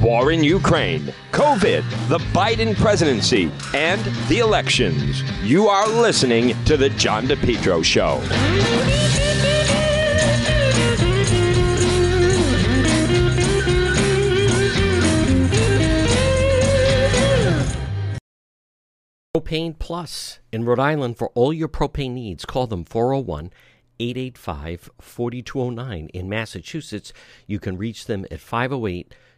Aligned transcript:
war 0.00 0.32
in 0.32 0.44
Ukraine, 0.44 1.12
COVID, 1.32 2.08
the 2.08 2.18
Biden 2.32 2.76
presidency, 2.76 3.50
and 3.74 4.00
the 4.28 4.38
elections. 4.38 5.22
You 5.42 5.68
are 5.68 5.88
listening 5.88 6.54
to 6.64 6.76
The 6.76 6.90
John 6.90 7.26
DePetro 7.26 7.84
Show. 7.84 8.20
Propane 19.36 19.78
Plus 19.78 20.40
in 20.50 20.64
Rhode 20.64 20.80
Island 20.80 21.18
for 21.18 21.28
all 21.34 21.52
your 21.52 21.68
propane 21.68 22.12
needs. 22.12 22.44
Call 22.46 22.66
them 22.66 22.84
401 22.84 23.52
885 24.00 24.90
4209. 25.00 26.08
In 26.08 26.28
Massachusetts, 26.28 27.12
you 27.46 27.58
can 27.58 27.76
reach 27.76 28.06
them 28.06 28.24
at 28.30 28.40
508 28.40 29.14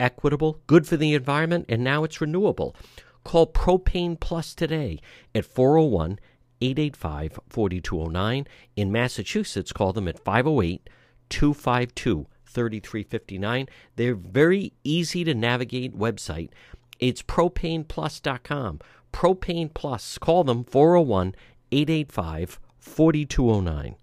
equitable, 0.00 0.60
good 0.66 0.86
for 0.86 0.96
the 0.96 1.14
environment, 1.14 1.66
and 1.68 1.84
now 1.84 2.02
it's 2.02 2.20
renewable. 2.20 2.74
Call 3.22 3.46
Propane 3.46 4.18
Plus 4.18 4.54
today 4.54 4.98
at 5.34 5.44
401 5.44 6.18
885 6.60 7.38
4209. 7.48 8.46
In 8.76 8.90
Massachusetts, 8.92 9.72
call 9.72 9.92
them 9.92 10.08
at 10.08 10.18
508 10.18 10.88
252 11.28 12.26
3359. 12.46 13.68
They're 13.96 14.14
very 14.14 14.72
easy 14.82 15.24
to 15.24 15.34
navigate 15.34 15.96
website. 15.96 16.50
It's 16.98 17.22
propaneplus.com. 17.22 18.80
Propane 19.12 19.74
Plus. 19.74 20.18
Call 20.18 20.44
them 20.44 20.64
401 20.64 21.34
885 21.72 22.60
4209. 22.78 23.96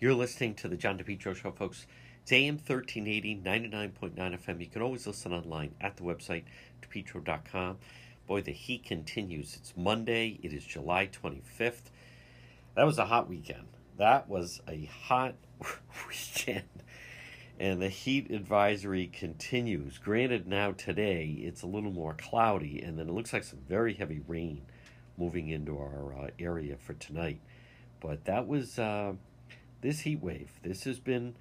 You're 0.00 0.14
listening 0.14 0.54
to 0.56 0.68
the 0.68 0.76
John 0.76 0.98
DePetro 0.98 1.34
Show, 1.34 1.50
folks. 1.50 1.86
It's 2.24 2.32
AM 2.32 2.54
1380, 2.54 3.42
99.9 3.44 4.14
FM. 4.16 4.58
You 4.58 4.66
can 4.66 4.80
always 4.80 5.06
listen 5.06 5.34
online 5.34 5.74
at 5.78 5.98
the 5.98 6.04
website, 6.04 6.44
depetro.com. 6.80 7.76
Boy, 8.26 8.40
the 8.40 8.50
heat 8.50 8.82
continues. 8.82 9.54
It's 9.56 9.74
Monday. 9.76 10.40
It 10.42 10.54
is 10.54 10.64
July 10.64 11.06
25th. 11.08 11.90
That 12.76 12.86
was 12.86 12.96
a 12.96 13.04
hot 13.04 13.28
weekend. 13.28 13.66
That 13.98 14.26
was 14.26 14.62
a 14.66 14.86
hot 14.86 15.34
weekend. 16.08 16.64
And 17.60 17.82
the 17.82 17.90
heat 17.90 18.30
advisory 18.30 19.06
continues. 19.06 19.98
Granted, 19.98 20.46
now 20.46 20.72
today 20.72 21.26
it's 21.42 21.60
a 21.60 21.66
little 21.66 21.92
more 21.92 22.14
cloudy, 22.14 22.80
and 22.80 22.98
then 22.98 23.10
it 23.10 23.12
looks 23.12 23.34
like 23.34 23.44
some 23.44 23.60
very 23.68 23.92
heavy 23.92 24.22
rain 24.26 24.62
moving 25.18 25.50
into 25.50 25.76
our 25.76 26.14
uh, 26.18 26.30
area 26.38 26.78
for 26.78 26.94
tonight. 26.94 27.40
But 28.00 28.24
that 28.24 28.48
was 28.48 28.78
uh, 28.78 29.12
this 29.82 30.00
heat 30.00 30.22
wave. 30.22 30.52
This 30.62 30.84
has 30.84 30.98
been 30.98 31.34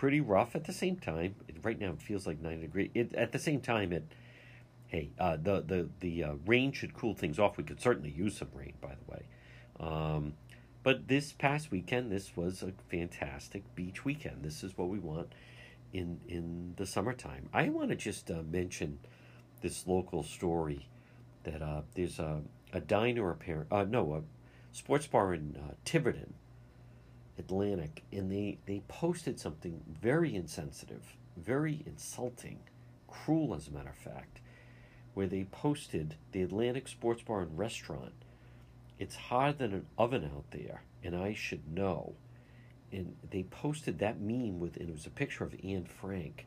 pretty 0.00 0.20
rough 0.22 0.56
at 0.56 0.64
the 0.64 0.72
same 0.72 0.96
time. 0.96 1.34
Right 1.62 1.78
now 1.78 1.90
it 1.90 2.00
feels 2.00 2.26
like 2.26 2.40
9 2.40 2.62
degrees. 2.62 2.90
It, 2.94 3.14
at 3.14 3.32
the 3.32 3.38
same 3.38 3.60
time, 3.60 3.92
it 3.92 4.10
hey, 4.86 5.10
uh, 5.18 5.36
the 5.36 5.60
the 5.60 5.90
the 6.00 6.24
uh, 6.24 6.32
rain 6.46 6.72
should 6.72 6.94
cool 6.94 7.12
things 7.12 7.38
off. 7.38 7.58
We 7.58 7.64
could 7.64 7.82
certainly 7.82 8.10
use 8.10 8.38
some 8.38 8.48
rain, 8.54 8.72
by 8.80 8.94
the 8.94 9.12
way. 9.12 9.26
Um, 9.78 10.34
but 10.82 11.08
this 11.08 11.32
past 11.32 11.70
weekend, 11.70 12.10
this 12.10 12.34
was 12.34 12.62
a 12.62 12.72
fantastic 12.88 13.74
beach 13.74 14.02
weekend. 14.02 14.42
This 14.42 14.64
is 14.64 14.78
what 14.78 14.88
we 14.88 14.98
want 14.98 15.34
in 15.92 16.18
in 16.26 16.72
the 16.76 16.86
summertime. 16.86 17.50
I 17.52 17.68
want 17.68 17.90
to 17.90 17.94
just 17.94 18.30
uh, 18.30 18.42
mention 18.50 19.00
this 19.60 19.86
local 19.86 20.22
story 20.22 20.88
that 21.44 21.60
uh, 21.60 21.82
there's 21.94 22.18
a 22.18 22.40
a 22.72 22.80
diner 22.80 23.30
apparent 23.30 23.70
uh, 23.70 23.84
no 23.84 24.14
a 24.14 24.22
sports 24.74 25.06
bar 25.06 25.34
in 25.34 25.58
uh, 25.62 25.74
Tiverton, 25.84 26.32
Atlantic, 27.40 28.04
and 28.12 28.30
they 28.30 28.58
they 28.66 28.82
posted 28.88 29.40
something 29.40 29.82
very 30.00 30.34
insensitive, 30.34 31.16
very 31.36 31.82
insulting, 31.86 32.60
cruel 33.08 33.54
as 33.54 33.68
a 33.68 33.72
matter 33.72 33.90
of 33.90 33.96
fact 33.96 34.40
where 35.14 35.26
they 35.26 35.44
posted 35.44 36.16
the 36.32 36.42
Atlantic 36.42 36.88
Sports 36.88 37.22
Bar 37.22 37.42
and 37.42 37.58
Restaurant. 37.58 38.12
It's 38.98 39.16
hotter 39.16 39.52
than 39.52 39.72
an 39.72 39.86
oven 39.98 40.24
out 40.24 40.44
there, 40.50 40.82
and 41.02 41.16
I 41.16 41.34
should 41.34 41.72
know. 41.72 42.14
And 42.92 43.16
they 43.30 43.44
posted 43.44 43.98
that 43.98 44.20
meme 44.20 44.60
with, 44.60 44.76
and 44.76 44.88
it 44.88 44.92
was 44.92 45.06
a 45.06 45.10
picture 45.10 45.44
of 45.44 45.54
Anne 45.64 45.84
Frank. 45.84 46.46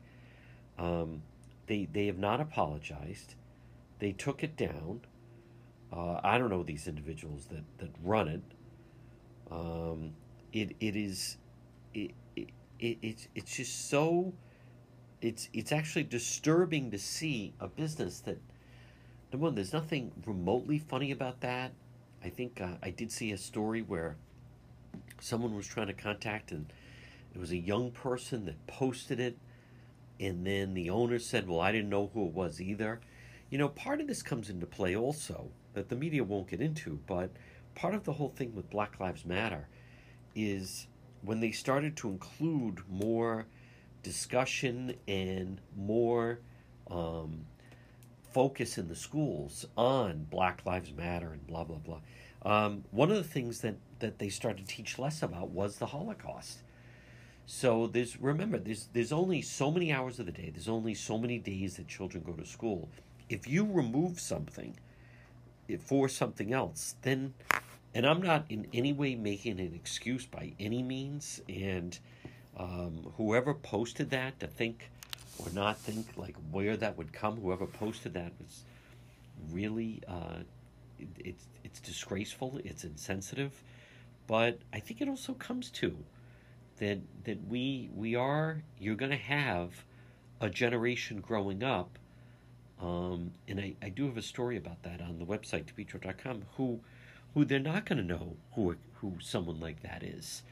Um, 0.78 1.22
they 1.66 1.88
they 1.90 2.06
have 2.06 2.18
not 2.18 2.40
apologized. 2.40 3.34
They 3.98 4.12
took 4.12 4.42
it 4.42 4.56
down. 4.56 5.02
Uh, 5.92 6.20
I 6.22 6.38
don't 6.38 6.50
know 6.50 6.62
these 6.62 6.88
individuals 6.88 7.46
that, 7.46 7.64
that 7.78 7.90
run 8.02 8.28
it. 8.28 8.42
Um, 9.50 10.14
it 10.54 10.74
it 10.80 10.96
is 10.96 11.36
it, 11.92 12.12
it, 12.34 12.48
it 12.80 12.98
it's 13.02 13.28
it's 13.34 13.56
just 13.56 13.90
so 13.90 14.32
it's 15.20 15.50
it's 15.52 15.72
actually 15.72 16.04
disturbing 16.04 16.90
to 16.90 16.98
see 16.98 17.52
a 17.60 17.68
business 17.68 18.20
that 18.20 18.38
Number 19.34 19.46
one, 19.46 19.56
there's 19.56 19.72
nothing 19.72 20.12
remotely 20.26 20.78
funny 20.78 21.10
about 21.10 21.40
that. 21.40 21.72
I 22.22 22.28
think 22.28 22.60
uh, 22.60 22.74
I 22.80 22.90
did 22.90 23.10
see 23.10 23.32
a 23.32 23.36
story 23.36 23.82
where 23.82 24.14
someone 25.20 25.56
was 25.56 25.66
trying 25.66 25.88
to 25.88 25.92
contact, 25.92 26.52
and 26.52 26.72
it 27.34 27.40
was 27.40 27.50
a 27.50 27.56
young 27.56 27.90
person 27.90 28.44
that 28.44 28.64
posted 28.68 29.18
it, 29.18 29.36
and 30.20 30.46
then 30.46 30.72
the 30.74 30.88
owner 30.88 31.18
said, 31.18 31.48
"Well, 31.48 31.58
I 31.58 31.72
didn't 31.72 31.88
know 31.88 32.12
who 32.14 32.26
it 32.26 32.32
was 32.32 32.60
either." 32.60 33.00
You 33.50 33.58
know, 33.58 33.68
part 33.68 34.00
of 34.00 34.06
this 34.06 34.22
comes 34.22 34.50
into 34.50 34.66
play 34.66 34.94
also 34.94 35.50
that 35.72 35.88
the 35.88 35.96
media 35.96 36.22
won't 36.22 36.46
get 36.46 36.60
into, 36.60 37.00
but 37.08 37.30
part 37.74 37.96
of 37.96 38.04
the 38.04 38.12
whole 38.12 38.28
thing 38.28 38.54
with 38.54 38.70
Black 38.70 39.00
Lives 39.00 39.24
Matter 39.24 39.66
is 40.34 40.86
when 41.22 41.40
they 41.40 41.50
started 41.50 41.96
to 41.96 42.08
include 42.08 42.80
more 42.88 43.46
discussion 44.02 44.94
and 45.08 45.60
more 45.76 46.40
um, 46.90 47.46
focus 48.32 48.78
in 48.78 48.88
the 48.88 48.96
schools 48.96 49.64
on 49.76 50.26
Black 50.30 50.64
Lives 50.66 50.92
Matter 50.92 51.32
and 51.32 51.46
blah 51.46 51.64
blah 51.64 51.78
blah. 51.78 52.00
Um, 52.44 52.84
one 52.90 53.10
of 53.10 53.16
the 53.16 53.24
things 53.24 53.60
that 53.60 53.76
that 54.00 54.18
they 54.18 54.28
started 54.28 54.66
to 54.68 54.74
teach 54.74 54.98
less 54.98 55.22
about 55.22 55.50
was 55.50 55.76
the 55.76 55.86
Holocaust. 55.86 56.58
So 57.46 57.86
there's 57.86 58.20
remember 58.20 58.58
there's 58.58 58.88
there's 58.92 59.12
only 59.12 59.42
so 59.42 59.70
many 59.70 59.92
hours 59.92 60.18
of 60.18 60.26
the 60.26 60.32
day. 60.32 60.50
There's 60.50 60.68
only 60.68 60.94
so 60.94 61.18
many 61.18 61.38
days 61.38 61.76
that 61.76 61.88
children 61.88 62.22
go 62.24 62.32
to 62.32 62.46
school. 62.46 62.88
If 63.28 63.48
you 63.48 63.66
remove 63.70 64.20
something 64.20 64.76
for 65.80 66.08
something 66.08 66.52
else, 66.52 66.96
then 67.02 67.34
and 67.94 68.04
I'm 68.04 68.20
not 68.20 68.46
in 68.48 68.66
any 68.72 68.92
way 68.92 69.14
making 69.14 69.60
an 69.60 69.72
excuse 69.74 70.26
by 70.26 70.52
any 70.58 70.82
means. 70.82 71.40
And 71.48 71.96
um, 72.56 73.12
whoever 73.16 73.54
posted 73.54 74.10
that 74.10 74.40
to 74.40 74.46
think 74.48 74.90
or 75.38 75.46
not 75.52 75.78
think 75.78 76.06
like 76.16 76.36
where 76.50 76.76
that 76.76 76.98
would 76.98 77.12
come. 77.12 77.40
Whoever 77.40 77.66
posted 77.66 78.14
that 78.14 78.32
was 78.40 78.64
really 79.52 80.02
uh, 80.08 80.42
it, 80.98 81.08
it's 81.18 81.46
it's 81.62 81.80
disgraceful. 81.80 82.60
It's 82.64 82.84
insensitive, 82.84 83.62
but 84.26 84.58
I 84.72 84.80
think 84.80 85.00
it 85.00 85.08
also 85.08 85.34
comes 85.34 85.70
to 85.70 85.96
that 86.78 86.98
that 87.24 87.46
we 87.48 87.90
we 87.94 88.16
are 88.16 88.62
you're 88.78 88.96
going 88.96 89.12
to 89.12 89.16
have 89.16 89.84
a 90.40 90.50
generation 90.50 91.20
growing 91.20 91.62
up. 91.62 91.98
Um, 92.82 93.30
and 93.46 93.60
I, 93.60 93.74
I 93.80 93.88
do 93.88 94.06
have 94.06 94.16
a 94.16 94.22
story 94.22 94.56
about 94.56 94.82
that 94.82 95.00
on 95.00 95.18
the 95.18 95.24
website 95.24 95.64
depetro.com 95.64 96.42
who 96.56 96.80
who 97.34 97.44
they're 97.44 97.58
not 97.58 97.84
going 97.84 97.98
to 97.98 98.04
know 98.04 98.36
who 98.54 98.76
who 99.00 99.16
someone 99.20 99.60
like 99.60 99.82
that 99.82 100.02
is 100.02 100.42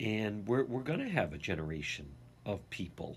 and 0.00 0.46
we're, 0.46 0.64
we're 0.64 0.82
going 0.82 0.98
to 0.98 1.08
have 1.08 1.32
a 1.32 1.38
generation 1.38 2.06
of 2.44 2.68
people 2.70 3.16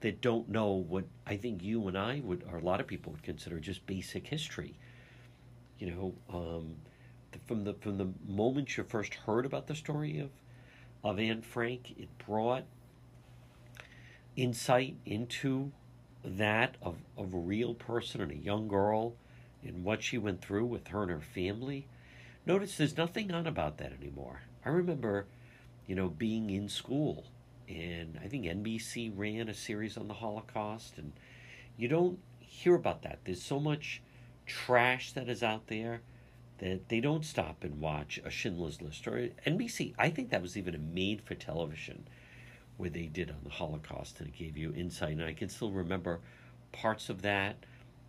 that 0.00 0.20
don't 0.20 0.48
know 0.48 0.72
what 0.72 1.04
I 1.26 1.36
think 1.36 1.62
you 1.62 1.88
and 1.88 1.96
I 1.96 2.20
would, 2.22 2.44
or 2.50 2.58
a 2.58 2.62
lot 2.62 2.80
of 2.80 2.86
people 2.86 3.12
would 3.12 3.22
consider 3.22 3.58
just 3.58 3.86
basic 3.86 4.26
history. 4.26 4.74
You 5.78 5.90
know, 5.90 6.14
um, 6.30 6.76
from 7.46 7.64
the 7.64 7.74
from 7.74 7.98
the 7.98 8.08
moment 8.28 8.76
you 8.76 8.84
first 8.84 9.14
heard 9.14 9.46
about 9.46 9.66
the 9.66 9.74
story 9.74 10.18
of 10.20 10.30
of 11.02 11.18
Anne 11.18 11.42
Frank, 11.42 11.94
it 11.98 12.08
brought 12.18 12.64
insight 14.36 14.96
into 15.06 15.72
that 16.24 16.76
of, 16.82 16.96
of 17.16 17.34
a 17.34 17.38
real 17.38 17.74
person 17.74 18.20
and 18.20 18.30
a 18.30 18.36
young 18.36 18.68
girl 18.68 19.14
and 19.62 19.84
what 19.84 20.02
she 20.02 20.18
went 20.18 20.40
through 20.40 20.66
with 20.66 20.88
her 20.88 21.02
and 21.02 21.10
her 21.10 21.20
family. 21.20 21.86
Notice 22.46 22.76
there's 22.76 22.96
nothing 22.96 23.32
on 23.32 23.46
about 23.46 23.78
that 23.78 23.92
anymore. 23.92 24.42
I 24.64 24.68
remember, 24.68 25.26
you 25.86 25.94
know, 25.94 26.08
being 26.08 26.50
in 26.50 26.68
school 26.68 27.24
and 27.68 28.18
I 28.22 28.28
think 28.28 28.44
NBC 28.44 29.12
ran 29.14 29.48
a 29.48 29.54
series 29.54 29.96
on 29.96 30.08
the 30.08 30.14
Holocaust, 30.14 30.98
and 30.98 31.12
you 31.76 31.88
don't 31.88 32.18
hear 32.40 32.74
about 32.74 33.02
that. 33.02 33.20
There's 33.24 33.42
so 33.42 33.58
much 33.58 34.02
trash 34.46 35.12
that 35.12 35.28
is 35.28 35.42
out 35.42 35.68
there 35.68 36.02
that 36.58 36.88
they 36.88 37.00
don't 37.00 37.24
stop 37.24 37.64
and 37.64 37.80
watch 37.80 38.20
a 38.24 38.30
Schindler's 38.30 38.80
List 38.82 39.06
or 39.06 39.30
NBC. 39.46 39.94
I 39.98 40.10
think 40.10 40.30
that 40.30 40.42
was 40.42 40.56
even 40.56 40.74
a 40.74 40.78
made 40.78 41.22
for 41.22 41.34
television 41.34 42.06
where 42.76 42.90
they 42.90 43.06
did 43.06 43.30
on 43.30 43.40
the 43.44 43.50
Holocaust 43.50 44.20
and 44.20 44.28
it 44.28 44.36
gave 44.36 44.56
you 44.56 44.72
insight. 44.74 45.12
And 45.12 45.24
I 45.24 45.32
can 45.32 45.48
still 45.48 45.72
remember 45.72 46.20
parts 46.72 47.08
of 47.08 47.22
that. 47.22 47.56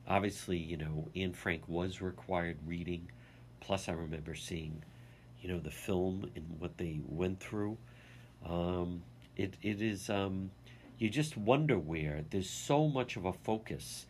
Obviously, 0.08 0.58
you 0.58 0.78
know, 0.78 1.08
Anne 1.16 1.34
Frank 1.34 1.68
was 1.68 2.02
required 2.02 2.58
reading. 2.66 3.10
Plus, 3.66 3.90
I 3.90 3.94
remember 3.94 4.36
seeing, 4.36 4.84
you 5.42 5.50
know, 5.50 5.58
the 5.60 5.72
film 5.72 6.30
and 6.36 6.46
what 6.60 6.78
they 6.78 7.02
went 7.04 7.40
through. 7.40 7.78
Um, 8.48 9.02
it 9.36 9.56
it 9.64 9.82
is 9.82 10.08
um, 10.08 10.52
you 11.00 11.10
just 11.10 11.36
wonder 11.36 11.80
where 11.80 12.24
there's 12.30 12.50
so 12.50 12.88
much 12.88 13.18
of 13.18 13.26
a 13.26 13.34
focus 13.34 14.06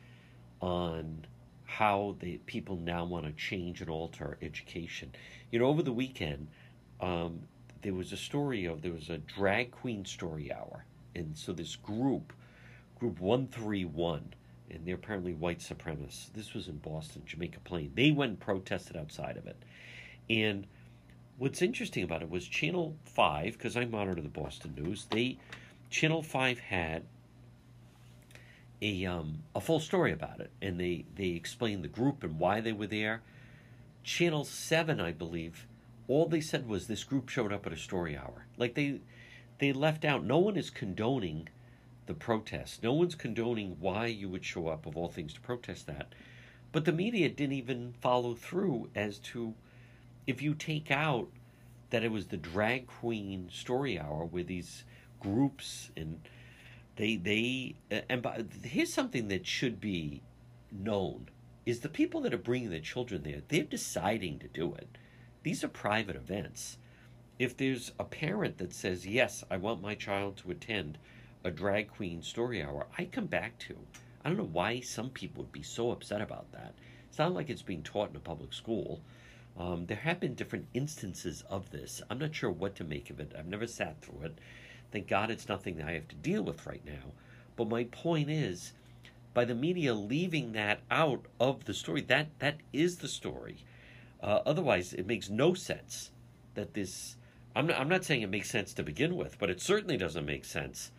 on 0.59 1.25
how 1.63 2.17
the 2.19 2.37
people 2.45 2.75
now 2.75 3.05
want 3.05 3.25
to 3.25 3.31
change 3.31 3.79
and 3.79 3.89
alter 3.89 4.37
education. 4.41 5.13
You 5.51 5.59
know, 5.59 5.67
over 5.67 5.81
the 5.81 5.93
weekend, 5.93 6.49
um, 6.99 7.39
there 7.81 7.93
was 7.93 8.11
a 8.11 8.17
story 8.17 8.65
of 8.65 8.81
there 8.81 8.91
was 8.91 9.09
a 9.09 9.19
drag 9.19 9.71
queen 9.71 10.03
story 10.03 10.51
hour, 10.51 10.83
and 11.15 11.37
so 11.37 11.53
this 11.53 11.77
group, 11.77 12.33
group 12.99 13.21
one 13.21 13.47
three 13.47 13.85
one, 13.85 14.33
and 14.69 14.85
they're 14.85 14.95
apparently 14.95 15.33
white 15.33 15.59
supremacists. 15.59 16.33
This 16.33 16.53
was 16.53 16.67
in 16.67 16.77
Boston, 16.77 17.23
Jamaica 17.25 17.59
Plain. 17.63 17.91
They 17.95 18.11
went 18.11 18.29
and 18.31 18.39
protested 18.39 18.95
outside 18.97 19.37
of 19.37 19.47
it, 19.47 19.57
and 20.29 20.65
what's 21.37 21.61
interesting 21.61 22.03
about 22.03 22.21
it 22.21 22.29
was 22.29 22.47
Channel 22.47 22.95
Five, 23.05 23.53
because 23.53 23.77
I 23.77 23.85
monitor 23.85 24.21
the 24.21 24.29
Boston 24.29 24.73
news. 24.77 25.05
They 25.09 25.37
Channel 25.89 26.23
Five 26.23 26.59
had 26.59 27.03
a 28.81 29.05
um, 29.05 29.43
a 29.55 29.61
full 29.61 29.79
story 29.79 30.11
about 30.11 30.39
it, 30.39 30.51
and 30.61 30.79
they 30.79 31.05
they 31.15 31.29
explained 31.29 31.83
the 31.83 31.89
group 31.89 32.23
and 32.23 32.39
why 32.39 32.61
they 32.61 32.73
were 32.73 32.87
there. 32.87 33.21
Channel 34.03 34.45
Seven, 34.45 34.99
I 34.99 35.11
believe, 35.11 35.65
all 36.07 36.27
they 36.27 36.41
said 36.41 36.67
was 36.67 36.87
this 36.87 37.03
group 37.03 37.29
showed 37.29 37.51
up 37.51 37.65
at 37.65 37.73
a 37.73 37.77
story 37.77 38.17
hour. 38.17 38.45
Like 38.57 38.75
they 38.75 38.99
they 39.59 39.73
left 39.73 40.05
out. 40.05 40.23
No 40.23 40.37
one 40.37 40.57
is 40.57 40.69
condoning 40.69 41.49
the 42.05 42.13
protest. 42.13 42.83
No 42.83 42.93
one's 42.93 43.15
condoning 43.15 43.77
why 43.79 44.05
you 44.07 44.29
would 44.29 44.45
show 44.45 44.67
up 44.67 44.85
of 44.85 44.95
all 44.95 45.09
things 45.09 45.33
to 45.33 45.41
protest 45.41 45.87
that. 45.87 46.13
But 46.71 46.85
the 46.85 46.91
media 46.91 47.29
didn't 47.29 47.53
even 47.53 47.93
follow 48.01 48.35
through 48.35 48.89
as 48.95 49.19
to 49.19 49.53
if 50.27 50.41
you 50.41 50.53
take 50.53 50.91
out 50.91 51.29
that 51.89 52.03
it 52.03 52.11
was 52.11 52.27
the 52.27 52.37
drag 52.37 52.87
queen 52.87 53.49
story 53.51 53.99
hour 53.99 54.25
where 54.25 54.43
these 54.43 54.83
groups 55.19 55.91
and 55.95 56.19
they 56.97 57.15
they 57.15 57.75
uh, 57.91 58.01
and 58.09 58.21
by, 58.21 58.43
here's 58.63 58.93
something 58.93 59.27
that 59.27 59.45
should 59.47 59.79
be 59.79 60.21
known 60.71 61.29
is 61.65 61.79
the 61.79 61.89
people 61.89 62.21
that 62.21 62.33
are 62.33 62.37
bringing 62.37 62.69
the 62.69 62.79
children 62.79 63.23
there 63.23 63.41
they're 63.47 63.63
deciding 63.63 64.39
to 64.39 64.47
do 64.47 64.73
it 64.75 64.97
these 65.43 65.63
are 65.63 65.69
private 65.69 66.15
events 66.15 66.77
if 67.39 67.55
there's 67.55 67.91
a 67.99 68.03
parent 68.03 68.57
that 68.57 68.73
says 68.73 69.07
yes 69.07 69.43
i 69.49 69.57
want 69.57 69.81
my 69.81 69.95
child 69.95 70.35
to 70.37 70.51
attend 70.51 70.97
a 71.45 71.51
drag 71.51 71.87
queen 71.89 72.21
story 72.21 72.61
hour 72.61 72.85
i 72.97 73.05
come 73.05 73.27
back 73.27 73.57
to 73.57 73.77
i 74.23 74.29
don't 74.29 74.37
know 74.37 74.49
why 74.51 74.81
some 74.81 75.09
people 75.09 75.43
would 75.43 75.51
be 75.53 75.63
so 75.63 75.91
upset 75.91 76.21
about 76.21 76.51
that 76.51 76.73
it's 77.07 77.19
not 77.19 77.33
like 77.33 77.49
it's 77.49 77.61
being 77.61 77.83
taught 77.83 78.09
in 78.09 78.15
a 78.17 78.19
public 78.19 78.51
school 78.51 78.99
um, 79.57 79.85
there 79.85 79.95
have 79.95 80.19
been 80.19 80.35
different 80.35 80.67
instances 80.73 81.43
of 81.49 81.71
this 81.71 82.01
i'm 82.09 82.19
not 82.19 82.35
sure 82.35 82.51
what 82.51 82.75
to 82.75 82.83
make 82.83 83.09
of 83.09 83.21
it 83.21 83.31
i've 83.37 83.47
never 83.47 83.67
sat 83.67 84.01
through 84.01 84.25
it 84.25 84.37
Thank 84.95 85.07
God 85.07 85.29
it's 85.29 85.49
nothing 85.49 85.75
that 85.75 85.87
I 85.87 85.91
have 85.91 86.07
to 86.07 86.15
deal 86.15 86.41
with 86.41 86.65
right 86.65 86.85
now. 86.85 87.11
But 87.57 87.67
my 87.67 87.83
point 87.83 88.29
is, 88.29 88.71
by 89.33 89.43
the 89.43 89.53
media 89.53 89.93
leaving 89.93 90.53
that 90.53 90.79
out 90.89 91.25
of 91.37 91.65
the 91.65 91.73
story, 91.73 91.99
that 92.03 92.27
that 92.39 92.61
is 92.71 92.99
the 92.99 93.09
story. 93.09 93.57
Uh, 94.23 94.39
otherwise, 94.45 94.93
it 94.93 95.05
makes 95.05 95.29
no 95.29 95.53
sense 95.53 96.11
that 96.53 96.75
this. 96.75 97.17
I'm 97.57 97.67
not, 97.67 97.77
I'm 97.77 97.89
not 97.89 98.05
saying 98.05 98.21
it 98.21 98.29
makes 98.29 98.49
sense 98.49 98.73
to 98.73 98.83
begin 98.83 99.17
with, 99.17 99.37
but 99.37 99.49
it 99.49 99.59
certainly 99.59 99.97
doesn't 99.97 100.25
make 100.25 100.45
sense 100.45 100.91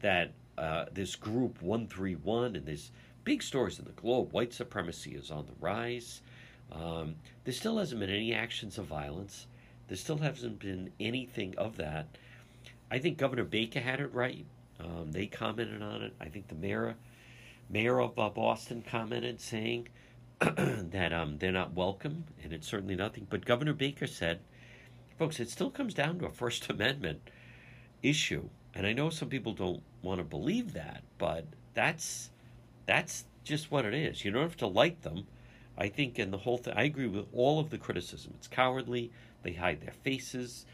that 0.00 0.32
uh, 0.58 0.86
this 0.92 1.16
group 1.16 1.62
131 1.62 2.56
and 2.56 2.66
these 2.66 2.90
big 3.24 3.42
stories 3.42 3.78
in 3.78 3.84
the 3.84 3.92
globe. 3.92 4.32
White 4.32 4.52
supremacy 4.52 5.12
is 5.14 5.30
on 5.30 5.46
the 5.46 5.52
rise. 5.60 6.20
Um, 6.72 7.16
there 7.44 7.54
still 7.54 7.78
hasn't 7.78 8.00
been 8.00 8.10
any 8.10 8.34
actions 8.34 8.78
of 8.78 8.86
violence. 8.86 9.46
There 9.88 9.96
still 9.96 10.18
hasn't 10.18 10.60
been 10.60 10.92
anything 11.00 11.54
of 11.58 11.76
that. 11.78 12.06
I 12.90 12.98
think 12.98 13.18
Governor 13.18 13.44
Baker 13.44 13.80
had 13.80 14.00
it 14.00 14.12
right. 14.12 14.46
Um, 14.78 15.12
they 15.12 15.26
commented 15.26 15.82
on 15.82 16.02
it. 16.02 16.14
I 16.20 16.26
think 16.26 16.48
the 16.48 16.54
mayor, 16.54 16.96
mayor 17.68 18.00
of 18.00 18.18
uh, 18.18 18.30
Boston 18.30 18.82
commented 18.88 19.40
saying 19.40 19.88
that 20.40 21.12
um, 21.12 21.38
they're 21.38 21.52
not 21.52 21.74
welcome, 21.74 22.24
and 22.42 22.52
it's 22.52 22.66
certainly 22.66 22.96
nothing. 22.96 23.26
But 23.28 23.44
Governor 23.44 23.74
Baker 23.74 24.06
said, 24.06 24.40
folks, 25.18 25.38
it 25.38 25.50
still 25.50 25.70
comes 25.70 25.92
down 25.92 26.18
to 26.18 26.26
a 26.26 26.30
First 26.30 26.68
Amendment 26.70 27.30
issue, 28.02 28.48
and 28.74 28.86
I 28.86 28.92
know 28.92 29.10
some 29.10 29.28
people 29.28 29.52
don't 29.52 29.82
want 30.02 30.18
to 30.18 30.24
believe 30.24 30.72
that, 30.74 31.02
but 31.18 31.44
that's 31.74 32.30
that's 32.86 33.24
just 33.44 33.70
what 33.70 33.84
it 33.84 33.94
is. 33.94 34.24
You 34.24 34.30
don't 34.30 34.42
have 34.42 34.56
to 34.58 34.66
like 34.66 35.02
them. 35.02 35.26
I 35.78 35.88
think, 35.88 36.18
in 36.18 36.30
the 36.30 36.38
whole 36.38 36.58
thing, 36.58 36.74
I 36.76 36.82
agree 36.82 37.06
with 37.06 37.26
all 37.32 37.58
of 37.58 37.70
the 37.70 37.78
criticism. 37.78 38.34
It's 38.36 38.48
cowardly. 38.48 39.10
They 39.42 39.52
hide 39.52 39.80
their 39.80 39.94
faces. 40.04 40.66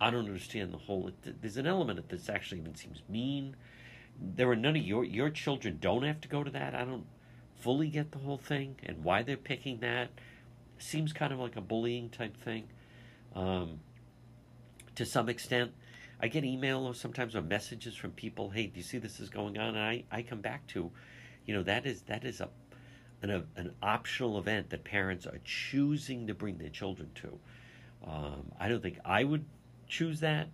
I 0.00 0.10
don't 0.10 0.26
understand 0.26 0.72
the 0.72 0.78
whole. 0.78 1.10
There's 1.24 1.56
an 1.56 1.66
element 1.66 1.98
of 1.98 2.08
this 2.08 2.28
actually 2.28 2.60
even 2.60 2.74
seems 2.74 3.02
mean. 3.08 3.56
There 4.20 4.50
are 4.50 4.56
none 4.56 4.76
of 4.76 4.82
your 4.82 5.04
your 5.04 5.30
children 5.30 5.78
don't 5.80 6.02
have 6.02 6.20
to 6.22 6.28
go 6.28 6.44
to 6.44 6.50
that. 6.50 6.74
I 6.74 6.84
don't 6.84 7.06
fully 7.60 7.88
get 7.88 8.12
the 8.12 8.18
whole 8.18 8.36
thing 8.36 8.76
and 8.82 9.04
why 9.04 9.22
they're 9.22 9.36
picking 9.36 9.78
that. 9.80 10.10
Seems 10.78 11.12
kind 11.12 11.32
of 11.32 11.38
like 11.38 11.56
a 11.56 11.60
bullying 11.60 12.10
type 12.10 12.36
thing. 12.36 12.64
Um, 13.34 13.80
to 14.96 15.06
some 15.06 15.28
extent, 15.28 15.72
I 16.22 16.28
get 16.28 16.44
email 16.44 16.86
or 16.86 16.94
sometimes 16.94 17.34
or 17.34 17.42
messages 17.42 17.96
from 17.96 18.12
people. 18.12 18.48
Hey, 18.48 18.68
do 18.68 18.78
you 18.78 18.84
see 18.84 18.98
this 18.98 19.18
is 19.18 19.28
going 19.28 19.58
on? 19.58 19.74
And 19.74 19.78
I, 19.78 20.04
I 20.10 20.22
come 20.22 20.40
back 20.40 20.64
to, 20.68 20.90
you 21.46 21.54
know, 21.54 21.64
that 21.64 21.84
is 21.84 22.02
that 22.02 22.24
is 22.24 22.40
a 22.40 22.48
an, 23.22 23.30
a, 23.30 23.44
an 23.56 23.72
optional 23.82 24.38
event 24.38 24.70
that 24.70 24.84
parents 24.84 25.26
are 25.26 25.40
choosing 25.44 26.26
to 26.28 26.34
bring 26.34 26.58
their 26.58 26.68
children 26.68 27.10
to. 27.14 27.38
Um, 28.06 28.52
I 28.58 28.68
don't 28.68 28.82
think 28.82 28.98
I 29.04 29.24
would 29.24 29.44
choose 29.88 30.20
that. 30.20 30.48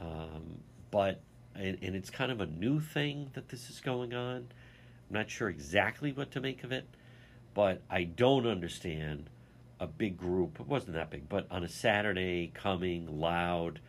Um, 0.00 0.58
but 0.90 1.20
and, 1.54 1.78
and, 1.82 1.94
it's 1.94 2.10
kind 2.10 2.32
of 2.32 2.40
a 2.40 2.46
new 2.46 2.80
thing 2.80 3.30
that 3.34 3.48
this 3.48 3.70
is 3.70 3.80
going 3.80 4.12
on. 4.12 4.36
I'm 4.36 5.14
not 5.14 5.30
sure 5.30 5.48
exactly 5.48 6.12
what 6.12 6.32
to 6.32 6.40
make 6.40 6.64
of 6.64 6.72
it, 6.72 6.86
but 7.54 7.82
I 7.88 8.04
don't 8.04 8.46
understand 8.46 9.30
a 9.78 9.86
big 9.86 10.16
group. 10.16 10.58
It 10.58 10.66
wasn't 10.66 10.94
that 10.94 11.10
big, 11.10 11.28
but 11.28 11.46
on 11.50 11.62
a 11.62 11.68
Saturday, 11.68 12.50
coming 12.54 13.20
loud, 13.20 13.80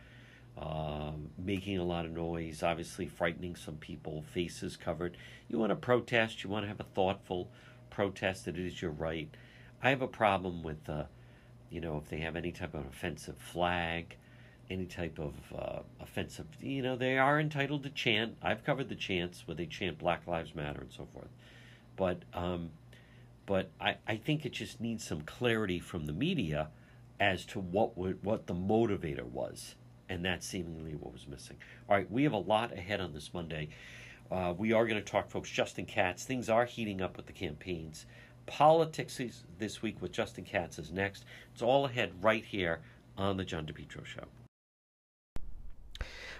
um, 0.56 1.30
making 1.38 1.78
a 1.78 1.84
lot 1.84 2.04
of 2.04 2.12
noise, 2.12 2.62
obviously 2.62 3.06
frightening 3.06 3.56
some 3.56 3.76
people, 3.76 4.22
faces 4.32 4.76
covered. 4.76 5.16
You 5.48 5.58
want 5.58 5.70
to 5.70 5.76
protest. 5.76 6.42
You 6.42 6.50
want 6.50 6.64
to 6.64 6.68
have 6.68 6.80
a 6.80 6.84
thoughtful 6.84 7.50
protest. 7.90 8.44
That 8.44 8.56
it 8.56 8.66
is 8.66 8.80
your 8.80 8.90
right. 8.90 9.28
I 9.82 9.90
have 9.90 10.02
a 10.02 10.08
problem 10.08 10.62
with, 10.62 10.88
uh, 10.88 11.04
you 11.70 11.80
know, 11.80 11.98
if 11.98 12.08
they 12.08 12.18
have 12.18 12.36
any 12.36 12.52
type 12.52 12.74
of 12.74 12.86
offensive 12.86 13.36
flag 13.36 14.16
any 14.70 14.86
type 14.86 15.18
of 15.18 15.34
uh, 15.56 15.80
offensive. 16.00 16.46
You 16.60 16.82
know, 16.82 16.96
they 16.96 17.18
are 17.18 17.38
entitled 17.38 17.82
to 17.84 17.90
chant. 17.90 18.36
I've 18.42 18.64
covered 18.64 18.88
the 18.88 18.96
chants 18.96 19.46
where 19.46 19.54
they 19.54 19.66
chant 19.66 19.98
Black 19.98 20.26
Lives 20.26 20.54
Matter 20.54 20.80
and 20.80 20.92
so 20.92 21.06
forth. 21.12 21.28
But 21.96 22.22
um, 22.34 22.70
but 23.46 23.70
I, 23.80 23.96
I 24.06 24.16
think 24.16 24.44
it 24.44 24.52
just 24.52 24.80
needs 24.80 25.04
some 25.04 25.20
clarity 25.20 25.78
from 25.78 26.06
the 26.06 26.12
media 26.12 26.68
as 27.20 27.44
to 27.46 27.60
what 27.60 27.96
would, 27.96 28.22
what 28.24 28.46
the 28.46 28.54
motivator 28.54 29.24
was, 29.24 29.76
and 30.08 30.24
that's 30.24 30.46
seemingly 30.46 30.94
what 30.94 31.12
was 31.12 31.26
missing. 31.26 31.56
All 31.88 31.96
right, 31.96 32.10
we 32.10 32.24
have 32.24 32.32
a 32.32 32.38
lot 32.38 32.72
ahead 32.72 33.00
on 33.00 33.12
this 33.12 33.32
Monday. 33.32 33.68
Uh, 34.30 34.54
we 34.56 34.72
are 34.72 34.86
going 34.86 35.02
to 35.02 35.10
talk, 35.10 35.30
folks. 35.30 35.50
Justin 35.50 35.86
Katz. 35.86 36.24
Things 36.24 36.48
are 36.48 36.64
heating 36.64 37.00
up 37.00 37.16
with 37.16 37.26
the 37.26 37.32
campaigns. 37.32 38.06
Politics 38.46 39.20
this 39.58 39.82
week 39.82 40.00
with 40.00 40.12
Justin 40.12 40.44
Katz 40.44 40.78
is 40.78 40.92
next. 40.92 41.24
It's 41.52 41.62
all 41.62 41.86
ahead 41.86 42.12
right 42.20 42.44
here 42.44 42.80
on 43.16 43.36
the 43.36 43.44
John 43.44 43.66
DePetro 43.66 44.04
Show. 44.04 44.24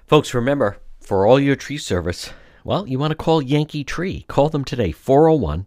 Folks, 0.07 0.35
remember, 0.35 0.79
for 1.01 1.27
all 1.27 1.41
your 1.41 1.57
tree 1.57 1.79
service, 1.79 2.31
well, 2.63 2.87
you 2.87 2.99
want 2.99 3.11
to 3.11 3.17
call 3.17 3.43
Yankee 3.43 3.85
Tree. 3.85 4.25
Call 4.29 4.49
them 4.49 4.65
today, 4.65 4.93
401 4.93 5.67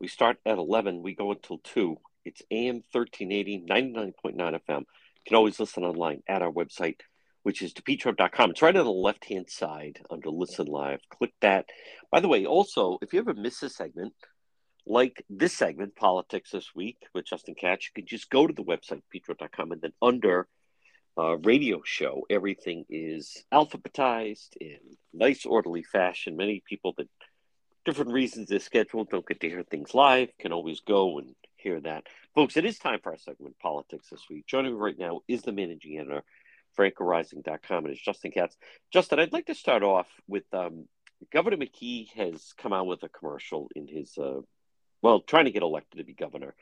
We 0.00 0.06
start 0.06 0.38
at 0.46 0.58
11, 0.58 1.02
we 1.02 1.14
go 1.14 1.32
until 1.32 1.58
2. 1.58 1.96
It's 2.24 2.42
AM 2.52 2.84
1380, 2.92 3.64
99.9 3.68 4.36
FM. 4.36 4.80
You 4.80 4.84
can 5.26 5.36
always 5.36 5.58
listen 5.58 5.82
online 5.82 6.22
at 6.28 6.40
our 6.40 6.52
website, 6.52 7.00
which 7.42 7.62
is 7.62 7.72
depetro.com. 7.72 8.50
It's 8.50 8.62
right 8.62 8.76
on 8.76 8.84
the 8.84 8.90
left 8.90 9.24
hand 9.24 9.50
side 9.50 10.00
under 10.08 10.30
Listen 10.30 10.66
Live. 10.66 11.00
Click 11.10 11.32
that. 11.40 11.66
By 12.12 12.20
the 12.20 12.28
way, 12.28 12.46
also, 12.46 12.98
if 13.02 13.12
you 13.12 13.18
ever 13.18 13.34
miss 13.34 13.62
a 13.64 13.68
segment, 13.68 14.14
like 14.86 15.24
this 15.28 15.56
segment, 15.56 15.96
Politics 15.96 16.50
This 16.52 16.74
Week 16.76 16.98
with 17.12 17.26
Justin 17.26 17.56
Katz, 17.56 17.86
you 17.86 18.00
can 18.00 18.06
just 18.06 18.30
go 18.30 18.46
to 18.46 18.54
the 18.54 18.62
website, 18.62 19.02
petro.com, 19.12 19.72
and 19.72 19.80
then 19.80 19.92
under 20.00 20.46
uh, 21.18 21.36
radio 21.38 21.82
show, 21.84 22.24
everything 22.30 22.84
is 22.88 23.44
alphabetized 23.52 24.50
in 24.60 24.78
nice, 25.12 25.44
orderly 25.44 25.82
fashion. 25.82 26.36
Many 26.36 26.62
people 26.64 26.94
that 26.96 27.08
different 27.88 28.12
reasons 28.12 28.50
they're 28.50 28.58
scheduled 28.58 29.08
don't 29.08 29.26
get 29.26 29.40
to 29.40 29.48
hear 29.48 29.62
things 29.62 29.94
live 29.94 30.28
can 30.38 30.52
always 30.52 30.80
go 30.80 31.18
and 31.18 31.34
hear 31.56 31.80
that. 31.80 32.04
Folks, 32.34 32.58
it 32.58 32.66
is 32.66 32.78
time 32.78 32.98
for 33.02 33.12
our 33.12 33.16
segment, 33.16 33.58
Politics 33.58 34.08
This 34.10 34.26
Week. 34.28 34.46
Joining 34.46 34.72
me 34.72 34.78
right 34.78 34.98
now 34.98 35.20
is 35.26 35.40
the 35.40 35.52
managing 35.52 35.98
editor, 35.98 36.22
AnchorRising.com, 36.78 37.86
and 37.86 37.94
it's 37.94 38.04
Justin 38.04 38.30
Katz. 38.30 38.58
Justin, 38.92 39.20
I'd 39.20 39.32
like 39.32 39.46
to 39.46 39.54
start 39.54 39.82
off 39.82 40.06
with 40.26 40.44
um, 40.52 40.86
Governor 41.32 41.56
McKee 41.56 42.12
has 42.12 42.52
come 42.58 42.74
out 42.74 42.86
with 42.86 43.02
a 43.04 43.08
commercial 43.08 43.70
in 43.74 43.88
his, 43.88 44.18
uh, 44.18 44.42
well, 45.00 45.20
trying 45.20 45.46
to 45.46 45.50
get 45.50 45.62
elected 45.62 45.96
to 45.96 46.04
be 46.04 46.12
governor. 46.12 46.54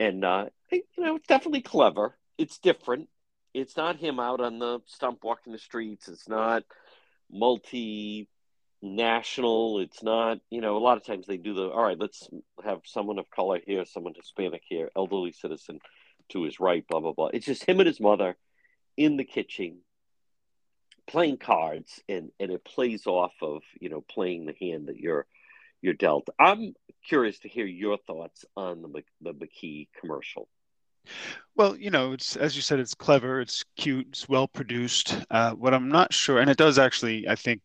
And, 0.00 0.24
uh, 0.24 0.46
you 0.72 0.82
know, 0.98 1.14
it's 1.14 1.28
definitely 1.28 1.62
clever. 1.62 2.18
It's 2.38 2.58
different 2.58 3.08
it's 3.54 3.76
not 3.76 3.96
him 3.96 4.20
out 4.20 4.42
on 4.42 4.58
the 4.58 4.80
stump 4.84 5.20
walking 5.24 5.54
the 5.54 5.58
streets. 5.58 6.08
It's 6.08 6.28
not 6.28 6.64
multi 7.30 8.28
national. 8.82 9.80
It's 9.80 10.02
not, 10.02 10.38
you 10.50 10.60
know, 10.60 10.76
a 10.76 10.78
lot 10.78 10.96
of 10.96 11.04
times 11.04 11.26
they 11.26 11.36
do 11.36 11.54
the, 11.54 11.68
all 11.68 11.82
right, 11.82 11.98
let's 11.98 12.28
have 12.64 12.80
someone 12.84 13.18
of 13.18 13.30
color 13.30 13.60
here, 13.66 13.84
someone 13.84 14.14
Hispanic 14.14 14.62
here, 14.68 14.90
elderly 14.96 15.32
citizen 15.32 15.80
to 16.30 16.42
his 16.42 16.60
right, 16.60 16.86
blah, 16.88 17.00
blah, 17.00 17.12
blah. 17.12 17.30
It's 17.32 17.46
just 17.46 17.64
him 17.64 17.80
and 17.80 17.86
his 17.86 18.00
mother 18.00 18.36
in 18.96 19.16
the 19.16 19.24
kitchen 19.24 19.78
playing 21.06 21.38
cards 21.38 22.00
and, 22.08 22.30
and 22.40 22.50
it 22.50 22.64
plays 22.64 23.06
off 23.06 23.34
of, 23.40 23.62
you 23.80 23.88
know, 23.88 24.00
playing 24.00 24.46
the 24.46 24.54
hand 24.60 24.88
that 24.88 24.96
you're, 24.96 25.26
you're 25.80 25.94
dealt. 25.94 26.28
I'm 26.38 26.74
curious 27.06 27.38
to 27.40 27.48
hear 27.48 27.66
your 27.66 27.96
thoughts 27.96 28.44
on 28.56 28.82
the, 28.82 29.02
the 29.20 29.32
McKee 29.32 29.88
commercial. 30.00 30.48
Well, 31.54 31.76
you 31.76 31.90
know, 31.90 32.12
it's 32.12 32.34
as 32.36 32.56
you 32.56 32.62
said, 32.62 32.80
it's 32.80 32.94
clever, 32.94 33.40
it's 33.40 33.64
cute, 33.76 34.08
it's 34.08 34.28
well 34.28 34.48
produced. 34.48 35.16
Uh, 35.30 35.52
what 35.52 35.72
I'm 35.72 35.88
not 35.88 36.12
sure, 36.12 36.40
and 36.40 36.50
it 36.50 36.56
does 36.56 36.78
actually, 36.78 37.28
I 37.28 37.36
think, 37.36 37.60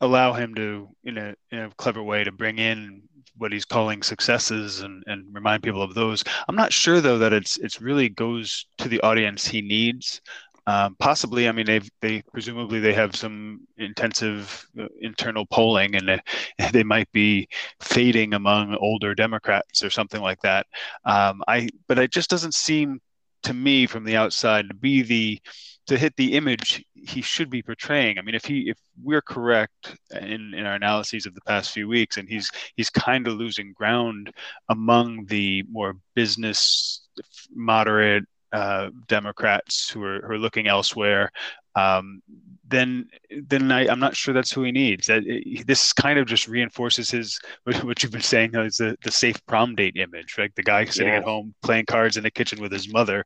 allow 0.00 0.32
him 0.32 0.54
to, 0.54 0.88
in 1.04 1.18
a 1.18 1.34
in 1.50 1.58
a 1.60 1.70
clever 1.76 2.02
way, 2.02 2.24
to 2.24 2.32
bring 2.32 2.58
in 2.58 3.02
what 3.36 3.52
he's 3.52 3.64
calling 3.64 4.02
successes 4.02 4.80
and, 4.80 5.02
and 5.06 5.24
remind 5.32 5.62
people 5.62 5.82
of 5.82 5.94
those. 5.94 6.24
I'm 6.48 6.56
not 6.56 6.72
sure 6.72 7.00
though 7.00 7.18
that 7.18 7.32
it's 7.32 7.56
it's 7.58 7.80
really 7.80 8.08
goes 8.08 8.66
to 8.78 8.88
the 8.88 9.00
audience 9.00 9.46
he 9.46 9.62
needs. 9.62 10.20
Um, 10.66 10.96
possibly, 10.98 11.48
I 11.48 11.52
mean, 11.52 11.64
they 11.64 11.80
they 12.02 12.22
presumably 12.30 12.78
they 12.78 12.92
have 12.92 13.16
some 13.16 13.66
intensive 13.78 14.66
uh, 14.78 14.88
internal 15.00 15.46
polling, 15.46 15.94
and 15.96 16.06
they, 16.08 16.20
they 16.72 16.82
might 16.84 17.10
be 17.12 17.48
fading 17.80 18.34
among 18.34 18.74
older 18.74 19.14
Democrats 19.14 19.82
or 19.82 19.88
something 19.88 20.20
like 20.20 20.40
that. 20.42 20.66
Um, 21.06 21.42
I, 21.48 21.70
but 21.86 21.98
it 21.98 22.12
just 22.12 22.28
doesn't 22.28 22.54
seem 22.54 23.00
to 23.48 23.54
me 23.54 23.86
from 23.86 24.04
the 24.04 24.16
outside 24.16 24.68
to 24.68 24.74
be 24.74 25.00
the 25.00 25.40
to 25.86 25.96
hit 25.96 26.14
the 26.16 26.34
image 26.34 26.84
he 26.94 27.22
should 27.22 27.48
be 27.48 27.62
portraying. 27.62 28.18
I 28.18 28.22
mean, 28.22 28.34
if 28.34 28.44
he 28.44 28.68
if 28.68 28.76
we're 29.02 29.22
correct 29.22 29.96
in 30.12 30.52
in 30.54 30.66
our 30.66 30.74
analyses 30.74 31.24
of 31.24 31.34
the 31.34 31.40
past 31.40 31.72
few 31.72 31.88
weeks, 31.88 32.18
and 32.18 32.28
he's 32.28 32.50
he's 32.76 32.90
kind 32.90 33.26
of 33.26 33.38
losing 33.38 33.72
ground 33.72 34.30
among 34.68 35.24
the 35.26 35.64
more 35.70 35.94
business 36.14 37.08
moderate 37.54 38.24
uh, 38.52 38.90
Democrats 39.06 39.88
who 39.88 40.04
are, 40.04 40.20
who 40.20 40.34
are 40.34 40.38
looking 40.38 40.68
elsewhere, 40.68 41.30
um, 41.74 42.20
then 42.68 43.08
then 43.46 43.70
I, 43.72 43.86
am 43.86 43.98
not 43.98 44.16
sure 44.16 44.34
that's 44.34 44.52
who 44.52 44.62
he 44.62 44.72
needs. 44.72 45.06
That 45.06 45.22
it, 45.26 45.66
this 45.66 45.92
kind 45.92 46.18
of 46.18 46.26
just 46.26 46.48
reinforces 46.48 47.10
his 47.10 47.38
what 47.64 48.02
you've 48.02 48.12
been 48.12 48.20
saying 48.20 48.56
uh, 48.56 48.62
is 48.62 48.76
the, 48.76 48.96
the 49.02 49.10
safe 49.10 49.44
prom 49.46 49.74
date 49.74 49.96
image, 49.96 50.36
right? 50.38 50.54
The 50.54 50.62
guy 50.62 50.84
sitting 50.84 51.12
yeah. 51.12 51.18
at 51.18 51.24
home 51.24 51.54
playing 51.62 51.86
cards 51.86 52.16
in 52.16 52.22
the 52.22 52.30
kitchen 52.30 52.60
with 52.60 52.72
his 52.72 52.92
mother. 52.92 53.24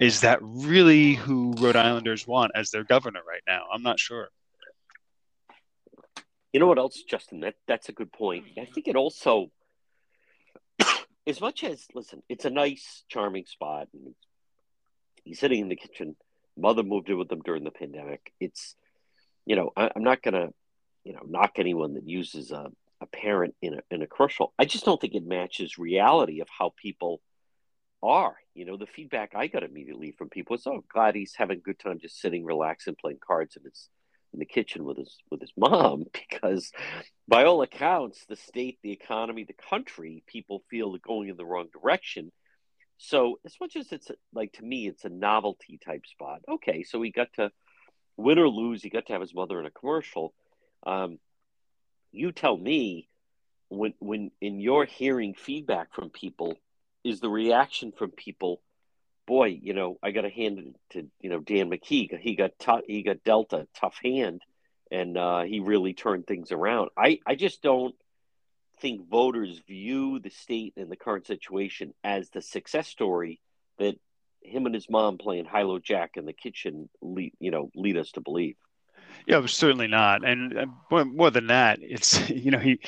Is 0.00 0.20
that 0.20 0.38
really 0.40 1.14
who 1.14 1.54
Rhode 1.58 1.76
Islanders 1.76 2.26
want 2.26 2.52
as 2.54 2.70
their 2.70 2.84
governor 2.84 3.20
right 3.26 3.42
now? 3.46 3.64
I'm 3.72 3.82
not 3.82 3.98
sure. 3.98 4.28
You 6.52 6.60
know 6.60 6.66
what 6.66 6.78
else, 6.78 7.02
Justin? 7.08 7.40
That 7.40 7.54
that's 7.66 7.88
a 7.88 7.92
good 7.92 8.12
point. 8.12 8.44
I 8.58 8.64
think 8.64 8.86
it 8.88 8.96
also, 8.96 9.50
as 11.26 11.40
much 11.40 11.64
as 11.64 11.86
listen, 11.94 12.22
it's 12.28 12.44
a 12.44 12.50
nice, 12.50 13.02
charming 13.08 13.44
spot, 13.46 13.88
and 13.92 14.14
He's 15.24 15.40
sitting 15.40 15.60
in 15.60 15.68
the 15.68 15.76
kitchen. 15.76 16.16
Mother 16.56 16.82
moved 16.82 17.08
in 17.08 17.18
with 17.18 17.32
him 17.32 17.40
during 17.40 17.64
the 17.64 17.70
pandemic. 17.70 18.32
It's, 18.38 18.76
you 19.46 19.56
know, 19.56 19.70
I, 19.76 19.90
am 19.94 20.02
not 20.02 20.22
gonna, 20.22 20.48
you 21.04 21.12
know, 21.12 21.22
knock 21.26 21.52
anyone 21.56 21.94
that 21.94 22.08
uses 22.08 22.50
a, 22.50 22.70
a 23.00 23.06
parent 23.06 23.54
in 23.62 23.74
a 23.74 23.80
in 23.90 24.02
a 24.02 24.06
commercial. 24.06 24.52
I 24.58 24.64
just 24.64 24.84
don't 24.84 25.00
think 25.00 25.14
it 25.14 25.26
matches 25.26 25.78
reality 25.78 26.40
of 26.40 26.48
how 26.48 26.72
people 26.76 27.20
are. 28.02 28.36
You 28.54 28.64
know, 28.64 28.76
the 28.76 28.86
feedback 28.86 29.32
I 29.34 29.46
got 29.46 29.62
immediately 29.62 30.12
from 30.12 30.28
people 30.28 30.54
was, 30.54 30.66
"Oh, 30.66 30.84
glad 30.92 31.14
he's 31.14 31.34
having 31.36 31.58
a 31.58 31.62
good 31.62 31.78
time, 31.78 31.98
just 32.00 32.20
sitting, 32.20 32.44
relaxing, 32.44 32.96
playing 33.00 33.18
cards 33.26 33.56
in 33.56 33.64
his 33.64 33.88
in 34.32 34.38
the 34.40 34.46
kitchen 34.46 34.84
with 34.84 34.98
his 34.98 35.16
with 35.30 35.40
his 35.40 35.52
mom." 35.56 36.04
Because, 36.30 36.72
by 37.28 37.44
all 37.44 37.62
accounts, 37.62 38.24
the 38.26 38.36
state, 38.36 38.78
the 38.82 38.92
economy, 38.92 39.44
the 39.44 39.54
country, 39.54 40.22
people 40.26 40.62
feel 40.70 40.90
they're 40.90 41.00
going 41.00 41.28
in 41.28 41.36
the 41.36 41.44
wrong 41.44 41.68
direction 41.72 42.32
so 42.98 43.38
as 43.44 43.54
much 43.60 43.76
as 43.76 43.92
it's 43.92 44.10
like 44.32 44.52
to 44.54 44.62
me, 44.62 44.86
it's 44.86 45.04
a 45.04 45.08
novelty 45.08 45.78
type 45.84 46.06
spot. 46.06 46.40
Okay, 46.48 46.82
so 46.84 46.98
we 46.98 47.10
got 47.12 47.32
to 47.34 47.50
win 48.16 48.38
or 48.38 48.48
lose, 48.48 48.82
he 48.82 48.90
got 48.90 49.06
to 49.06 49.12
have 49.12 49.20
his 49.20 49.34
mother 49.34 49.58
in 49.60 49.66
a 49.66 49.70
commercial. 49.70 50.34
Um, 50.86 51.18
you 52.12 52.32
tell 52.32 52.56
me 52.56 53.08
when 53.68 53.94
when 53.98 54.30
in 54.40 54.60
your 54.60 54.84
hearing 54.84 55.34
feedback 55.34 55.94
from 55.94 56.10
people, 56.10 56.58
is 57.02 57.20
the 57.20 57.28
reaction 57.28 57.92
from 57.92 58.10
people, 58.10 58.62
boy, 59.26 59.58
you 59.60 59.74
know, 59.74 59.98
I 60.02 60.10
got 60.10 60.22
to 60.22 60.30
hand 60.30 60.58
it 60.58 60.74
to 60.90 61.08
you 61.20 61.30
know 61.30 61.40
Dan 61.40 61.70
McKee. 61.70 62.18
He 62.20 62.34
got 62.34 62.58
t- 62.58 62.86
he 62.86 63.02
got 63.02 63.24
dealt 63.24 63.52
a 63.52 63.66
tough 63.78 63.98
hand, 64.02 64.42
and 64.90 65.16
uh, 65.16 65.42
he 65.42 65.60
really 65.60 65.94
turned 65.94 66.26
things 66.26 66.52
around. 66.52 66.90
I 66.96 67.20
I 67.26 67.34
just 67.34 67.62
don't 67.62 67.94
think 68.80 69.08
voters 69.08 69.60
view 69.66 70.18
the 70.18 70.30
state 70.30 70.74
and 70.76 70.90
the 70.90 70.96
current 70.96 71.26
situation 71.26 71.94
as 72.02 72.30
the 72.30 72.42
success 72.42 72.88
story 72.88 73.40
that 73.78 73.96
him 74.44 74.66
and 74.66 74.74
his 74.74 74.88
mom 74.88 75.18
playing 75.18 75.44
high-low 75.44 75.78
jack 75.78 76.12
in 76.16 76.26
the 76.26 76.32
kitchen 76.32 76.88
lead, 77.00 77.32
you 77.40 77.50
know 77.50 77.70
lead 77.74 77.96
us 77.96 78.12
to 78.12 78.20
believe 78.20 78.56
yeah 79.26 79.44
certainly 79.46 79.86
not 79.86 80.24
and 80.26 80.54
more 80.90 81.30
than 81.30 81.46
that 81.48 81.78
it's 81.80 82.28
you 82.30 82.50
know 82.50 82.58
he 82.58 82.78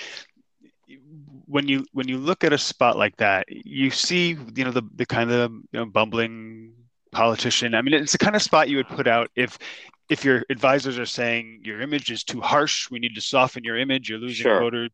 when 1.46 1.66
you 1.66 1.84
when 1.92 2.08
you 2.08 2.18
look 2.18 2.44
at 2.44 2.52
a 2.52 2.58
spot 2.58 2.96
like 2.96 3.16
that 3.16 3.46
you 3.48 3.90
see 3.90 4.36
you 4.54 4.64
know 4.64 4.70
the 4.70 4.82
the 4.94 5.06
kind 5.06 5.30
of 5.30 5.50
you 5.50 5.66
know, 5.72 5.86
bumbling 5.86 6.72
politician 7.12 7.74
i 7.74 7.80
mean 7.80 7.94
it's 7.94 8.12
the 8.12 8.18
kind 8.18 8.36
of 8.36 8.42
spot 8.42 8.68
you 8.68 8.76
would 8.76 8.88
put 8.88 9.06
out 9.06 9.30
if 9.36 9.58
if 10.08 10.24
your 10.24 10.44
advisors 10.50 10.98
are 10.98 11.06
saying 11.06 11.60
your 11.64 11.80
image 11.80 12.10
is 12.10 12.22
too 12.22 12.40
harsh, 12.40 12.90
we 12.90 12.98
need 12.98 13.14
to 13.14 13.20
soften 13.20 13.64
your 13.64 13.76
image. 13.76 14.08
You're 14.08 14.18
losing 14.18 14.44
sure. 14.44 14.60
voters, 14.60 14.90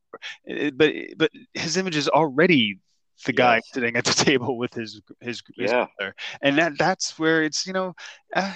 eh, 0.48 0.70
but 0.74 0.94
but 1.16 1.30
his 1.54 1.76
image 1.76 1.96
is 1.96 2.08
already 2.08 2.78
the 3.24 3.32
guy 3.32 3.56
yes. 3.56 3.70
sitting 3.72 3.96
at 3.96 4.04
the 4.04 4.12
table 4.24 4.56
with 4.56 4.74
his 4.74 5.00
his, 5.20 5.42
his 5.56 5.70
yeah. 5.70 5.86
brother, 5.98 6.14
and 6.40 6.58
that 6.58 6.72
that's 6.78 7.18
where 7.18 7.42
it's 7.42 7.66
you 7.66 7.72
know, 7.72 7.94
uh, 8.34 8.52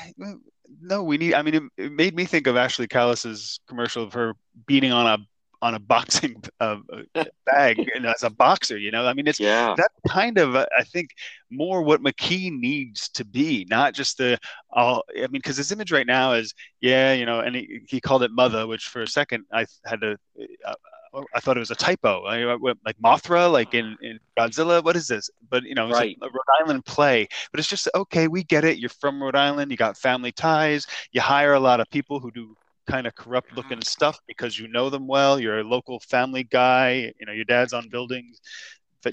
no, 0.80 1.02
we 1.02 1.18
need. 1.18 1.34
I 1.34 1.42
mean, 1.42 1.54
it, 1.54 1.62
it, 1.76 1.92
made 1.92 2.14
me 2.14 2.24
think 2.24 2.46
of 2.46 2.56
Ashley 2.56 2.88
Kalus's 2.88 3.60
commercial 3.68 4.04
of 4.04 4.12
her 4.14 4.34
beating 4.66 4.92
on 4.92 5.06
a 5.06 5.18
on 5.62 5.74
a 5.74 5.78
boxing 5.80 6.42
uh, 6.60 6.76
bag 7.44 7.88
as 8.04 8.22
a 8.22 8.30
boxer. 8.30 8.78
You 8.78 8.90
know, 8.90 9.06
I 9.06 9.14
mean, 9.14 9.26
it's 9.26 9.40
yeah. 9.40 9.74
that 9.76 9.90
kind 10.08 10.38
of 10.38 10.54
uh, 10.54 10.66
I 10.78 10.84
think 10.84 11.10
more 11.50 11.82
what 11.82 12.02
McKee 12.02 12.50
needs 12.52 13.08
to 13.10 13.24
be, 13.24 13.66
not 13.70 13.94
just 13.94 14.18
the. 14.18 14.38
Uh, 14.74 15.00
I 15.16 15.20
mean, 15.20 15.32
because 15.32 15.56
his 15.56 15.72
image 15.72 15.92
right 15.92 16.06
now 16.06 16.32
is 16.32 16.54
yeah, 16.80 17.12
you 17.12 17.26
know, 17.26 17.40
and 17.40 17.56
he, 17.56 17.80
he 17.86 18.00
called 18.00 18.22
it 18.22 18.30
mother, 18.32 18.66
which 18.66 18.84
for 18.84 19.02
a 19.02 19.08
second 19.08 19.44
I 19.52 19.66
had 19.84 20.00
to. 20.02 20.18
I 21.34 21.40
thought 21.40 21.56
it 21.56 21.60
was 21.60 21.70
a 21.70 21.76
typo. 21.76 22.24
I, 22.24 22.44
like 22.84 22.98
Mothra, 23.02 23.50
like 23.50 23.74
in, 23.74 23.96
in 24.02 24.18
Godzilla. 24.38 24.82
What 24.82 24.96
is 24.96 25.08
this? 25.08 25.30
But 25.48 25.62
you 25.64 25.74
know, 25.74 25.88
it's 25.88 25.98
right. 25.98 26.16
a, 26.20 26.24
a, 26.24 26.28
Rhode 26.28 26.60
Island 26.60 26.84
play. 26.84 27.28
But 27.50 27.60
it's 27.60 27.68
just 27.68 27.88
okay. 27.94 28.28
We 28.28 28.42
get 28.42 28.64
it. 28.64 28.78
You're 28.78 28.90
from 28.90 29.22
Rhode 29.22 29.36
Island. 29.36 29.70
You 29.70 29.76
got 29.76 29.96
family 29.96 30.32
ties. 30.32 30.86
You 31.12 31.20
hire 31.20 31.54
a 31.54 31.60
lot 31.60 31.80
of 31.80 31.88
people 31.90 32.20
who 32.20 32.30
do 32.30 32.56
kind 32.86 33.06
of 33.06 33.14
corrupt 33.14 33.48
mm-hmm. 33.48 33.56
looking 33.56 33.80
stuff 33.82 34.18
because 34.26 34.58
you 34.58 34.68
know 34.68 34.90
them 34.90 35.06
well. 35.06 35.40
You're 35.40 35.60
a 35.60 35.64
local 35.64 36.00
family 36.00 36.44
guy. 36.44 37.12
You 37.18 37.26
know, 37.26 37.32
your 37.32 37.44
dad's 37.44 37.72
on 37.72 37.88
buildings. 37.88 38.40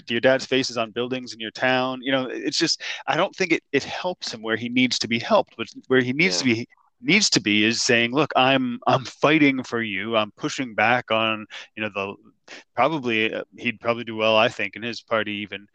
Your 0.08 0.20
dad's 0.20 0.44
face 0.44 0.70
is 0.70 0.76
on 0.76 0.90
buildings 0.90 1.34
in 1.34 1.40
your 1.40 1.52
town. 1.52 2.00
You 2.02 2.12
know, 2.12 2.26
it's 2.26 2.58
just 2.58 2.82
I 3.06 3.16
don't 3.16 3.34
think 3.34 3.52
it, 3.52 3.62
it 3.72 3.84
helps 3.84 4.34
him 4.34 4.42
where 4.42 4.56
he 4.56 4.68
needs 4.68 4.98
to 5.00 5.08
be 5.08 5.18
helped, 5.20 5.54
but 5.56 5.68
where 5.86 6.00
he 6.00 6.12
needs 6.12 6.36
yeah. 6.36 6.54
to 6.54 6.54
be 6.56 6.68
needs 7.00 7.30
to 7.30 7.40
be 7.40 7.64
is 7.64 7.82
saying, 7.82 8.12
look, 8.12 8.32
I'm 8.36 8.80
I'm 8.86 9.04
fighting 9.04 9.62
for 9.62 9.82
you. 9.82 10.16
I'm 10.16 10.32
pushing 10.36 10.74
back 10.74 11.10
on 11.10 11.46
you 11.76 11.82
know 11.82 11.90
the 11.94 12.14
probably 12.74 13.32
uh, 13.32 13.44
he'd 13.56 13.80
probably 13.80 14.04
do 14.04 14.16
well, 14.16 14.36
I 14.36 14.48
think, 14.48 14.76
in 14.76 14.82
his 14.82 15.00
party 15.02 15.32
even 15.32 15.66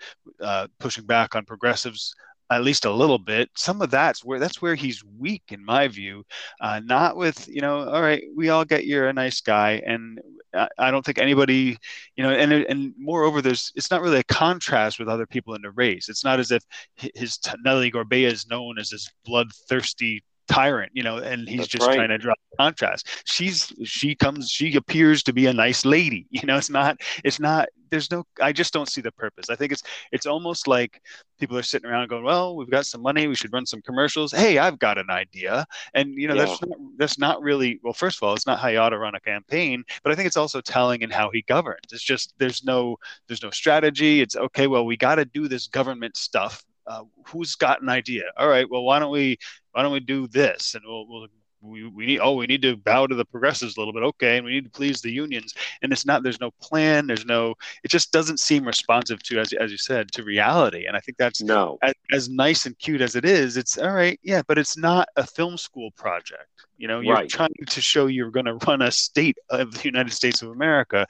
uh, 0.41 0.67
pushing 0.79 1.05
back 1.05 1.35
on 1.35 1.45
progressives 1.45 2.15
at 2.51 2.63
least 2.63 2.85
a 2.85 2.91
little 2.91 3.19
bit. 3.19 3.49
Some 3.55 3.81
of 3.81 3.91
that's 3.91 4.23
where 4.23 4.39
that's 4.39 4.61
where 4.61 4.75
he's 4.75 5.03
weak, 5.03 5.43
in 5.49 5.63
my 5.63 5.87
view. 5.87 6.23
Uh, 6.61 6.81
not 6.83 7.15
with 7.15 7.47
you 7.47 7.61
know, 7.61 7.87
all 7.87 8.01
right, 8.01 8.23
we 8.35 8.49
all 8.49 8.65
get 8.65 8.85
you're 8.85 9.07
a 9.07 9.13
nice 9.13 9.41
guy, 9.41 9.81
and 9.85 10.19
I, 10.53 10.67
I, 10.77 10.91
don't 10.91 11.05
think 11.05 11.19
anybody, 11.19 11.77
you 12.15 12.23
know, 12.23 12.31
and 12.31 12.51
and 12.51 12.93
moreover, 12.97 13.41
there's 13.41 13.71
it's 13.75 13.91
not 13.91 14.01
really 14.01 14.19
a 14.19 14.23
contrast 14.23 14.99
with 14.99 15.07
other 15.07 15.27
people 15.27 15.53
in 15.55 15.61
the 15.61 15.71
race. 15.71 16.09
It's 16.09 16.23
not 16.23 16.39
as 16.39 16.51
if 16.51 16.63
his 16.95 17.39
Nellie 17.63 17.91
Gorbea 17.91 18.31
is 18.31 18.47
known 18.49 18.79
as 18.79 18.89
this 18.89 19.11
bloodthirsty 19.25 20.23
tyrant, 20.49 20.91
you 20.93 21.03
know, 21.03 21.17
and 21.17 21.47
he's 21.47 21.59
That's 21.59 21.69
just 21.69 21.87
right. 21.87 21.95
trying 21.95 22.09
to 22.09 22.17
draw 22.17 22.33
contrast. 22.59 23.07
She's 23.25 23.71
she 23.85 24.15
comes 24.15 24.49
she 24.49 24.75
appears 24.75 25.23
to 25.23 25.33
be 25.33 25.45
a 25.45 25.53
nice 25.53 25.85
lady, 25.85 26.27
you 26.31 26.45
know. 26.45 26.57
It's 26.57 26.69
not 26.69 26.99
it's 27.23 27.39
not 27.39 27.69
there's 27.91 28.11
no 28.11 28.25
I 28.41 28.51
just 28.51 28.73
don't 28.73 28.89
see 28.89 29.01
the 29.01 29.11
purpose. 29.11 29.49
I 29.49 29.55
think 29.55 29.71
it's 29.71 29.83
it's 30.11 30.25
almost 30.25 30.67
like 30.67 31.01
people 31.39 31.57
are 31.57 31.63
sitting 31.63 31.89
around 31.89 32.09
going, 32.09 32.23
well, 32.23 32.55
we've 32.55 32.69
got 32.69 32.85
some 32.85 33.01
money, 33.01 33.27
we 33.27 33.35
should 33.35 33.53
run 33.53 33.65
some 33.65 33.81
commercials. 33.81 34.31
Hey, 34.31 34.57
I've 34.57 34.79
got 34.79 34.97
an 34.97 35.09
idea, 35.09 35.65
and 35.93 36.13
you 36.15 36.27
know 36.27 36.35
yeah. 36.35 36.45
that's 36.45 36.61
not, 36.61 36.77
that's 36.97 37.19
not 37.19 37.41
really 37.41 37.79
well. 37.83 37.93
First 37.93 38.17
of 38.17 38.23
all, 38.23 38.33
it's 38.33 38.47
not 38.47 38.59
how 38.59 38.67
you 38.67 38.79
ought 38.79 38.89
to 38.89 38.99
run 38.99 39.15
a 39.15 39.19
campaign, 39.19 39.83
but 40.03 40.11
I 40.11 40.15
think 40.15 40.27
it's 40.27 40.37
also 40.37 40.61
telling 40.61 41.01
in 41.01 41.09
how 41.09 41.29
he 41.31 41.43
governs. 41.43 41.93
It's 41.93 42.03
just 42.03 42.33
there's 42.39 42.63
no 42.63 42.97
there's 43.27 43.43
no 43.43 43.51
strategy. 43.51 44.21
It's 44.21 44.35
okay. 44.35 44.67
Well, 44.67 44.85
we 44.85 44.97
got 44.97 45.15
to 45.15 45.25
do 45.25 45.47
this 45.47 45.67
government 45.67 46.17
stuff 46.17 46.63
uh, 46.89 47.03
who's 47.27 47.55
got 47.55 47.81
an 47.81 47.89
idea? 47.89 48.23
All 48.35 48.49
right, 48.49 48.69
well, 48.69 48.83
why 48.83 48.99
don't 48.99 49.11
we 49.11 49.37
why 49.71 49.83
don't 49.83 49.93
we 49.93 49.99
do 49.99 50.27
this? 50.27 50.75
And 50.75 50.83
we'll, 50.85 51.07
we'll 51.07 51.27
we, 51.61 51.87
we 51.87 52.05
need 52.05 52.19
oh 52.19 52.35
we 52.35 52.47
need 52.47 52.61
to 52.61 52.77
bow 52.77 53.07
to 53.07 53.15
the 53.15 53.25
progressives 53.25 53.75
a 53.75 53.79
little 53.79 53.93
bit 53.93 54.03
okay 54.03 54.37
and 54.37 54.45
we 54.45 54.51
need 54.53 54.63
to 54.63 54.69
please 54.69 55.01
the 55.01 55.11
unions 55.11 55.53
and 55.81 55.91
it's 55.91 56.05
not 56.05 56.23
there's 56.23 56.39
no 56.39 56.51
plan 56.61 57.07
there's 57.07 57.25
no 57.25 57.53
it 57.83 57.89
just 57.91 58.11
doesn't 58.11 58.39
seem 58.39 58.65
responsive 58.65 59.21
to 59.23 59.39
as, 59.39 59.51
as 59.53 59.71
you 59.71 59.77
said 59.77 60.11
to 60.11 60.23
reality 60.23 60.85
and 60.85 60.95
i 60.95 60.99
think 60.99 61.17
that's 61.17 61.41
no 61.41 61.77
as, 61.81 61.93
as 62.13 62.29
nice 62.29 62.65
and 62.65 62.77
cute 62.79 63.01
as 63.01 63.15
it 63.15 63.25
is 63.25 63.57
it's 63.57 63.77
all 63.77 63.91
right 63.91 64.19
yeah 64.23 64.41
but 64.47 64.57
it's 64.57 64.77
not 64.77 65.07
a 65.17 65.25
film 65.25 65.57
school 65.57 65.91
project 65.91 66.65
you 66.77 66.87
know 66.87 67.01
you're 67.01 67.15
right. 67.15 67.29
trying 67.29 67.53
to 67.67 67.81
show 67.81 68.07
you're 68.07 68.31
going 68.31 68.45
to 68.45 68.55
run 68.67 68.81
a 68.81 68.91
state 68.91 69.37
of 69.49 69.73
the 69.73 69.83
united 69.83 70.13
states 70.13 70.41
of 70.41 70.49
america 70.49 71.05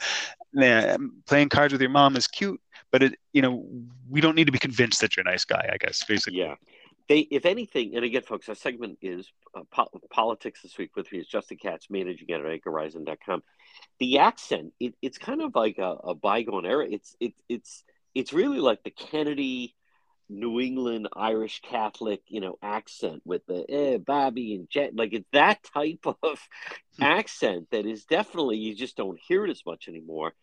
yeah, 0.54 0.98
playing 1.28 1.50
cards 1.50 1.74
with 1.74 1.82
your 1.82 1.92
mom 1.92 2.16
is 2.16 2.26
cute 2.26 2.60
but 2.92 3.04
it 3.04 3.16
you 3.34 3.42
know 3.42 3.66
we 4.10 4.22
don't 4.22 4.36
need 4.36 4.46
to 4.46 4.52
be 4.52 4.60
convinced 4.60 5.02
that 5.02 5.16
you're 5.16 5.26
a 5.26 5.30
nice 5.30 5.46
guy 5.46 5.70
i 5.72 5.78
guess 5.78 6.04
basically. 6.04 6.40
Yeah. 6.40 6.56
They 7.08 7.20
if 7.32 7.48
anything 7.48 7.96
and 7.96 8.06
again 8.06 8.22
folks 8.22 8.48
our 8.50 8.56
segment 8.56 9.00
is 9.02 9.28
uh, 9.56 9.64
po- 9.72 9.90
politics 10.12 10.62
this 10.62 10.78
week 10.78 10.96
with 10.96 11.12
me 11.12 11.18
is 11.18 11.28
justin 11.28 11.58
katz 11.58 11.88
managing 11.90 12.32
editor 12.32 12.52
at 12.52 12.62
anchorrising.com 12.62 13.42
the 14.00 14.20
accent 14.20 14.74
it, 14.80 14.94
it's 15.02 15.18
kind 15.18 15.42
of 15.42 15.56
like 15.56 15.78
a, 15.78 15.96
a 16.04 16.16
bygone 16.16 16.66
era. 16.66 16.88
It's 16.90 17.16
it, 17.20 17.34
it's 17.48 17.84
it's 18.16 18.34
really 18.34 18.60
like 18.60 18.84
the 18.84 18.92
kennedy 18.92 19.76
New 20.32 20.60
England 20.60 21.08
Irish 21.16 21.60
Catholic, 21.62 22.22
you 22.28 22.40
know, 22.40 22.58
accent 22.62 23.24
with 23.26 23.44
the 23.48 23.66
eh, 23.68 23.98
Bobby 23.98 24.54
and 24.54 24.70
Jet, 24.70 24.96
like 24.96 25.12
it's 25.12 25.28
that 25.34 25.64
type 25.64 26.06
of 26.06 26.40
hmm. 26.98 27.04
accent 27.04 27.68
that 27.72 27.88
is 27.88 28.06
definitely 28.06 28.58
you 28.58 28.76
just 28.76 28.96
don't 28.96 29.20
hear 29.28 29.46
it 29.46 29.50
as 29.50 29.64
much 29.66 29.88
anymore 29.88 30.34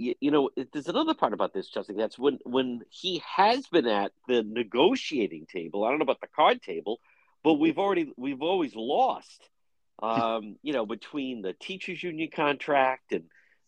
you, 0.00 0.14
you 0.20 0.30
know, 0.30 0.50
there's 0.72 0.88
another 0.88 1.14
part 1.14 1.34
about 1.34 1.52
this, 1.52 1.68
Justin. 1.68 1.96
That's 1.96 2.18
when 2.18 2.38
when 2.44 2.82
he 2.88 3.22
has 3.36 3.66
been 3.66 3.86
at 3.86 4.12
the 4.26 4.42
negotiating 4.42 5.46
table. 5.46 5.84
I 5.84 5.90
don't 5.90 5.98
know 5.98 6.04
about 6.04 6.22
the 6.22 6.26
card 6.34 6.62
table, 6.62 7.00
but 7.44 7.54
we've 7.54 7.78
already 7.78 8.12
we've 8.16 8.42
always 8.42 8.74
lost. 8.74 9.48
Um, 10.02 10.56
you 10.62 10.72
know, 10.72 10.86
between 10.86 11.42
the 11.42 11.52
teachers 11.52 12.02
union 12.02 12.30
contract 12.34 13.12
and 13.12 13.24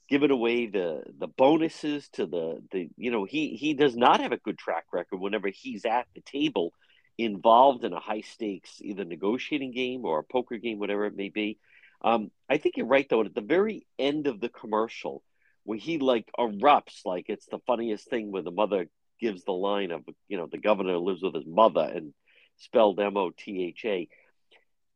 giving 0.08 0.30
away 0.30 0.66
the 0.66 1.02
the 1.18 1.28
bonuses 1.28 2.08
to 2.14 2.24
the 2.26 2.62
the 2.72 2.88
you 2.96 3.10
know 3.10 3.24
he 3.24 3.50
he 3.50 3.74
does 3.74 3.94
not 3.94 4.20
have 4.20 4.32
a 4.32 4.38
good 4.38 4.58
track 4.58 4.84
record 4.92 5.20
whenever 5.20 5.48
he's 5.48 5.84
at 5.84 6.06
the 6.14 6.22
table 6.22 6.72
involved 7.18 7.84
in 7.84 7.92
a 7.92 8.00
high 8.00 8.22
stakes 8.22 8.80
either 8.80 9.04
negotiating 9.04 9.70
game 9.70 10.04
or 10.06 10.18
a 10.18 10.24
poker 10.24 10.56
game 10.56 10.78
whatever 10.78 11.04
it 11.06 11.16
may 11.16 11.28
be 11.28 11.58
um, 12.02 12.30
i 12.48 12.56
think 12.56 12.76
you're 12.76 12.86
right 12.86 13.06
though 13.08 13.22
at 13.22 13.34
the 13.34 13.40
very 13.40 13.86
end 13.98 14.26
of 14.26 14.40
the 14.40 14.48
commercial 14.48 15.22
where 15.64 15.78
he 15.78 15.98
like 15.98 16.28
erupts 16.38 17.04
like 17.04 17.26
it's 17.28 17.46
the 17.46 17.60
funniest 17.66 18.08
thing 18.08 18.32
when 18.32 18.44
the 18.44 18.50
mother 18.50 18.88
gives 19.20 19.44
the 19.44 19.52
line 19.52 19.92
of 19.92 20.02
you 20.28 20.36
know 20.36 20.48
the 20.50 20.58
governor 20.58 20.98
lives 20.98 21.22
with 21.22 21.34
his 21.34 21.46
mother 21.46 21.90
and 21.94 22.12
spelled 22.56 23.00
M 23.00 23.16
O 23.16 23.30
T 23.30 23.64
H 23.64 23.84
A. 23.84 24.08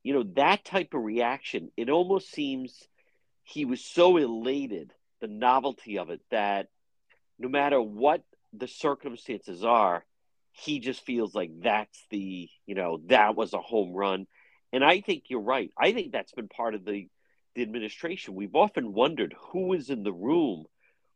You 0.02 0.14
know 0.14 0.24
that 0.35 0.64
type 0.64 0.94
of 0.94 1.02
reaction. 1.02 1.70
It 1.76 1.90
almost 1.90 2.31
seems 2.31 2.83
he 3.44 3.64
was 3.64 3.81
so 3.81 4.16
elated, 4.16 4.92
the 5.20 5.29
novelty 5.29 5.98
of 5.98 6.11
it, 6.11 6.20
that 6.31 6.68
no 7.38 7.48
matter 7.48 7.81
what 7.81 8.22
the 8.52 8.68
circumstances 8.68 9.64
are, 9.64 10.05
he 10.52 10.81
just 10.81 11.05
feels 11.05 11.35
like 11.35 11.50
that's 11.62 12.05
the 12.11 12.48
you 12.66 12.74
know 12.74 13.00
that 13.07 13.37
was 13.37 13.52
a 13.52 13.61
home 13.61 13.92
run. 13.92 14.26
And 14.72 14.85
I 14.85 15.00
think 15.00 15.24
you're 15.29 15.40
right. 15.40 15.70
I 15.79 15.92
think 15.92 16.12
that's 16.12 16.33
been 16.33 16.48
part 16.48 16.74
of 16.74 16.85
the 16.85 17.09
the 17.57 17.62
administration, 17.62 18.35
we've 18.35 18.55
often 18.55 18.92
wondered 18.92 19.35
who 19.51 19.69
was 19.69 19.90
in 19.90 20.03
the 20.03 20.12
room 20.12 20.66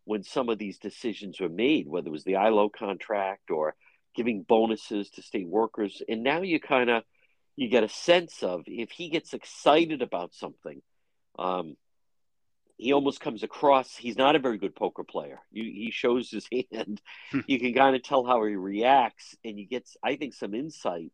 when 0.05 0.25
some 0.25 0.49
of 0.49 0.59
these 0.59 0.79
decisions 0.79 1.39
were 1.39 1.49
made, 1.49 1.87
whether 1.87 2.09
it 2.09 2.13
was 2.13 2.25
the 2.25 2.37
ILO 2.37 2.69
contract 2.69 3.51
or 3.51 3.77
giving 4.17 4.43
bonuses 4.43 5.11
to 5.11 5.23
state 5.23 5.47
workers. 5.47 6.03
And 6.09 6.23
now 6.23 6.43
you 6.43 6.59
kind 6.59 6.91
of 6.91 7.05
you 7.57 7.69
get 7.69 7.85
a 7.85 7.89
sense 7.89 8.43
of 8.43 8.63
if 8.67 8.91
he 8.91 9.11
gets 9.11 9.35
excited 9.35 10.01
about 10.03 10.33
something, 10.35 10.81
um, 11.39 11.77
he 12.79 12.95
almost 12.95 13.21
comes 13.21 13.43
across 13.43 13.95
he's 13.95 14.17
not 14.17 14.35
a 14.35 14.41
very 14.41 14.57
good 14.57 14.75
poker 14.75 15.05
player. 15.05 15.41
You, 15.53 15.65
he 15.65 15.91
shows 15.93 16.31
his 16.31 16.49
hand. 16.73 17.01
Hmm. 17.31 17.41
you 17.47 17.61
can 17.61 17.75
kind 17.75 17.95
of 17.95 18.03
tell 18.03 18.25
how 18.25 18.43
he 18.45 18.57
reacts, 18.57 19.37
and 19.45 19.59
you 19.59 19.67
get 19.67 19.87
I 20.03 20.17
think 20.17 20.35
some 20.35 20.55
insight 20.55 21.13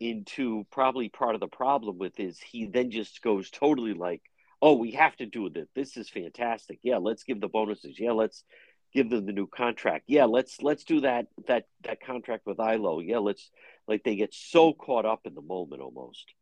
into 0.00 0.66
probably 0.72 1.10
part 1.10 1.34
of 1.34 1.40
the 1.40 1.46
problem 1.46 1.98
with 1.98 2.18
is 2.18 2.40
he 2.40 2.66
then 2.66 2.90
just 2.90 3.22
goes 3.22 3.50
totally 3.50 3.92
like 3.92 4.22
oh, 4.62 4.74
we 4.74 4.92
have 4.92 5.16
to 5.16 5.26
do 5.26 5.50
this. 5.50 5.68
This 5.74 5.96
is 5.96 6.08
fantastic. 6.08 6.78
Yeah, 6.82 6.98
let's 6.98 7.24
give 7.24 7.40
the 7.40 7.48
bonuses. 7.48 7.98
Yeah, 7.98 8.12
let's 8.12 8.44
give 8.94 9.10
them 9.10 9.26
the 9.26 9.32
new 9.32 9.48
contract. 9.48 10.04
Yeah, 10.06 10.24
let's 10.24 10.62
let's 10.62 10.84
do 10.84 11.00
that 11.00 11.26
that 11.48 11.66
that 11.82 12.00
contract 12.00 12.46
with 12.46 12.60
ILO. 12.60 13.00
Yeah, 13.00 13.18
let's 13.18 13.50
like 13.88 14.04
they 14.04 14.16
get 14.16 14.32
so 14.32 14.72
caught 14.72 15.04
up 15.04 15.20
in 15.24 15.34
the 15.34 15.42
moment 15.42 15.82
almost. 15.82 16.32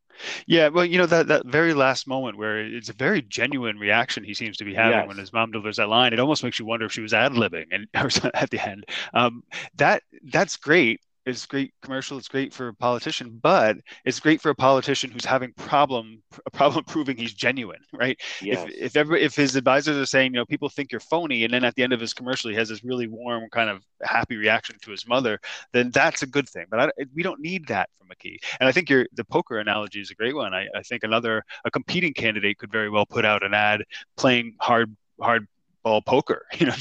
Yeah, 0.47 0.69
well, 0.69 0.85
you 0.85 0.99
know 0.99 1.07
that 1.07 1.29
that 1.29 1.47
very 1.47 1.73
last 1.73 2.07
moment 2.07 2.37
where 2.37 2.59
it's 2.61 2.89
a 2.89 2.95
very 2.95 3.23
genuine 3.23 3.79
reaction 3.79 4.25
he 4.25 4.35
seems 4.35 4.59
to 4.59 4.65
be 4.65 4.75
having 4.75 4.99
yes. 4.99 5.09
when 5.09 5.17
his 5.17 5.33
mom 5.33 5.53
delivers 5.53 5.77
that 5.77 5.89
line. 5.89 6.13
It 6.13 6.21
almost 6.21 6.45
makes 6.45 6.59
you 6.59 6.67
wonder 6.67 6.87
if 6.87 6.93
she 6.93 7.01
was 7.01 7.15
ad 7.15 7.33
libbing 7.33 7.67
and 7.73 7.87
at 8.35 8.51
the 8.51 8.69
end. 8.69 8.85
Um, 9.15 9.45
that 9.77 10.03
that's 10.25 10.57
great 10.57 11.01
it's 11.27 11.45
great 11.47 11.73
commercial 11.83 12.17
it's 12.17 12.29
great 12.29 12.53
for 12.53 12.69
a 12.69 12.75
politician 12.75 13.39
but 13.43 13.77
it's 14.05 14.21
great 14.21 14.41
for 14.41 14.51
a 14.51 14.55
politician 14.55 15.11
who's 15.11 15.25
having 15.25 15.53
problem 15.55 16.23
a 16.47 16.51
problem 16.51 16.85
proving 16.85 17.17
he's 17.17 17.35
genuine 17.35 17.81
right? 17.93 18.21
Yes. 18.41 18.67
if 18.69 18.75
if 18.75 18.97
ever 18.97 19.17
if 19.17 19.35
his 19.35 19.57
advisors 19.57 19.97
are 19.97 20.07
saying 20.07 20.33
you 20.33 20.39
know 20.39 20.47
people 20.47 20.69
think 20.69 20.93
you're 20.93 21.01
phony 21.01 21.45
and 21.45 21.53
then 21.53 21.65
at 21.65 21.75
the 21.75 21.83
end 21.83 21.93
of 21.93 22.01
his 22.01 22.15
commercial 22.15 22.51
he 22.51 22.57
has 22.57 22.69
this 22.69 22.83
really 22.85 23.07
warm 23.07 23.49
kind 23.51 23.69
of 23.69 23.83
happy 24.03 24.37
reaction 24.37 24.77
to 24.83 24.91
his 24.91 25.07
mother 25.07 25.39
then 25.73 25.91
that's 25.91 26.23
a 26.23 26.27
good 26.27 26.49
thing. 26.49 26.65
But 26.71 26.81
I, 26.81 26.91
we 27.15 27.23
don't 27.23 27.41
need 27.41 27.67
that 27.69 27.91
from 27.99 28.09
McKee 28.09 28.39
and 28.59 28.69
i 28.69 28.73
think 28.73 28.89
your 28.89 29.07
the 29.15 29.25
poker 29.25 29.59
analogy 29.59 30.01
is 30.01 30.11
a 30.11 30.15
great 30.15 30.35
one. 30.35 30.55
I, 30.55 30.67
I 30.75 30.83
think 30.83 31.05
another 31.05 31.45
a 31.65 31.71
competing 31.71 32.15
candidate 32.15 32.59
could 32.59 32.73
very 32.73 32.91
well 32.91 33.07
put 33.07 33.25
out 33.25 33.43
an 33.43 33.55
ad 33.55 33.85
playing 34.17 34.55
hard 34.61 34.97
hard 35.21 35.47
ball 35.83 36.03
poker, 36.03 36.47
you 36.59 36.67
know, 36.67 36.75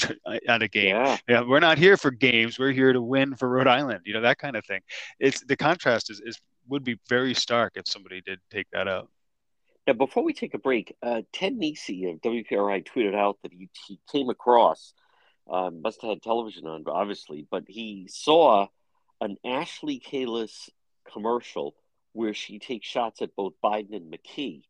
at 0.47 0.62
a 0.62 0.67
game. 0.67 0.95
Yeah. 0.95 1.17
yeah. 1.27 1.41
we're 1.41 1.59
not 1.59 1.77
here 1.77 1.97
for 1.97 2.12
games. 2.12 2.59
We're 2.59 2.71
here 2.71 2.93
to 2.93 3.01
win 3.01 3.35
for 3.35 3.49
Rhode 3.49 3.67
Island. 3.67 4.01
You 4.05 4.13
know 4.13 4.21
that 4.21 4.38
kind 4.38 4.55
of 4.55 4.65
thing. 4.65 4.81
It's 5.19 5.43
the 5.45 5.57
contrast 5.57 6.09
is, 6.09 6.21
is 6.23 6.39
would 6.67 6.83
be 6.83 6.99
very 7.07 7.33
stark 7.33 7.73
if 7.75 7.88
somebody 7.88 8.21
did 8.21 8.39
take 8.51 8.67
that 8.71 8.88
out. 8.88 9.09
Now, 9.88 9.93
before 9.93 10.23
we 10.23 10.33
take 10.33 10.53
a 10.53 10.59
break, 10.59 10.95
uh, 11.01 11.23
Ted 11.33 11.57
Nesi 11.57 12.05
of 12.12 12.21
WPRI 12.21 12.85
tweeted 12.85 13.15
out 13.15 13.39
that 13.41 13.51
he, 13.51 13.69
he 13.88 13.99
came 14.12 14.29
across, 14.29 14.93
uh, 15.49 15.71
must 15.71 16.03
have 16.03 16.09
had 16.09 16.21
television 16.21 16.67
on, 16.67 16.83
obviously, 16.88 17.47
but 17.49 17.63
he 17.67 18.07
saw 18.07 18.67
an 19.19 19.38
Ashley 19.43 19.99
Kalus 19.99 20.69
commercial 21.12 21.75
where 22.13 22.33
she 22.33 22.59
takes 22.59 22.88
shots 22.88 23.21
at 23.21 23.35
both 23.35 23.53
Biden 23.63 23.95
and 23.95 24.13
McKee. 24.13 24.63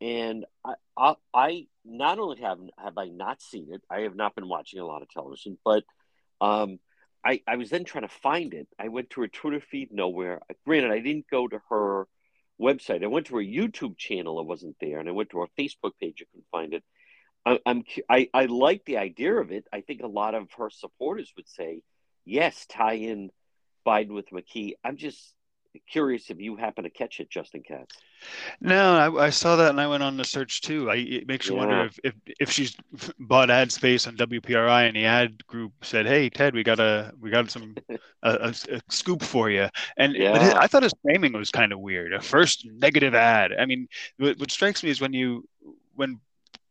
And 0.00 0.44
I, 0.64 0.74
I, 0.96 1.14
I 1.32 1.66
not 1.86 2.18
only 2.18 2.40
have 2.40 2.58
have 2.78 2.98
I 2.98 3.06
not 3.06 3.40
seen 3.40 3.68
it, 3.70 3.82
I 3.90 4.00
have 4.00 4.16
not 4.16 4.34
been 4.34 4.48
watching 4.48 4.80
a 4.80 4.86
lot 4.86 5.02
of 5.02 5.08
television, 5.08 5.58
but 5.64 5.84
um, 6.40 6.78
I, 7.24 7.40
I 7.46 7.56
was 7.56 7.70
then 7.70 7.84
trying 7.84 8.06
to 8.06 8.14
find 8.14 8.54
it. 8.54 8.68
I 8.78 8.88
went 8.88 9.10
to 9.10 9.22
her 9.22 9.28
Twitter 9.28 9.60
feed, 9.60 9.92
nowhere. 9.92 10.40
Granted, 10.64 10.92
I 10.92 11.00
didn't 11.00 11.26
go 11.30 11.48
to 11.48 11.60
her 11.70 12.06
website. 12.60 13.02
I 13.02 13.08
went 13.08 13.26
to 13.26 13.36
her 13.36 13.42
YouTube 13.42 13.96
channel, 13.96 14.40
it 14.40 14.46
wasn't 14.46 14.76
there, 14.80 14.98
and 15.00 15.08
I 15.08 15.12
went 15.12 15.30
to 15.30 15.40
her 15.40 15.46
Facebook 15.58 15.92
page, 16.00 16.22
I 16.22 16.26
couldn't 16.30 16.50
find 16.50 16.74
it. 16.74 16.84
I, 17.44 17.58
I'm 17.64 17.84
I, 18.08 18.28
I 18.34 18.46
like 18.46 18.84
the 18.84 18.98
idea 18.98 19.34
of 19.34 19.52
it. 19.52 19.66
I 19.72 19.80
think 19.80 20.02
a 20.02 20.08
lot 20.08 20.34
of 20.34 20.48
her 20.58 20.70
supporters 20.70 21.32
would 21.36 21.48
say, 21.48 21.82
yes, 22.24 22.66
tie 22.66 22.94
in 22.94 23.30
Biden 23.86 24.10
with 24.10 24.30
McKee. 24.30 24.74
I'm 24.84 24.96
just 24.96 25.34
curious 25.88 26.30
if 26.30 26.38
you 26.38 26.56
happen 26.56 26.84
to 26.84 26.90
catch 26.90 27.20
it, 27.20 27.30
Justin 27.30 27.62
Katz. 27.66 27.96
No, 28.60 28.96
I, 28.96 29.26
I, 29.26 29.30
saw 29.30 29.56
that 29.56 29.70
and 29.70 29.80
I 29.80 29.86
went 29.86 30.02
on 30.02 30.16
the 30.16 30.24
search 30.24 30.62
too. 30.62 30.90
I, 30.90 30.96
it 30.96 31.28
makes 31.28 31.48
you 31.48 31.54
yeah. 31.54 31.60
wonder 31.60 31.84
if, 31.84 31.98
if, 32.02 32.14
if 32.40 32.50
she's 32.50 32.76
bought 33.18 33.50
ad 33.50 33.70
space 33.70 34.06
on 34.06 34.16
WPRI 34.16 34.86
and 34.86 34.96
the 34.96 35.04
ad 35.04 35.46
group 35.46 35.72
said, 35.82 36.06
"Hey 36.06 36.30
Ted, 36.30 36.54
we 36.54 36.62
got 36.62 36.80
a 36.80 37.12
we 37.20 37.30
got 37.30 37.50
some 37.50 37.74
a, 37.90 37.98
a, 38.22 38.54
a 38.70 38.80
scoop 38.88 39.22
for 39.22 39.50
you." 39.50 39.68
And 39.96 40.14
yeah. 40.14 40.54
I 40.58 40.66
thought 40.66 40.82
his 40.82 40.94
framing 41.02 41.32
was 41.32 41.50
kind 41.50 41.72
of 41.72 41.80
weird. 41.80 42.12
A 42.12 42.20
first 42.20 42.66
negative 42.72 43.14
ad. 43.14 43.52
I 43.58 43.66
mean, 43.66 43.88
what, 44.18 44.38
what 44.38 44.50
strikes 44.50 44.82
me 44.82 44.90
is 44.90 45.00
when 45.00 45.12
you 45.12 45.46
when 45.94 46.20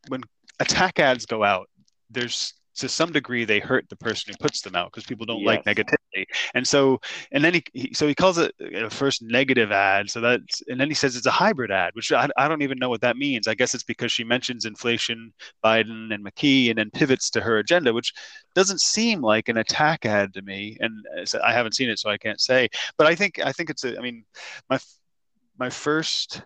when 0.08 0.24
attack 0.60 1.00
ads 1.00 1.26
go 1.26 1.44
out, 1.44 1.70
there's 2.10 2.54
to 2.76 2.90
some 2.90 3.12
degree 3.12 3.46
they 3.46 3.60
hurt 3.60 3.88
the 3.90 3.96
person 3.96 4.32
who 4.32 4.44
puts 4.44 4.62
them 4.62 4.76
out 4.76 4.92
because 4.92 5.06
people 5.06 5.26
don't 5.26 5.42
yes. 5.42 5.48
like 5.48 5.66
negativity. 5.66 6.26
And 6.54 6.68
so 6.68 7.00
and 7.32 7.44
then 7.44 7.56
he, 7.56 7.64
he, 7.74 7.94
so 7.94 8.08
he 8.08 8.16
calls 8.16 8.38
it 8.38 8.54
a 8.60 8.90
first 8.90 9.22
negative 9.22 9.72
ad 9.72 10.10
so 10.10 10.22
that's 10.22 10.62
and 10.68 10.80
then 10.80 10.90
he 10.90 10.94
says 10.94 11.16
it's 11.16 11.26
a 11.26 11.32
hybrid 11.32 11.72
ad 11.72 11.92
which 11.94 12.12
I, 12.12 12.30
I 12.38 12.48
don't 12.48 12.62
even 12.62 12.78
know 12.78 12.90
what 12.90 13.02
that 13.02 13.18
means. 13.18 13.48
I 13.48 13.56
guess 13.56 13.74
it's 13.74 13.84
because 13.84 14.12
she 14.12 14.24
mentions 14.24 14.66
inflation 14.66 15.34
biden 15.64 16.14
and 16.14 16.26
mckee 16.26 16.70
and 16.70 16.78
then 16.78 16.90
pivots 16.92 17.30
to 17.32 17.42
her 17.42 17.58
agenda 17.58 17.94
which 17.94 18.14
doesn't 18.54 18.82
seem 18.82 19.22
like 19.22 19.50
an 19.50 19.58
attack 19.58 20.06
ad 20.06 20.34
to 20.34 20.42
me 20.42 20.78
and 20.80 20.94
uh, 21.18 21.40
i 21.44 21.52
haven't 21.52 21.76
seen 21.76 21.90
it 21.90 22.00
so 22.00 22.10
i 22.10 22.18
can't 22.18 22.42
say. 22.42 22.70
But 22.98 23.08
i 23.08 23.16
think 23.16 23.40
i 23.40 23.52
think 23.52 23.70
it's 23.70 23.84
a 23.84 23.98
i 23.98 24.02
mean 24.02 24.26
my 24.70 24.80
my 25.58 25.70
first 25.70 26.42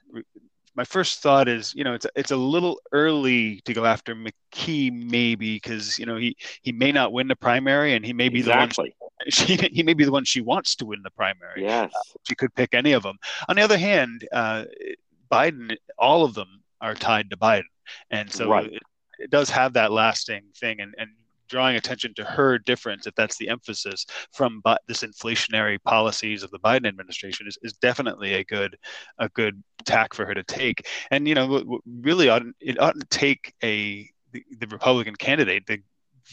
my 0.79 0.85
first 0.85 1.19
thought 1.19 1.49
is, 1.49 1.75
you 1.75 1.83
know, 1.83 1.93
it's 1.93 2.07
it's 2.15 2.31
a 2.31 2.37
little 2.37 2.79
early 2.93 3.59
to 3.65 3.73
go 3.73 3.83
after 3.83 4.15
McKee, 4.15 4.89
maybe 4.93 5.55
because 5.57 5.99
you 5.99 6.05
know 6.05 6.15
he 6.15 6.37
he 6.61 6.71
may 6.71 6.93
not 6.93 7.11
win 7.11 7.27
the 7.27 7.35
primary, 7.35 7.95
and 7.95 8.05
he 8.05 8.13
may 8.13 8.29
be 8.29 8.39
exactly. 8.39 8.95
the 8.97 9.03
one 9.03 9.11
she, 9.29 9.57
he 9.57 9.83
may 9.83 9.93
be 9.93 10.05
the 10.05 10.11
one 10.11 10.23
she 10.23 10.39
wants 10.39 10.77
to 10.77 10.85
win 10.85 11.01
the 11.03 11.11
primary. 11.11 11.63
Yes, 11.63 11.91
uh, 11.93 11.99
she 12.23 12.33
could 12.33 12.55
pick 12.55 12.73
any 12.73 12.93
of 12.93 13.03
them. 13.03 13.17
On 13.49 13.57
the 13.57 13.61
other 13.61 13.77
hand, 13.77 14.25
uh, 14.31 14.63
Biden, 15.29 15.75
all 15.97 16.23
of 16.23 16.33
them 16.33 16.63
are 16.79 16.95
tied 16.95 17.29
to 17.31 17.35
Biden, 17.35 17.63
and 18.09 18.31
so 18.31 18.49
right. 18.49 18.71
it, 18.71 18.81
it 19.19 19.29
does 19.29 19.49
have 19.49 19.73
that 19.73 19.91
lasting 19.91 20.43
thing, 20.55 20.79
and 20.79 20.95
and 20.97 21.09
drawing 21.49 21.75
attention 21.75 22.13
to 22.15 22.23
her 22.23 22.57
difference, 22.57 23.07
if 23.07 23.15
that's 23.15 23.37
the 23.37 23.49
emphasis 23.49 24.05
from 24.31 24.61
this 24.87 25.03
inflationary 25.03 25.81
policies 25.83 26.43
of 26.43 26.51
the 26.51 26.59
Biden 26.59 26.87
administration, 26.87 27.47
is, 27.47 27.57
is 27.61 27.73
definitely 27.73 28.35
a 28.35 28.43
good 28.43 28.77
a 29.17 29.29
good 29.29 29.61
tack 29.85 30.13
for 30.13 30.25
her 30.25 30.33
to 30.33 30.43
take. 30.43 30.87
And 31.11 31.27
you 31.27 31.35
know, 31.35 31.79
really, 31.85 32.29
ought, 32.29 32.43
it 32.59 32.79
oughtn't 32.79 33.09
take 33.09 33.53
a 33.63 34.09
the, 34.31 34.43
the 34.59 34.67
Republican 34.67 35.15
candidate, 35.15 35.65
the 35.65 35.81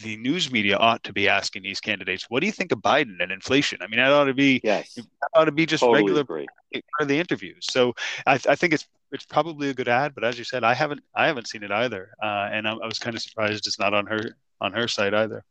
the 0.03 0.17
news 0.19 0.51
media 0.53 0.77
ought 0.77 1.03
to 1.05 1.13
be 1.13 1.29
asking 1.29 1.63
these 1.63 1.81
candidates, 1.81 2.27
"What 2.29 2.41
do 2.41 2.47
you 2.47 2.53
think 2.53 2.73
of 2.73 2.81
Biden 2.81 3.17
and 3.21 3.33
inflation?" 3.33 3.79
I 3.81 3.87
mean, 3.87 3.99
that 3.99 4.13
ought 4.13 4.25
to 4.25 4.35
be 4.35 4.61
yes, 4.63 4.95
that 4.95 5.07
ought 5.35 5.47
to 5.47 5.53
be 5.53 5.67
just 5.67 5.83
totally 5.83 6.03
regular 6.03 6.21
agree. 6.21 6.47
part 6.73 6.85
of 7.01 7.09
the 7.09 7.19
interviews. 7.19 7.67
So 7.71 7.95
I, 8.27 8.35
I, 8.49 8.57
think 8.57 8.75
it's 8.75 8.87
it's 9.13 9.25
probably 9.25 9.71
a 9.71 9.75
good 9.75 9.89
ad, 9.89 10.15
but 10.15 10.25
as 10.25 10.39
you 10.39 10.45
said, 10.45 10.65
I 10.65 10.75
haven't 10.75 11.03
I 11.15 11.27
haven't 11.27 11.49
seen 11.49 11.63
it 11.63 11.71
either, 11.71 12.11
uh, 12.23 12.49
and 12.53 12.69
I, 12.69 12.73
I 12.73 12.87
was 12.87 12.99
kind 12.99 13.17
of 13.17 13.23
surprised 13.23 13.67
it's 13.67 13.79
not 13.79 13.95
on 13.95 14.07
her 14.07 14.37
on 14.61 14.73
her 14.73 14.89
side 14.89 15.15
either. 15.15 15.45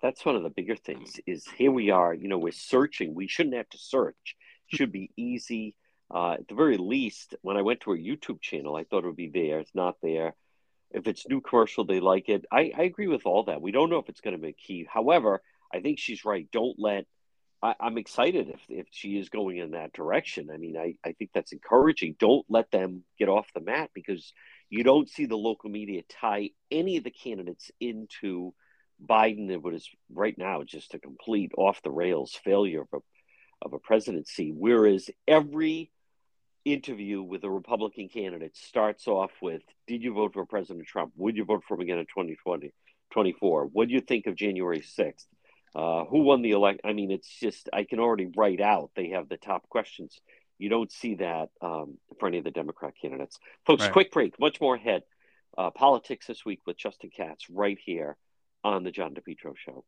That's 0.00 0.24
one 0.24 0.36
of 0.36 0.42
the 0.42 0.50
bigger 0.50 0.76
things. 0.76 1.20
Is 1.26 1.46
here 1.46 1.70
we 1.70 1.90
are. 1.90 2.12
You 2.12 2.28
know, 2.28 2.38
we're 2.38 2.52
searching. 2.52 3.14
We 3.14 3.28
shouldn't 3.28 3.54
have 3.54 3.68
to 3.70 3.78
search. 3.78 4.36
Should 4.66 4.92
be 4.92 5.10
easy. 5.16 5.74
Uh, 6.12 6.32
at 6.34 6.48
the 6.48 6.54
very 6.54 6.76
least, 6.76 7.34
when 7.42 7.56
I 7.56 7.62
went 7.62 7.80
to 7.80 7.92
her 7.92 7.96
YouTube 7.96 8.40
channel, 8.40 8.76
I 8.76 8.84
thought 8.84 9.04
it 9.04 9.06
would 9.06 9.16
be 9.16 9.30
there. 9.30 9.60
It's 9.60 9.74
not 9.74 9.96
there. 10.02 10.34
If 10.90 11.06
it's 11.06 11.26
new 11.26 11.40
commercial, 11.40 11.84
they 11.84 12.00
like 12.00 12.28
it. 12.28 12.44
I, 12.52 12.72
I 12.76 12.82
agree 12.82 13.06
with 13.06 13.24
all 13.24 13.44
that. 13.44 13.62
We 13.62 13.72
don't 13.72 13.88
know 13.88 13.98
if 13.98 14.10
it's 14.10 14.20
going 14.20 14.36
to 14.36 14.42
be 14.42 14.52
key. 14.52 14.86
However, 14.90 15.40
I 15.72 15.80
think 15.80 15.98
she's 15.98 16.24
right. 16.24 16.46
Don't 16.52 16.78
let. 16.78 17.06
I, 17.62 17.74
am 17.80 17.96
excited 17.96 18.48
if 18.48 18.60
if 18.68 18.86
she 18.90 19.18
is 19.18 19.28
going 19.28 19.56
in 19.56 19.70
that 19.70 19.92
direction. 19.92 20.50
I 20.52 20.56
mean, 20.58 20.76
I, 20.76 20.96
I 21.04 21.12
think 21.12 21.30
that's 21.32 21.52
encouraging. 21.52 22.16
Don't 22.18 22.44
let 22.48 22.70
them 22.70 23.04
get 23.18 23.28
off 23.28 23.46
the 23.54 23.60
mat 23.60 23.90
because 23.94 24.32
you 24.72 24.84
don't 24.84 25.10
see 25.10 25.26
the 25.26 25.36
local 25.36 25.68
media 25.68 26.00
tie 26.08 26.48
any 26.70 26.96
of 26.96 27.04
the 27.04 27.10
candidates 27.10 27.70
into 27.78 28.54
Biden 29.06 29.52
and 29.52 29.62
what 29.62 29.74
is 29.74 29.86
right 30.10 30.36
now 30.38 30.62
just 30.62 30.94
a 30.94 30.98
complete 30.98 31.52
off 31.58 31.82
the 31.82 31.90
rails 31.90 32.40
failure 32.42 32.80
of 32.80 32.88
a, 32.94 33.66
of 33.66 33.74
a 33.74 33.78
presidency. 33.78 34.50
Whereas 34.50 35.10
every 35.28 35.90
interview 36.64 37.22
with 37.22 37.44
a 37.44 37.50
Republican 37.50 38.08
candidate 38.08 38.56
starts 38.56 39.06
off 39.06 39.32
with, 39.42 39.60
Did 39.86 40.02
you 40.02 40.14
vote 40.14 40.32
for 40.32 40.46
President 40.46 40.86
Trump? 40.86 41.12
Would 41.16 41.36
you 41.36 41.44
vote 41.44 41.64
for 41.68 41.74
him 41.74 41.82
again 41.82 41.98
in 41.98 42.06
2020, 42.06 42.72
24? 43.12 43.66
What 43.66 43.88
do 43.88 43.94
you 43.94 44.00
think 44.00 44.26
of 44.26 44.36
January 44.36 44.80
6th? 44.80 45.26
Uh, 45.74 46.06
who 46.06 46.22
won 46.22 46.40
the 46.40 46.52
election? 46.52 46.80
I 46.82 46.94
mean, 46.94 47.10
it's 47.10 47.28
just, 47.28 47.68
I 47.74 47.84
can 47.84 47.98
already 47.98 48.30
write 48.34 48.62
out. 48.62 48.90
They 48.96 49.10
have 49.10 49.28
the 49.28 49.36
top 49.36 49.68
questions 49.68 50.18
you 50.62 50.68
don't 50.68 50.92
see 50.92 51.16
that 51.16 51.48
um, 51.60 51.98
for 52.20 52.28
any 52.28 52.38
of 52.38 52.44
the 52.44 52.50
Democrat 52.52 52.94
candidates. 53.00 53.40
Folks, 53.66 53.82
right. 53.82 53.92
quick 53.92 54.12
break. 54.12 54.38
Much 54.38 54.60
more 54.60 54.76
ahead. 54.76 55.02
Uh, 55.58 55.70
politics 55.70 56.28
this 56.28 56.44
week 56.46 56.60
with 56.66 56.78
Justin 56.78 57.10
Katz 57.14 57.50
right 57.50 57.78
here 57.84 58.16
on 58.62 58.84
the 58.84 58.92
John 58.92 59.12
DePetro 59.12 59.54
Show. 59.56 59.84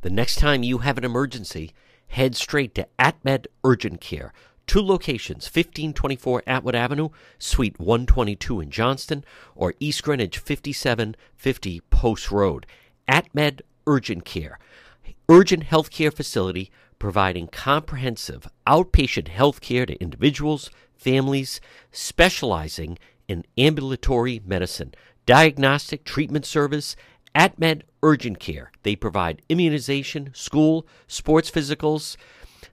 The 0.00 0.10
next 0.10 0.36
time 0.36 0.62
you 0.62 0.78
have 0.78 0.96
an 0.96 1.04
emergency, 1.04 1.72
head 2.08 2.34
straight 2.34 2.74
to 2.76 2.88
AtMed 2.98 3.46
Urgent 3.62 4.00
Care. 4.00 4.32
Two 4.66 4.80
locations 4.80 5.44
1524 5.44 6.42
Atwood 6.46 6.74
Avenue, 6.74 7.10
Suite 7.38 7.78
122 7.78 8.62
in 8.62 8.70
Johnston, 8.70 9.24
or 9.54 9.74
East 9.78 10.02
Greenwich 10.02 10.38
5750 10.38 11.80
Post 11.90 12.30
Road. 12.30 12.66
AtMed 13.06 13.60
Urgent 13.86 14.24
Care. 14.24 14.58
Urgent 15.28 15.66
healthcare 15.66 16.12
facility 16.12 16.70
providing 17.00 17.48
comprehensive 17.48 18.46
outpatient 18.68 19.26
health 19.26 19.60
care 19.60 19.84
to 19.86 20.00
individuals, 20.00 20.70
families, 20.94 21.60
specializing 21.90 22.96
in 23.26 23.44
ambulatory 23.58 24.40
medicine, 24.44 24.94
diagnostic 25.26 26.04
treatment 26.04 26.46
service, 26.46 26.94
AtMed 27.34 27.82
Urgent 28.02 28.38
Care. 28.38 28.70
They 28.84 28.94
provide 28.94 29.42
immunization, 29.48 30.30
school, 30.34 30.86
sports 31.08 31.50
physicals. 31.50 32.16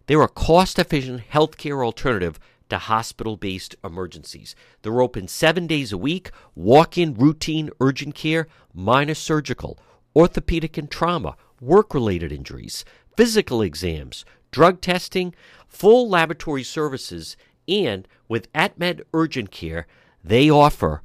They're 0.06 0.22
a 0.22 0.28
cost 0.28 0.78
efficient 0.78 1.22
healthcare 1.32 1.84
alternative 1.84 2.40
to 2.70 2.78
hospital 2.78 3.38
based 3.38 3.76
emergencies. 3.84 4.56
They're 4.82 5.02
open 5.02 5.28
seven 5.28 5.68
days 5.68 5.94
a 5.94 5.98
week, 5.98 6.32
walk 6.54 6.98
in 6.98 7.13
routine 7.13 7.70
urgent 7.80 8.16
care, 8.16 8.48
minor 8.74 9.16
surgical, 9.16 9.80
orthopedic 10.16 10.78
and 10.78 10.92
trauma, 10.92 11.38
work 11.62 11.94
related 11.94 12.32
injuries, 12.32 12.84
physical 13.17 13.62
exams, 13.62 14.23
drug 14.51 14.80
testing, 14.80 15.36
full 15.67 16.08
laboratory 16.08 16.63
services, 16.63 17.36
and 17.67 18.08
with 18.30 18.49
AtMed 18.53 19.01
Urgent 19.13 19.51
Care, 19.51 19.86
they 20.23 20.49
offer 20.49 21.01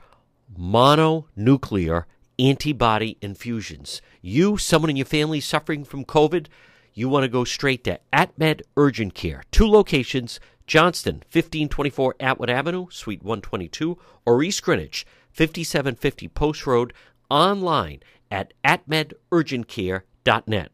mononuclear 0.56 2.04
antibody 2.38 3.18
infusions. 3.20 4.00
You, 4.20 4.56
someone 4.58 4.90
in 4.90 4.96
your 4.96 5.06
family 5.06 5.40
suffering 5.40 5.82
from 5.84 6.04
COVID, 6.04 6.46
you 6.94 7.08
want 7.08 7.24
to 7.24 7.28
go 7.28 7.42
straight 7.44 7.82
to 7.84 8.00
AtMed 8.12 8.60
Urgent 8.76 9.14
Care. 9.14 9.44
Two 9.50 9.66
locations 9.66 10.38
Johnston, 10.66 11.16
1524 11.32 12.16
Atwood 12.20 12.50
Avenue, 12.50 12.86
Suite 12.90 13.22
122, 13.22 13.96
or 14.24 14.42
East 14.42 14.62
Greenwich, 14.62 15.04
5750 15.32 16.28
Post 16.28 16.66
Road, 16.66 16.92
online 17.28 18.00
at 18.30 18.54
atmedurgentcare.net. 18.64 20.72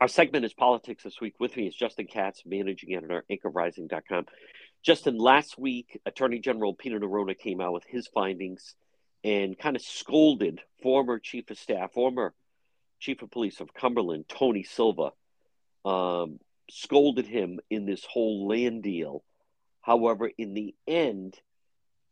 Our 0.00 0.08
segment 0.08 0.46
is 0.46 0.54
Politics 0.54 1.02
This 1.02 1.20
Week. 1.20 1.34
With 1.38 1.54
me 1.58 1.66
is 1.66 1.74
Justin 1.74 2.06
Katz, 2.06 2.42
managing 2.46 2.94
editor, 2.94 3.22
anchorrising.com. 3.30 4.24
Justin, 4.82 5.18
last 5.18 5.58
week, 5.58 6.00
Attorney 6.06 6.38
General 6.38 6.72
Peter 6.72 6.98
Neronha 6.98 7.36
came 7.36 7.60
out 7.60 7.74
with 7.74 7.84
his 7.84 8.06
findings 8.06 8.76
and 9.24 9.58
kind 9.58 9.76
of 9.76 9.82
scolded 9.82 10.62
former 10.82 11.18
chief 11.18 11.50
of 11.50 11.58
staff, 11.58 11.92
former 11.92 12.32
chief 12.98 13.20
of 13.20 13.30
police 13.30 13.60
of 13.60 13.74
Cumberland, 13.74 14.24
Tony 14.26 14.62
Silva, 14.62 15.10
um, 15.84 16.40
scolded 16.70 17.26
him 17.26 17.60
in 17.68 17.84
this 17.84 18.02
whole 18.06 18.48
land 18.48 18.82
deal. 18.82 19.22
However, 19.82 20.30
in 20.38 20.54
the 20.54 20.74
end, 20.88 21.34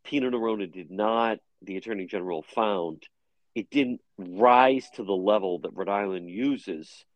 Peter 0.04 0.30
Neronha 0.30 0.70
did 0.70 0.90
not, 0.90 1.38
the 1.62 1.78
attorney 1.78 2.04
general 2.04 2.42
found, 2.54 3.04
it 3.54 3.70
didn't 3.70 4.02
rise 4.18 4.90
to 4.96 5.04
the 5.04 5.16
level 5.16 5.60
that 5.60 5.74
Rhode 5.74 5.88
Island 5.88 6.28
uses 6.28 7.06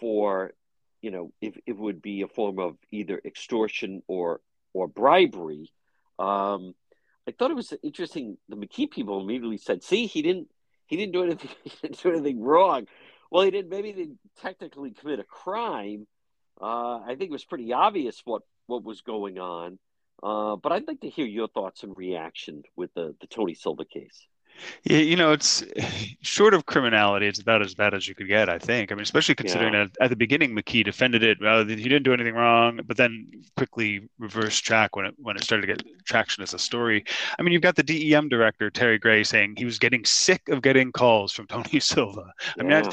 for, 0.00 0.52
you 1.02 1.10
know, 1.10 1.32
if 1.40 1.56
it 1.66 1.76
would 1.76 2.02
be 2.02 2.22
a 2.22 2.28
form 2.28 2.58
of 2.58 2.76
either 2.90 3.20
extortion 3.24 4.02
or 4.06 4.40
or 4.72 4.88
bribery. 4.88 5.72
Um, 6.18 6.74
I 7.26 7.32
thought 7.32 7.50
it 7.50 7.56
was 7.56 7.72
interesting. 7.82 8.36
The 8.48 8.56
McKee 8.56 8.90
people 8.90 9.20
immediately 9.20 9.58
said, 9.58 9.82
"See, 9.82 10.06
he 10.06 10.22
didn't 10.22 10.48
he 10.86 10.96
didn't 10.96 11.12
do 11.12 11.22
anything 11.22 11.50
he 11.64 11.72
didn't 11.82 12.02
do 12.02 12.10
anything 12.10 12.40
wrong." 12.40 12.86
Well, 13.30 13.44
he 13.44 13.50
didn't. 13.50 13.70
Maybe 13.70 13.88
he 13.88 13.94
didn't 13.94 14.18
technically 14.40 14.90
commit 14.92 15.20
a 15.20 15.24
crime. 15.24 16.06
Uh, 16.60 16.98
I 17.00 17.16
think 17.18 17.30
it 17.30 17.32
was 17.32 17.44
pretty 17.44 17.72
obvious 17.72 18.20
what 18.24 18.42
what 18.66 18.84
was 18.84 19.00
going 19.00 19.38
on. 19.38 19.78
Uh, 20.22 20.56
but 20.56 20.72
I'd 20.72 20.86
like 20.86 21.00
to 21.00 21.10
hear 21.10 21.26
your 21.26 21.48
thoughts 21.48 21.82
and 21.82 21.96
reaction 21.96 22.62
with 22.76 22.92
the 22.94 23.14
the 23.20 23.26
Tony 23.26 23.54
Silva 23.54 23.84
case. 23.84 24.26
Yeah, 24.84 24.98
you 24.98 25.16
know, 25.16 25.32
it's 25.32 25.64
short 26.22 26.54
of 26.54 26.66
criminality. 26.66 27.26
It's 27.26 27.40
about 27.40 27.62
as 27.62 27.74
bad 27.74 27.94
as 27.94 28.08
you 28.08 28.14
could 28.14 28.28
get, 28.28 28.48
I 28.48 28.58
think. 28.58 28.90
I 28.90 28.94
mean, 28.94 29.02
especially 29.02 29.34
considering 29.34 29.74
yeah. 29.74 29.84
that 29.84 30.04
at 30.04 30.10
the 30.10 30.16
beginning, 30.16 30.54
McKee 30.54 30.84
defended 30.84 31.22
it. 31.22 31.38
Well, 31.40 31.64
he 31.64 31.76
didn't 31.76 32.02
do 32.02 32.12
anything 32.12 32.34
wrong, 32.34 32.80
but 32.86 32.96
then 32.96 33.26
quickly 33.56 34.08
reversed 34.18 34.64
track 34.64 34.96
when 34.96 35.06
it 35.06 35.14
when 35.18 35.36
it 35.36 35.44
started 35.44 35.66
to 35.66 35.74
get 35.74 36.04
traction 36.04 36.42
as 36.42 36.54
a 36.54 36.58
story. 36.58 37.04
I 37.38 37.42
mean, 37.42 37.52
you've 37.52 37.62
got 37.62 37.76
the 37.76 37.82
DEM 37.82 38.28
director 38.28 38.70
Terry 38.70 38.98
Gray 38.98 39.24
saying 39.24 39.54
he 39.56 39.64
was 39.64 39.78
getting 39.78 40.04
sick 40.04 40.48
of 40.48 40.62
getting 40.62 40.92
calls 40.92 41.32
from 41.32 41.46
Tony 41.48 41.80
Silva. 41.80 42.32
I 42.58 42.64
yeah. 42.64 42.82
mean, 42.82 42.92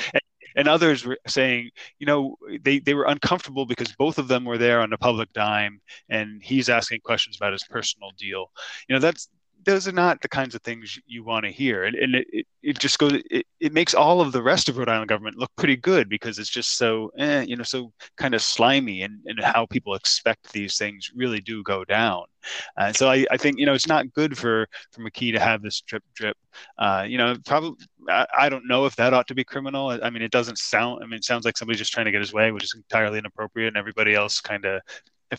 and 0.56 0.68
others 0.68 1.06
were 1.06 1.18
saying, 1.28 1.70
you 2.00 2.06
know, 2.06 2.36
they, 2.62 2.80
they 2.80 2.94
were 2.94 3.06
uncomfortable 3.06 3.66
because 3.66 3.94
both 3.94 4.18
of 4.18 4.28
them 4.28 4.46
were 4.46 4.58
there 4.58 4.82
on 4.82 4.94
a 4.94 4.98
public 4.98 5.32
dime 5.34 5.82
and 6.10 6.42
he's 6.44 6.70
asking 6.70 7.00
questions 7.02 7.38
about 7.38 7.54
his 7.54 7.64
personal 7.64 8.12
deal. 8.18 8.52
You 8.88 8.96
know, 8.96 9.00
that's 9.00 9.30
those 9.66 9.88
are 9.88 9.92
not 9.92 10.22
the 10.22 10.30
kinds 10.30 10.56
of 10.56 10.62
things 10.62 11.00
you 11.06 11.24
want 11.24 11.46
to 11.46 11.52
hear 11.52 11.84
and, 11.84 11.96
and 11.96 12.16
it, 12.16 12.46
it 12.64 12.80
just 12.80 13.00
goes 13.00 13.14
it, 13.30 13.46
it 13.60 13.74
makes 13.74 13.94
all 13.94 14.22
of 14.22 14.32
the 14.32 14.42
rest 14.42 14.70
of 14.70 14.78
rhode 14.78 14.90
island 14.90 15.10
government 15.10 15.38
look 15.38 15.52
pretty 15.56 15.76
good 15.76 16.10
because 16.10 16.40
it's 16.40 16.50
just 16.50 16.78
so 16.78 17.12
eh, 17.18 17.42
you 17.42 17.56
know 17.56 17.64
so 17.64 17.92
kind 18.18 18.34
of 18.34 18.42
slimy 18.42 19.02
and, 19.04 19.20
and 19.26 19.40
how 19.40 19.66
people 19.66 19.96
expect 19.96 20.52
these 20.52 20.78
things 20.78 21.12
really 21.16 21.42
do 21.42 21.64
go 21.64 21.84
down. 21.86 22.24
Uh, 22.76 22.92
so 22.92 23.08
I, 23.08 23.26
I 23.30 23.38
think 23.38 23.60
you 23.60 23.66
know 23.66 23.74
it's 23.74 23.88
not 23.88 24.12
good 24.14 24.38
for 24.38 24.68
for 24.92 25.02
mckee 25.02 25.34
to 25.34 25.40
have 25.40 25.62
this 25.62 25.82
drip 25.82 26.04
drip. 26.14 26.38
Uh, 26.78 27.06
you 27.08 27.18
know 27.18 27.36
probably 27.46 27.86
I, 28.10 28.26
I, 28.38 28.50
don't 28.50 28.68
know 28.68 28.86
if 28.86 28.96
that 28.96 29.14
ought 29.14 29.28
to 29.28 29.36
be 29.36 29.44
criminal. 29.44 29.90
I, 29.90 30.00
I 30.00 30.10
mean 30.10 30.22
it 30.22 30.32
doesn't 30.32 30.58
sound 30.58 31.04
i 31.04 31.06
mean 31.06 31.18
it 31.18 31.24
sounds 31.24 31.46
like 31.46 31.58
somebody's 31.58 31.80
just 31.80 31.94
trying 31.94 32.06
to 32.06 32.12
get 32.12 32.22
his 32.22 32.34
way 32.34 32.52
which 32.52 32.64
is 32.64 32.74
entirely 32.76 33.20
inappropriate 33.20 33.68
and 33.68 33.78
everybody 33.78 34.16
else 34.16 34.42
kind 34.42 34.66
of 34.66 34.82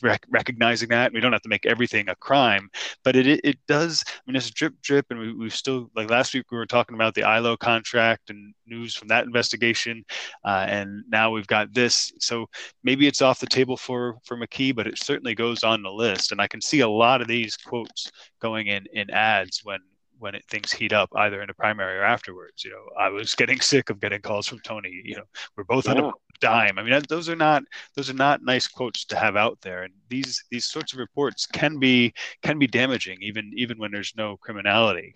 rec- 0.00 0.26
recognizing 0.30 0.88
that. 0.90 1.12
We 1.12 1.20
don't 1.20 1.32
have 1.32 1.42
to 1.42 1.48
make 1.48 1.66
everything 1.66 2.08
a 2.08 2.14
crime, 2.16 2.70
but 3.04 3.16
it, 3.16 3.26
it, 3.26 3.40
it 3.44 3.58
does. 3.66 4.04
I 4.06 4.12
mean, 4.26 4.36
it's 4.36 4.50
drip 4.50 4.74
drip, 4.82 5.06
and 5.10 5.18
we, 5.18 5.34
we've 5.34 5.54
still 5.54 5.90
like 5.94 6.10
last 6.10 6.34
week 6.34 6.50
we 6.50 6.58
were 6.58 6.66
talking 6.66 6.94
about 6.94 7.14
the 7.14 7.24
ILO 7.24 7.56
contract 7.56 8.30
and 8.30 8.54
news 8.66 8.94
from 8.94 9.08
that 9.08 9.24
investigation, 9.24 10.04
uh, 10.44 10.66
and 10.68 11.02
now 11.08 11.30
we've 11.30 11.46
got 11.46 11.72
this. 11.74 12.12
So 12.20 12.46
maybe 12.82 13.06
it's 13.06 13.22
off 13.22 13.40
the 13.40 13.46
table 13.46 13.76
for 13.76 14.16
for 14.24 14.36
McKee, 14.36 14.74
but 14.74 14.86
it 14.86 14.98
certainly 14.98 15.34
goes 15.34 15.62
on 15.62 15.82
the 15.82 15.90
list. 15.90 16.32
And 16.32 16.40
I 16.40 16.46
can 16.48 16.60
see 16.60 16.80
a 16.80 16.88
lot 16.88 17.20
of 17.20 17.28
these 17.28 17.56
quotes 17.56 18.10
going 18.40 18.68
in 18.68 18.86
in 18.92 19.10
ads 19.10 19.60
when 19.64 19.80
when 20.22 20.36
it, 20.36 20.44
things 20.48 20.70
heat 20.70 20.92
up, 20.92 21.10
either 21.16 21.42
in 21.42 21.50
a 21.50 21.54
primary 21.54 21.98
or 21.98 22.04
afterwards. 22.04 22.64
You 22.64 22.70
know, 22.70 22.84
I 22.98 23.08
was 23.08 23.34
getting 23.34 23.60
sick 23.72 23.90
of 23.90 24.00
getting 24.00 24.20
calls 24.20 24.46
from 24.46 24.60
Tony. 24.60 25.02
You 25.04 25.16
know, 25.16 25.24
we're 25.56 25.64
both 25.64 25.86
yeah. 25.86 25.94
on 25.94 25.98
a 26.04 26.12
dime. 26.40 26.78
I 26.78 26.82
mean, 26.82 26.92
that, 26.92 27.08
those 27.08 27.28
are 27.28 27.36
not 27.36 27.64
those 27.96 28.08
are 28.08 28.14
not 28.14 28.42
nice 28.42 28.68
quotes 28.68 29.04
to 29.06 29.16
have 29.16 29.36
out 29.36 29.58
there. 29.62 29.82
And 29.82 29.92
these 30.08 30.42
these 30.50 30.66
sorts 30.66 30.92
of 30.92 31.00
reports 31.00 31.46
can 31.46 31.78
be 31.78 32.14
can 32.42 32.58
be 32.58 32.68
damaging, 32.68 33.18
even 33.20 33.50
even 33.56 33.78
when 33.78 33.90
there's 33.90 34.14
no 34.16 34.36
criminality. 34.36 35.14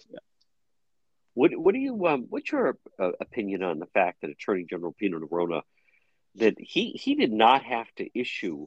What 1.34 1.56
what 1.56 1.72
do 1.72 1.78
you 1.78 2.06
um, 2.06 2.26
what's 2.28 2.50
your 2.50 2.76
uh, 2.98 3.12
opinion 3.20 3.62
on 3.62 3.78
the 3.78 3.86
fact 3.86 4.22
that 4.22 4.30
Attorney 4.30 4.66
General 4.68 4.94
Peter 4.98 5.20
Neronha 5.20 5.62
that 6.36 6.54
he 6.58 6.90
he 6.90 7.14
did 7.14 7.32
not 7.32 7.62
have 7.62 7.86
to 7.96 8.18
issue 8.18 8.66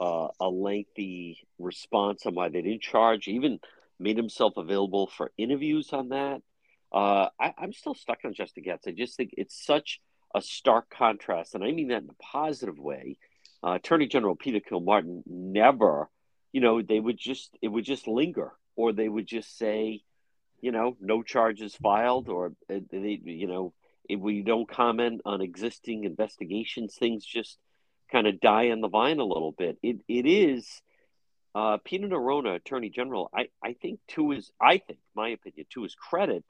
uh, 0.00 0.28
a 0.40 0.48
lengthy 0.48 1.46
response 1.58 2.26
on 2.26 2.34
why 2.34 2.48
they 2.48 2.62
didn't 2.62 2.82
charge, 2.82 3.28
even 3.28 3.58
made 3.98 4.16
himself 4.16 4.54
available 4.56 5.06
for 5.06 5.32
interviews 5.38 5.92
on 5.92 6.10
that. 6.10 6.42
Uh, 6.92 7.28
I, 7.40 7.54
am 7.62 7.72
still 7.72 7.94
stuck 7.94 8.18
on 8.24 8.34
Justin 8.34 8.64
Katz. 8.64 8.86
I 8.86 8.92
just 8.92 9.16
think 9.16 9.30
it's 9.36 9.64
such 9.64 10.00
a 10.34 10.40
stark 10.40 10.90
contrast, 10.90 11.54
and 11.54 11.64
I 11.64 11.72
mean 11.72 11.88
that 11.88 12.02
in 12.02 12.10
a 12.10 12.22
positive 12.22 12.78
way. 12.78 13.18
Uh, 13.64 13.72
Attorney 13.72 14.06
General 14.06 14.36
Peter 14.36 14.60
Kilmartin 14.60 15.22
never, 15.26 16.08
you 16.52 16.60
know, 16.60 16.82
they 16.82 17.00
would 17.00 17.18
just 17.18 17.56
it 17.60 17.68
would 17.68 17.84
just 17.84 18.06
linger, 18.06 18.52
or 18.76 18.92
they 18.92 19.08
would 19.08 19.26
just 19.26 19.58
say, 19.58 20.02
you 20.60 20.72
know, 20.72 20.96
no 21.00 21.22
charges 21.22 21.74
filed, 21.74 22.28
or 22.28 22.52
uh, 22.70 22.78
they, 22.90 23.20
you 23.24 23.46
know, 23.46 23.72
if 24.08 24.20
we 24.20 24.42
don't 24.42 24.68
comment 24.68 25.22
on 25.24 25.40
existing 25.40 26.04
investigations, 26.04 26.94
things 26.94 27.24
just 27.24 27.58
kind 28.12 28.26
of 28.26 28.40
die 28.40 28.70
on 28.70 28.80
the 28.80 28.88
vine 28.88 29.18
a 29.18 29.24
little 29.24 29.52
bit. 29.52 29.78
It 29.82 29.98
it 30.06 30.26
is 30.26 30.80
uh, 31.56 31.78
Peter 31.82 32.06
Neronha, 32.06 32.56
Attorney 32.56 32.90
General. 32.90 33.30
I 33.34 33.48
I 33.64 33.72
think 33.72 34.00
to 34.08 34.30
his 34.30 34.52
I 34.60 34.76
think 34.76 34.98
my 35.14 35.30
opinion 35.30 35.64
to 35.70 35.84
his 35.84 35.94
credit, 35.94 36.44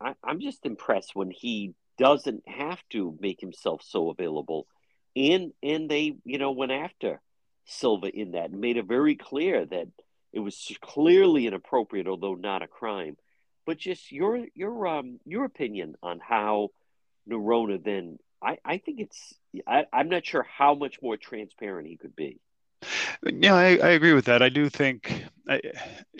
I, 0.00 0.14
I'm 0.24 0.40
just 0.40 0.64
impressed 0.64 1.14
when 1.14 1.30
he 1.30 1.74
doesn't 1.98 2.48
have 2.48 2.78
to 2.90 3.16
make 3.20 3.40
himself 3.42 3.82
so 3.86 4.08
available. 4.08 4.66
And 5.14 5.52
and 5.62 5.90
they, 5.90 6.16
you 6.24 6.38
know, 6.38 6.52
went 6.52 6.72
after 6.72 7.20
Silva 7.66 8.08
in 8.08 8.30
that 8.30 8.50
and 8.50 8.60
made 8.60 8.78
it 8.78 8.86
very 8.86 9.16
clear 9.16 9.66
that 9.66 9.88
it 10.32 10.40
was 10.40 10.74
clearly 10.80 11.46
inappropriate, 11.46 12.08
although 12.08 12.34
not 12.34 12.62
a 12.62 12.66
crime. 12.66 13.18
But 13.66 13.76
just 13.76 14.10
your 14.10 14.46
your 14.54 14.86
um 14.86 15.20
your 15.26 15.44
opinion 15.44 15.96
on 16.02 16.20
how 16.20 16.70
Neronha 17.28 17.84
then 17.84 18.18
I, 18.42 18.56
I 18.64 18.78
think 18.78 19.00
it's 19.00 19.34
I, 19.66 19.84
I'm 19.92 20.08
not 20.08 20.24
sure 20.24 20.42
how 20.42 20.74
much 20.74 21.02
more 21.02 21.18
transparent 21.18 21.86
he 21.86 21.98
could 21.98 22.16
be. 22.16 22.40
Yeah, 23.24 23.54
I, 23.54 23.76
I 23.76 23.88
agree 23.90 24.12
with 24.12 24.24
that. 24.26 24.42
I 24.42 24.48
do 24.48 24.68
think 24.68 25.24
I, 25.48 25.60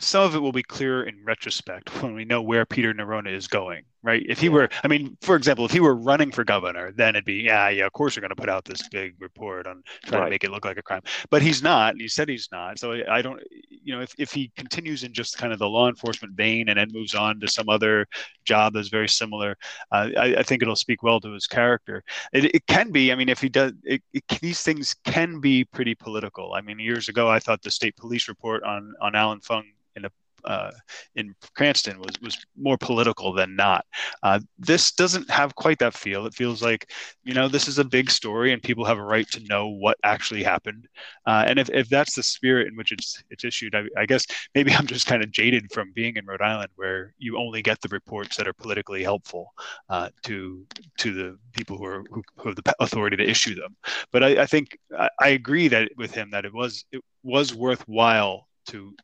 some 0.00 0.24
of 0.24 0.34
it 0.34 0.38
will 0.40 0.52
be 0.52 0.62
clear 0.62 1.02
in 1.04 1.24
retrospect 1.24 1.90
when 2.02 2.14
we 2.14 2.24
know 2.24 2.42
where 2.42 2.64
Peter 2.66 2.92
Neronha 2.94 3.32
is 3.32 3.48
going 3.48 3.84
right? 4.02 4.24
If 4.28 4.40
he 4.40 4.48
were, 4.48 4.68
I 4.82 4.88
mean, 4.88 5.16
for 5.20 5.36
example, 5.36 5.64
if 5.64 5.70
he 5.70 5.80
were 5.80 5.94
running 5.94 6.32
for 6.32 6.44
governor, 6.44 6.92
then 6.92 7.10
it'd 7.10 7.24
be, 7.24 7.34
yeah, 7.34 7.68
yeah, 7.68 7.86
of 7.86 7.92
course 7.92 8.16
you're 8.16 8.20
going 8.20 8.34
to 8.34 8.36
put 8.36 8.48
out 8.48 8.64
this 8.64 8.88
big 8.88 9.14
report 9.20 9.66
on 9.66 9.82
trying 10.04 10.20
right. 10.20 10.26
to 10.26 10.30
make 10.30 10.44
it 10.44 10.50
look 10.50 10.64
like 10.64 10.78
a 10.78 10.82
crime. 10.82 11.02
But 11.30 11.42
he's 11.42 11.62
not. 11.62 11.96
He 11.96 12.08
said 12.08 12.28
he's 12.28 12.48
not. 12.50 12.78
So 12.78 13.00
I 13.08 13.22
don't, 13.22 13.40
you 13.70 13.94
know, 13.94 14.00
if, 14.00 14.12
if 14.18 14.32
he 14.32 14.50
continues 14.56 15.04
in 15.04 15.12
just 15.12 15.38
kind 15.38 15.52
of 15.52 15.58
the 15.58 15.68
law 15.68 15.88
enforcement 15.88 16.34
vein 16.34 16.68
and 16.68 16.78
then 16.78 16.88
moves 16.92 17.14
on 17.14 17.38
to 17.40 17.48
some 17.48 17.68
other 17.68 18.06
job 18.44 18.74
that's 18.74 18.88
very 18.88 19.08
similar, 19.08 19.56
uh, 19.92 20.08
I, 20.16 20.36
I, 20.38 20.42
think 20.42 20.62
it'll 20.62 20.76
speak 20.76 21.02
well 21.02 21.20
to 21.20 21.32
his 21.32 21.46
character. 21.46 22.02
It, 22.32 22.54
it 22.56 22.66
can 22.66 22.90
be, 22.90 23.12
I 23.12 23.14
mean, 23.14 23.28
if 23.28 23.40
he 23.40 23.48
does, 23.48 23.72
it, 23.84 24.02
it, 24.12 24.24
these 24.40 24.62
things 24.62 24.94
can 25.04 25.40
be 25.40 25.64
pretty 25.64 25.94
political. 25.94 26.54
I 26.54 26.60
mean, 26.60 26.78
years 26.78 27.08
ago, 27.08 27.28
I 27.28 27.38
thought 27.38 27.62
the 27.62 27.70
state 27.70 27.96
police 27.96 28.28
report 28.28 28.64
on, 28.64 28.92
on 29.00 29.14
Allan 29.14 29.40
Fung 29.40 29.64
in 29.94 30.04
a 30.04 30.10
uh, 30.44 30.70
in 31.16 31.34
Cranston 31.54 31.98
was 31.98 32.20
was 32.20 32.38
more 32.56 32.78
political 32.78 33.32
than 33.32 33.56
not. 33.56 33.84
Uh, 34.22 34.40
this 34.58 34.92
doesn't 34.92 35.30
have 35.30 35.54
quite 35.54 35.78
that 35.78 35.94
feel. 35.94 36.26
It 36.26 36.34
feels 36.34 36.62
like 36.62 36.90
you 37.24 37.34
know 37.34 37.48
this 37.48 37.68
is 37.68 37.78
a 37.78 37.84
big 37.84 38.10
story 38.10 38.52
and 38.52 38.62
people 38.62 38.84
have 38.84 38.98
a 38.98 39.04
right 39.04 39.28
to 39.30 39.42
know 39.44 39.68
what 39.68 39.98
actually 40.04 40.42
happened. 40.42 40.88
Uh, 41.26 41.44
and 41.46 41.58
if, 41.58 41.70
if 41.70 41.88
that's 41.88 42.14
the 42.14 42.22
spirit 42.22 42.68
in 42.68 42.76
which 42.76 42.92
it's 42.92 43.22
it's 43.30 43.44
issued, 43.44 43.74
I, 43.74 43.84
I 43.96 44.06
guess 44.06 44.26
maybe 44.54 44.72
I'm 44.72 44.86
just 44.86 45.06
kind 45.06 45.22
of 45.22 45.30
jaded 45.30 45.72
from 45.72 45.92
being 45.92 46.16
in 46.16 46.26
Rhode 46.26 46.42
Island, 46.42 46.70
where 46.76 47.14
you 47.18 47.38
only 47.38 47.62
get 47.62 47.80
the 47.80 47.88
reports 47.88 48.36
that 48.36 48.48
are 48.48 48.52
politically 48.52 49.02
helpful 49.02 49.52
uh, 49.88 50.08
to 50.24 50.66
to 50.98 51.12
the 51.12 51.38
people 51.52 51.76
who 51.76 51.84
are 51.84 52.04
who, 52.10 52.22
who, 52.36 52.48
have 52.48 52.56
the 52.56 52.74
authority 52.80 53.16
to 53.16 53.28
issue 53.28 53.54
them. 53.54 53.76
But 54.10 54.22
I, 54.22 54.42
I 54.42 54.46
think 54.46 54.78
I, 54.98 55.08
I 55.20 55.28
agree 55.30 55.68
that 55.68 55.90
with 55.96 56.14
him 56.14 56.30
that 56.30 56.44
it 56.44 56.52
was 56.52 56.84
it 56.92 57.02
was 57.22 57.54
worthwhile 57.54 58.48
to 58.66 58.94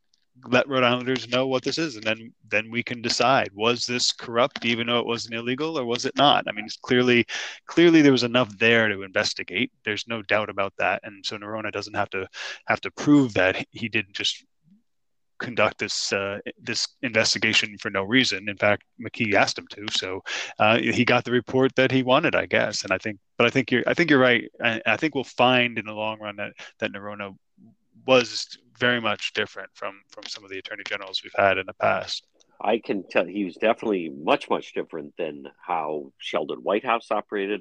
let 0.47 0.69
Rhode 0.69 0.85
Islanders 0.85 1.29
know 1.29 1.47
what 1.47 1.63
this 1.63 1.79
is, 1.79 1.97
and 1.97 2.05
then 2.05 2.33
then 2.49 2.71
we 2.71 2.83
can 2.83 3.03
decide 3.03 3.51
was 3.55 3.85
this 3.85 4.13
corrupt, 4.13 4.65
even 4.65 4.87
though 4.87 5.01
it 5.01 5.07
wasn't 5.07 5.35
illegal, 5.35 5.79
or 5.79 5.85
was 5.85 6.05
it 6.05 6.17
not? 6.17 6.45
I 6.49 6.53
mean, 6.53 6.69
clearly 6.83 7.27
clearly 7.67 8.03
there 8.03 8.13
was 8.13 8.23
enough 8.25 8.57
there 8.59 8.89
to 8.89 9.03
investigate. 9.03 9.73
There's 9.85 10.07
no 10.09 10.23
doubt 10.23 10.51
about 10.51 10.75
that, 10.79 11.01
and 11.05 11.25
so 11.25 11.37
Neronha 11.37 11.73
doesn't 11.73 11.97
have 11.97 12.11
to 12.11 12.29
have 12.67 12.81
to 12.83 12.91
prove 12.91 13.35
that 13.35 13.65
he 13.73 13.89
didn't 13.89 14.15
just 14.15 14.45
conduct 15.39 15.79
this 15.79 16.13
uh, 16.13 16.39
this 16.61 16.89
investigation 17.03 17.77
for 17.79 17.91
no 17.91 18.03
reason. 18.03 18.49
In 18.49 18.57
fact, 18.57 18.85
McKee 19.01 19.35
asked 19.35 19.59
him 19.59 19.67
to, 19.71 19.87
so 19.91 20.23
uh, 20.59 20.79
he 20.79 21.05
got 21.05 21.25
the 21.25 21.31
report 21.33 21.75
that 21.77 21.91
he 21.91 22.03
wanted, 22.03 22.35
I 22.35 22.47
guess. 22.47 22.83
And 22.83 22.93
I 22.93 22.99
think, 22.99 23.19
but 23.37 23.47
I 23.47 23.51
think 23.51 23.71
you're 23.71 23.85
I 23.87 23.95
think 23.95 24.11
you're 24.11 24.19
right. 24.19 24.51
I, 24.63 24.81
I 24.87 24.97
think 24.97 25.15
we'll 25.15 25.25
find 25.25 25.79
in 25.79 25.87
the 25.87 25.93
long 25.93 26.19
run 26.21 26.37
that 26.37 26.53
that 26.81 26.93
Neronha 26.93 27.35
was 28.09 28.57
very 28.79 29.03
much 29.03 29.35
different 29.35 29.69
from 29.75 30.01
from 30.09 30.25
some 30.25 30.43
of 30.43 30.51
the 30.51 30.59
attorney 30.59 30.83
generals 30.89 31.23
we've 31.23 31.31
had 31.37 31.59
in 31.59 31.67
the 31.67 31.75
past. 31.75 32.27
I 32.59 32.79
can 32.79 33.07
tell 33.07 33.27
he 33.27 33.45
was 33.45 33.55
definitely 33.57 34.09
much, 34.09 34.49
much 34.49 34.73
different 34.73 35.15
than 35.19 35.45
how 35.65 36.13
Sheldon 36.17 36.61
Whitehouse 36.61 37.11
operated. 37.11 37.61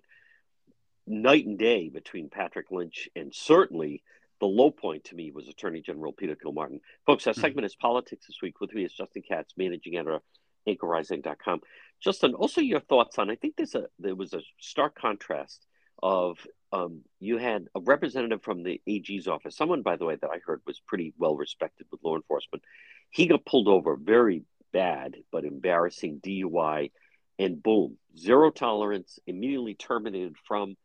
Night 1.05 1.45
and 1.45 1.60
day 1.60 1.89
between 1.89 2.29
Patrick 2.29 2.71
Lynch 2.71 3.10
and 3.15 3.36
certainly 3.36 4.03
the 4.39 4.45
low 4.45 4.71
point 4.71 5.03
to 5.05 5.15
me 5.15 5.31
was 5.31 5.47
Attorney 5.49 5.81
General 5.81 6.13
Peter 6.13 6.36
Kilmartin. 6.36 6.79
Folks, 7.05 7.27
our 7.27 7.33
mm-hmm. 7.33 7.41
segment 7.41 7.65
is 7.65 7.75
Politics 7.75 8.27
this 8.27 8.41
week. 8.41 8.60
With 8.62 8.73
me 8.73 8.86
is 8.86 8.93
Justin 8.93 9.23
Katz, 9.27 9.53
managing 9.57 9.97
editor, 9.97 10.21
anchorrising.com. 10.67 11.62
Justin, 12.01 12.33
also 12.33 12.62
your 12.62 12.79
thoughts 12.79 13.19
on 13.19 13.29
I 13.29 13.36
think 13.36 13.55
there's 13.57 13.75
a 13.75 13.88
there 13.99 14.15
was 14.15 14.33
a 14.33 14.41
stark 14.60 14.95
contrast 14.95 15.65
of 16.01 16.39
um, 16.71 17.01
you 17.19 17.38
had 17.38 17.67
a 17.75 17.80
representative 17.80 18.43
from 18.43 18.63
the 18.63 18.82
AG's 18.88 19.27
office, 19.27 19.56
someone 19.56 19.82
by 19.82 19.95
the 19.95 20.06
way 20.06 20.15
that 20.15 20.30
I 20.30 20.39
heard 20.45 20.62
was 20.65 20.80
pretty 20.80 21.13
well 21.17 21.36
respected 21.36 21.88
with 21.91 22.03
law 22.03 22.15
enforcement. 22.15 22.63
He 23.10 23.27
got 23.27 23.45
pulled 23.45 23.67
over 23.67 23.95
very 23.95 24.43
bad 24.73 25.15
but 25.32 25.45
embarrassing 25.45 26.19
DUI, 26.23 26.91
and 27.39 27.62
boom, 27.62 27.97
zero 28.17 28.51
tolerance, 28.51 29.19
immediately 29.27 29.75
terminated 29.75 30.36
from 30.47 30.75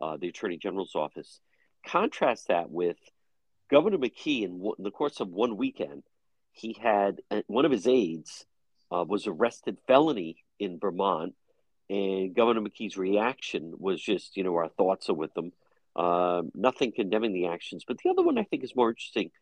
uh, 0.00 0.16
the 0.16 0.28
Attorney 0.28 0.56
General's 0.56 0.94
office. 0.94 1.40
Contrast 1.86 2.48
that 2.48 2.70
with 2.70 2.96
Governor 3.70 3.98
McKee 3.98 4.42
in, 4.42 4.72
in 4.78 4.84
the 4.84 4.90
course 4.90 5.20
of 5.20 5.28
one 5.28 5.56
weekend, 5.56 6.02
he 6.52 6.76
had 6.80 7.20
uh, 7.30 7.42
one 7.46 7.64
of 7.64 7.72
his 7.72 7.86
aides 7.86 8.44
uh, 8.92 9.04
was 9.06 9.26
arrested 9.26 9.78
felony 9.86 10.36
in 10.58 10.78
Vermont, 10.80 11.34
and 11.90 12.34
Governor 12.34 12.60
McKee's 12.60 12.96
reaction 12.96 13.74
was 13.76 14.00
just, 14.00 14.36
you 14.36 14.44
know, 14.44 14.54
our 14.54 14.68
thoughts 14.68 15.10
are 15.10 15.14
with 15.14 15.34
them. 15.34 15.52
Uh, 15.96 16.42
nothing 16.54 16.92
condemning 16.92 17.32
the 17.32 17.48
actions, 17.48 17.84
but 17.86 17.98
the 17.98 18.10
other 18.10 18.22
one 18.22 18.38
I 18.38 18.44
think 18.44 18.62
is 18.62 18.76
more 18.76 18.90
interesting 18.90 19.32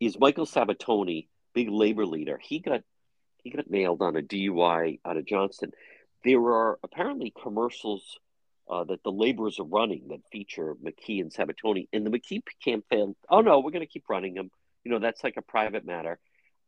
is 0.00 0.18
Michael 0.18 0.46
Sabitoni, 0.46 1.28
big 1.54 1.68
labor 1.68 2.06
leader. 2.06 2.40
He 2.42 2.60
got 2.60 2.80
he 3.44 3.50
got 3.50 3.68
nailed 3.68 4.00
on 4.00 4.16
a 4.16 4.22
DUI 4.22 5.00
out 5.04 5.18
of 5.18 5.26
Johnston. 5.26 5.72
There 6.24 6.40
are 6.40 6.78
apparently 6.82 7.34
commercials 7.42 8.18
uh, 8.70 8.84
that 8.84 9.02
the 9.02 9.12
laborers 9.12 9.58
are 9.58 9.64
running 9.64 10.08
that 10.08 10.20
feature 10.30 10.74
McKee 10.82 11.20
and 11.20 11.30
Sabitoni, 11.30 11.88
and 11.92 12.06
the 12.06 12.10
McKee 12.10 12.42
campaign. 12.64 13.14
Oh 13.28 13.42
no, 13.42 13.60
we're 13.60 13.70
going 13.70 13.80
to 13.80 13.92
keep 13.92 14.08
running 14.08 14.32
them. 14.32 14.50
You 14.84 14.92
know, 14.92 14.98
that's 14.98 15.22
like 15.22 15.36
a 15.36 15.42
private 15.42 15.84
matter. 15.84 16.18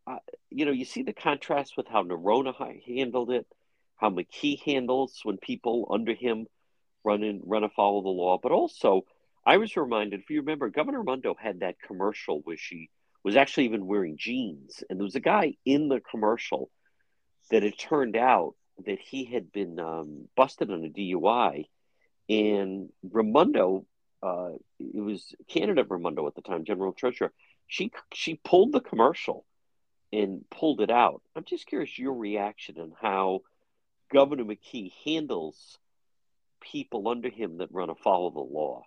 Uh, 0.07 0.19
you 0.51 0.67
know, 0.67 0.73
you 0.73 0.85
see 0.85 1.03
the 1.03 1.15
contrast 1.15 1.79
with 1.79 1.89
how 1.89 2.03
Neronha 2.03 2.83
handled 2.87 3.31
it, 3.31 3.47
how 3.97 4.11
McKee 4.11 4.61
handles 4.63 5.21
when 5.23 5.39
people 5.39 5.89
under 5.91 6.15
him 6.15 6.47
run 7.05 7.23
in, 7.23 7.41
run 7.45 7.65
afoul 7.65 7.99
of 7.99 8.05
the 8.05 8.11
law. 8.11 8.39
But 8.43 8.53
also, 8.53 9.05
I 9.47 9.59
was 9.59 9.77
reminded, 9.77 10.21
if 10.21 10.31
you 10.31 10.41
remember, 10.41 10.69
Governor 10.71 10.99
Raimondo 11.01 11.35
had 11.39 11.61
that 11.61 11.77
commercial 11.87 12.41
where 12.45 12.57
she 12.57 12.91
was 13.23 13.37
actually 13.37 13.65
even 13.67 13.87
wearing 13.87 14.17
jeans. 14.19 14.83
And 14.89 14.99
there 14.99 15.05
was 15.05 15.15
a 15.15 15.21
guy 15.21 15.55
in 15.65 15.89
the 15.89 16.01
commercial 16.01 16.71
that 17.51 17.65
it 17.65 17.79
turned 17.79 18.17
out 18.17 18.55
that 18.87 18.99
he 18.99 19.25
had 19.25 19.53
been 19.53 19.79
um, 19.79 20.29
busted 20.37 20.71
on 20.71 20.85
a 20.85 20.89
DUI. 20.89 21.67
And 22.29 22.91
Raimondo, 23.03 23.87
uh, 24.23 24.53
it 24.79 25.01
was 25.01 25.35
candidate 25.49 25.87
Raimondo 25.89 26.27
at 26.27 26.35
the 26.35 26.43
time, 26.43 26.65
general 26.65 26.93
treasurer. 26.93 27.33
She 27.67 27.93
she 28.13 28.41
pulled 28.45 28.73
the 28.73 28.81
commercial 28.81 29.45
and 30.13 30.45
pulled 30.51 30.81
it 30.81 30.91
out. 30.91 31.23
I'm 31.35 31.45
just 31.45 31.67
curious 31.67 31.99
your 31.99 32.15
reaction 32.15 32.79
and 32.79 32.93
how 33.01 33.41
Governor 34.14 34.44
McKee 34.44 34.92
handles 35.05 35.77
people 36.61 37.09
under 37.09 37.29
him 37.29 37.59
that 37.59 37.68
run 37.72 37.90
afoul 37.90 38.29
of 38.29 38.35
the 38.35 38.40
law. 38.40 38.83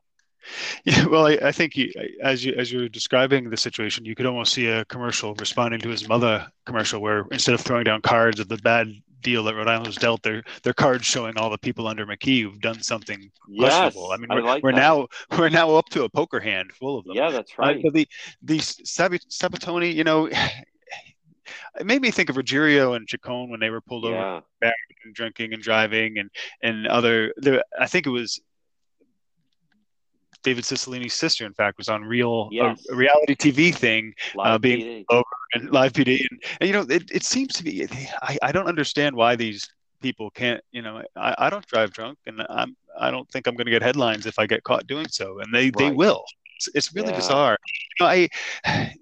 Yeah, 0.86 1.06
well, 1.08 1.28
I, 1.28 1.38
I 1.44 1.52
think 1.52 1.76
you, 1.76 1.92
as 2.24 2.46
you 2.46 2.54
as 2.54 2.72
you're 2.72 2.88
describing 2.88 3.50
the 3.50 3.58
situation, 3.58 4.06
you 4.06 4.16
could 4.16 4.26
almost 4.26 4.54
see 4.54 4.68
a 4.68 4.86
commercial 4.86 5.36
responding 5.36 5.82
to 5.82 5.90
his 5.90 6.08
mother 6.08 6.48
commercial, 6.66 7.02
where 7.02 7.26
instead 7.32 7.56
of 7.56 7.62
throwing 7.62 7.84
down 7.84 8.02
cards 8.02 8.40
of 8.40 8.48
the 8.48 8.58
bad 8.58 8.88
deal 9.22 9.44
that 9.44 9.56
Rhode 9.56 9.68
Island 9.68 9.88
was 9.88 9.98
dealt, 9.98 10.24
their 10.24 10.44
their 10.64 10.74
cards 10.74 11.06
showing 11.06 11.38
all 11.38 11.50
the 11.50 11.58
people 11.58 11.88
under 11.88 12.06
McKee 12.06 12.44
who've 12.44 12.62
done 12.62 12.82
something 12.82 13.30
yes, 13.50 13.74
questionable. 13.74 14.12
I 14.12 14.18
mean, 14.18 14.30
we're, 14.30 14.42
I 14.42 14.46
like 14.46 14.64
we're 14.64 14.72
now 14.72 15.08
we're 15.38 15.50
now 15.50 15.76
up 15.76 15.90
to 15.90 16.04
a 16.04 16.10
poker 16.10 16.40
hand 16.40 16.72
full 16.72 17.00
of 17.00 17.06
them. 17.06 17.16
Yeah, 17.16 17.32
that's 17.32 17.58
right. 17.58 17.84
Uh, 17.84 17.90
the 17.92 18.08
the 18.42 18.60
Sabitoni, 18.60 19.94
you 19.94 20.04
know. 20.04 20.30
It 21.80 21.86
made 21.86 22.02
me 22.02 22.12
think 22.12 22.30
of 22.30 22.36
Ruggerio 22.36 22.96
and 22.96 23.08
Chacon 23.08 23.50
when 23.50 23.60
they 23.60 23.70
were 23.70 23.82
pulled 23.82 24.06
yeah. 24.06 24.10
over 24.10 24.42
back 24.62 24.76
and 25.04 25.14
drinking 25.14 25.54
and 25.54 25.62
driving 25.62 26.18
and 26.18 26.30
and 26.62 26.88
other. 26.88 27.34
There, 27.38 27.64
I 27.80 27.88
think 27.88 28.06
it 28.06 28.12
was 28.12 28.40
David 30.44 30.64
Cicilline's 30.64 31.14
sister, 31.14 31.46
in 31.46 31.54
fact, 31.54 31.78
was 31.78 31.90
on 31.90 32.04
real 32.04 32.50
yes. 32.52 32.86
a, 32.90 32.94
a, 32.94 32.96
reality 32.96 33.36
TV 33.36 33.74
thing, 33.74 34.14
uh, 34.40 34.58
being 34.58 35.04
over 35.10 35.24
and 35.54 35.72
live 35.72 35.94
PD, 35.94 36.26
and, 36.30 36.44
and, 36.62 36.68
you 36.68 36.74
know, 36.74 36.86
it, 36.90 37.10
it 37.12 37.24
seems 37.24 37.54
to 37.56 37.64
be. 37.64 37.88
I, 38.22 38.38
I 38.42 38.52
don't 38.52 38.68
understand 38.68 39.16
why 39.16 39.36
these 39.36 39.68
people 40.02 40.30
can't. 40.30 40.62
You 40.72 40.84
know, 40.84 41.04
I, 41.16 41.36
I 41.38 41.50
don't 41.50 41.66
drive 41.66 41.92
drunk, 41.92 42.20
and 42.28 42.46
I'm 42.50 42.76
I 43.00 43.12
don't 43.12 43.30
think 43.30 43.48
I'm 43.48 43.56
going 43.56 43.66
to 43.66 43.72
get 43.72 43.82
headlines 43.82 44.26
if 44.26 44.40
I 44.40 44.48
get 44.48 44.64
caught 44.64 44.88
doing 44.88 45.08
so, 45.10 45.40
and 45.40 45.54
they 45.54 45.66
right. 45.66 45.78
they 45.78 45.92
will. 45.92 46.24
It's, 46.56 46.70
it's 46.74 46.96
really 46.96 47.10
yeah. 47.10 47.18
bizarre. 47.18 47.58
You 48.00 48.06
know, 48.06 48.10
I 48.10 48.94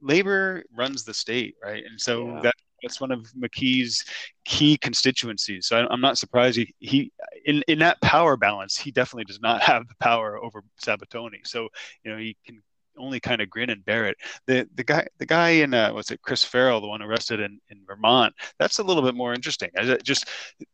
labor 0.00 0.62
runs 0.76 1.04
the 1.04 1.14
state, 1.14 1.56
right, 1.62 1.84
and 1.84 2.00
so 2.00 2.26
yeah. 2.26 2.40
that 2.42 2.54
that's 2.82 3.00
one 3.00 3.10
of 3.10 3.26
McKee's 3.32 4.04
key 4.44 4.76
constituencies. 4.76 5.66
So 5.66 5.78
I, 5.78 5.92
am 5.92 6.00
not 6.00 6.18
surprised 6.18 6.56
he, 6.56 6.74
he 6.78 7.12
in 7.44 7.62
in 7.68 7.78
that 7.80 8.00
power 8.00 8.36
balance, 8.36 8.76
he 8.76 8.90
definitely 8.90 9.24
does 9.24 9.40
not 9.40 9.62
have 9.70 9.88
the 9.88 9.94
power 10.00 10.38
over 10.42 10.62
Sabitoni. 10.82 11.46
So 11.46 11.68
you 12.04 12.12
know 12.12 12.18
he 12.18 12.36
can 12.46 12.62
only 12.98 13.20
kind 13.20 13.40
of 13.40 13.48
grin 13.48 13.70
and 13.70 13.84
bear 13.84 14.06
it. 14.06 14.16
The 14.46 14.68
the 14.74 14.84
guy 14.84 15.06
the 15.18 15.26
guy 15.26 15.50
in 15.50 15.74
uh, 15.74 15.92
was 15.92 16.10
it 16.10 16.22
Chris 16.22 16.44
Farrell, 16.44 16.80
the 16.80 16.88
one 16.88 17.02
arrested 17.02 17.40
in, 17.40 17.60
in 17.70 17.80
Vermont. 17.86 18.34
That's 18.58 18.78
a 18.78 18.82
little 18.82 19.02
bit 19.02 19.14
more 19.14 19.34
interesting. 19.34 19.70
Just 20.02 20.28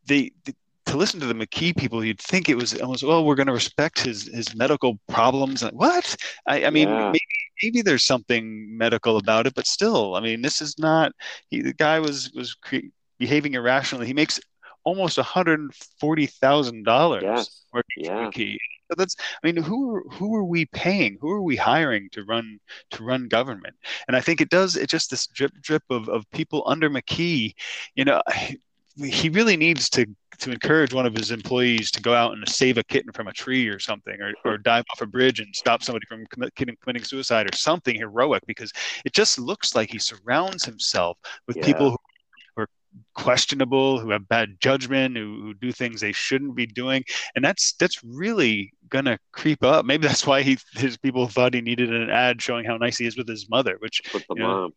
the, 0.07 0.31
the 0.45 0.55
to 0.87 0.97
listen 0.97 1.19
to 1.19 1.25
the 1.25 1.33
McKee 1.33 1.75
people, 1.75 2.05
you'd 2.05 2.21
think 2.21 2.47
it 2.47 2.55
was 2.55 2.79
almost, 2.79 3.03
well, 3.03 3.25
we're 3.25 3.35
going 3.35 3.47
to 3.47 3.53
respect 3.53 3.99
his 4.01 4.27
his 4.27 4.55
medical 4.55 4.99
problems. 5.07 5.63
What? 5.71 6.15
I, 6.45 6.65
I 6.65 6.69
mean, 6.69 6.89
yeah. 6.89 7.07
maybe 7.07 7.19
maybe 7.61 7.81
there's 7.81 8.03
something 8.03 8.77
medical 8.77 9.17
about 9.17 9.47
it, 9.47 9.55
but 9.55 9.67
still, 9.67 10.15
I 10.15 10.19
mean, 10.19 10.41
this 10.41 10.61
is 10.61 10.77
not. 10.77 11.11
He, 11.49 11.61
the 11.61 11.73
guy 11.73 11.99
was 11.99 12.31
was 12.33 12.53
cre- 12.53 12.91
behaving 13.17 13.53
irrationally. 13.53 14.07
He 14.07 14.13
makes 14.13 14.39
almost 14.83 15.17
hundred 15.17 15.71
forty 15.99 16.27
thousand 16.27 16.83
dollars 16.83 17.65
working 17.73 18.05
yeah. 18.05 18.29
McKee. 18.29 18.57
So 18.89 18.95
that's. 18.97 19.15
I 19.43 19.47
mean, 19.47 19.61
who 19.63 20.03
who 20.11 20.35
are 20.35 20.43
we 20.43 20.65
paying? 20.67 21.17
Who 21.19 21.31
are 21.31 21.41
we 21.41 21.55
hiring 21.55 22.09
to 22.11 22.23
run 22.23 22.59
to 22.91 23.03
run 23.03 23.27
government? 23.27 23.75
And 24.07 24.15
I 24.15 24.21
think 24.21 24.41
it 24.41 24.49
does. 24.49 24.75
It 24.75 24.89
just 24.89 25.09
this 25.09 25.27
drip 25.27 25.53
drip 25.61 25.83
of 25.89 26.07
of 26.07 26.29
people 26.31 26.63
under 26.65 26.89
McKee. 26.89 27.53
You 27.95 28.05
know, 28.05 28.21
he 29.03 29.29
really 29.29 29.57
needs 29.57 29.89
to 29.91 30.05
to 30.39 30.51
encourage 30.51 30.93
one 30.93 31.05
of 31.05 31.15
his 31.15 31.31
employees 31.31 31.91
to 31.91 32.01
go 32.01 32.13
out 32.13 32.33
and 32.33 32.47
save 32.47 32.77
a 32.77 32.83
kitten 32.83 33.11
from 33.11 33.27
a 33.27 33.33
tree 33.33 33.67
or 33.67 33.79
something, 33.79 34.19
or, 34.21 34.33
or 34.43 34.57
dive 34.57 34.83
off 34.91 35.01
a 35.01 35.05
bridge 35.05 35.39
and 35.39 35.55
stop 35.55 35.83
somebody 35.83 36.05
from 36.07 36.25
committing, 36.27 36.75
committing 36.81 37.03
suicide 37.03 37.47
or 37.51 37.55
something 37.55 37.95
heroic, 37.95 38.43
because 38.47 38.71
it 39.05 39.13
just 39.13 39.39
looks 39.39 39.75
like 39.75 39.89
he 39.89 39.99
surrounds 39.99 40.65
himself 40.65 41.17
with 41.47 41.57
yeah. 41.57 41.65
people 41.65 41.91
who 41.91 41.97
are 42.57 42.67
questionable, 43.13 43.99
who 43.99 44.09
have 44.09 44.27
bad 44.27 44.55
judgment, 44.59 45.17
who, 45.17 45.41
who 45.41 45.53
do 45.53 45.71
things 45.71 46.01
they 46.01 46.11
shouldn't 46.11 46.55
be 46.55 46.65
doing, 46.65 47.03
and 47.35 47.43
that's 47.43 47.73
that's 47.73 48.03
really 48.03 48.71
gonna 48.89 49.17
creep 49.31 49.63
up. 49.63 49.85
Maybe 49.85 50.07
that's 50.07 50.25
why 50.25 50.41
he 50.41 50.57
his 50.73 50.97
people 50.97 51.27
thought 51.27 51.53
he 51.53 51.61
needed 51.61 51.93
an 51.93 52.09
ad 52.09 52.41
showing 52.41 52.65
how 52.65 52.77
nice 52.77 52.97
he 52.97 53.07
is 53.07 53.17
with 53.17 53.27
his 53.27 53.49
mother, 53.49 53.77
which 53.79 54.01
you 54.13 54.21
know, 54.35 54.71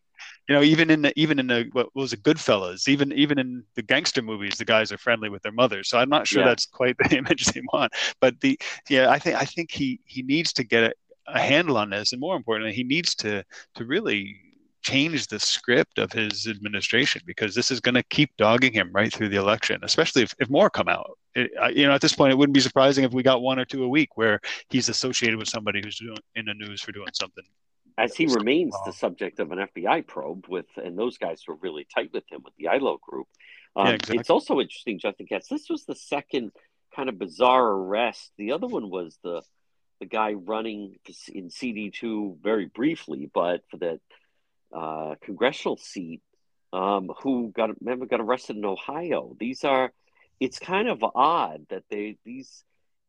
you 0.49 0.55
know, 0.55 0.63
even 0.63 0.91
in 0.91 1.03
the, 1.03 1.13
even 1.21 1.39
in 1.39 1.47
the 1.47 1.69
what 1.73 1.95
was 1.95 2.15
it, 2.15 2.23
Goodfellas, 2.23 2.89
even 2.89 3.13
even 3.13 3.39
in 3.39 3.65
the 3.75 3.83
gangster 3.83 4.23
movies, 4.23 4.57
the 4.57 4.65
guys 4.65 4.91
are 4.91 4.99
friendly 4.99 5.29
with 5.29 5.43
their 5.43 5.53
mothers. 5.53 5.89
So 5.91 5.99
I'm 5.99 6.09
not 6.09 6.27
sure 6.27 6.41
yeah. 6.41 6.49
that's 6.49 6.65
quite 6.65 6.97
the 6.99 7.17
image 7.19 7.45
they 7.47 7.61
want. 7.73 7.93
But 8.21 8.41
the 8.41 8.59
yeah, 8.89 9.11
I 9.11 9.19
think 9.19 9.37
I 9.37 9.45
think 9.45 9.71
he 9.71 10.01
he 10.05 10.23
needs 10.23 10.55
to 10.55 10.65
get 10.65 10.85
a, 10.85 10.93
a 11.27 11.39
handle 11.39 11.77
on 11.77 11.91
this, 11.91 12.13
and 12.13 12.21
more 12.21 12.35
importantly, 12.35 12.75
he 12.75 12.83
needs 12.83 13.15
to 13.17 13.45
to 13.75 13.85
really 13.85 14.41
change 14.81 15.27
the 15.27 15.39
script 15.39 15.99
of 15.99 16.13
his 16.13 16.47
administration 16.47 17.21
because 17.27 17.55
this 17.55 17.71
is 17.71 17.81
going 17.81 17.97
to 17.97 18.03
keep 18.05 18.35
dogging 18.39 18.73
him 18.73 18.91
right 18.93 19.13
through 19.13 19.29
the 19.29 19.37
election, 19.37 19.79
especially 19.83 20.23
if, 20.23 20.35
if 20.39 20.49
more 20.49 20.71
come 20.71 20.89
out. 20.89 21.19
It, 21.35 21.51
you 21.77 21.87
know, 21.87 21.92
at 21.92 22.01
this 22.01 22.15
point, 22.15 22.33
it 22.33 22.37
wouldn't 22.37 22.55
be 22.55 22.61
surprising 22.61 23.05
if 23.05 23.13
we 23.13 23.23
got 23.23 23.42
one 23.42 23.59
or 23.59 23.67
two 23.67 23.85
a 23.85 23.88
week 23.88 24.17
where 24.17 24.40
he's 24.71 24.88
associated 24.88 25.38
with 25.38 25.49
somebody 25.49 25.83
who's 25.85 25.99
doing, 25.99 26.17
in 26.37 26.46
the 26.46 26.55
news 26.55 26.81
for 26.81 26.92
doing 26.92 27.09
something 27.13 27.44
as 27.99 28.15
he 28.15 28.27
remains 28.27 28.75
the 28.87 28.92
subject 28.92 29.40
of 29.40 29.51
an 29.51 29.59
FBI 29.59 30.07
probe 30.07 30.46
with, 30.49 30.67
and 30.77 30.96
those 30.96 31.19
guys 31.19 31.42
were 31.49 31.57
really 31.57 31.87
tight 31.92 32.11
with 32.13 32.25
him 32.31 32.42
with 32.44 32.55
the 32.57 32.69
ILO 32.69 32.99
group. 33.03 33.27
Um, 33.75 33.87
yeah, 33.87 33.92
exactly. 33.94 34.19
It's 34.19 34.31
also 34.31 34.61
interesting, 34.61 34.99
Justin 34.99 35.27
Katz. 35.27 35.49
This 35.49 35.69
was 35.69 35.85
the 35.85 35.96
second 35.96 36.53
kind 36.94 37.09
of 37.09 37.19
bizarre 37.19 37.67
arrest. 37.67 38.31
The 38.38 38.53
other 38.53 38.67
one 38.67 38.88
was 38.88 39.19
the 39.23 39.42
the 40.01 40.07
guy 40.07 40.35
running 40.35 40.94
in 41.35 41.51
CD 41.51 41.90
two 41.90 42.38
very 42.40 42.67
briefly, 42.67 43.29
but 43.35 43.63
for 43.69 43.79
that 43.79 43.99
uh, 44.73 45.17
congressional 45.21 45.77
seat, 45.77 46.23
um, 46.73 47.11
who 47.23 47.51
got 47.55 47.71
remember 47.81 48.07
got 48.07 48.21
arrested 48.21 48.57
in 48.57 48.65
Ohio. 48.65 49.37
These 49.40 49.65
are 49.65 49.92
it's 50.38 50.61
kind 50.61 50.88
of 50.88 51.03
odd 51.03 51.67
that 51.71 51.83
they 51.90 52.17
these 52.25 52.63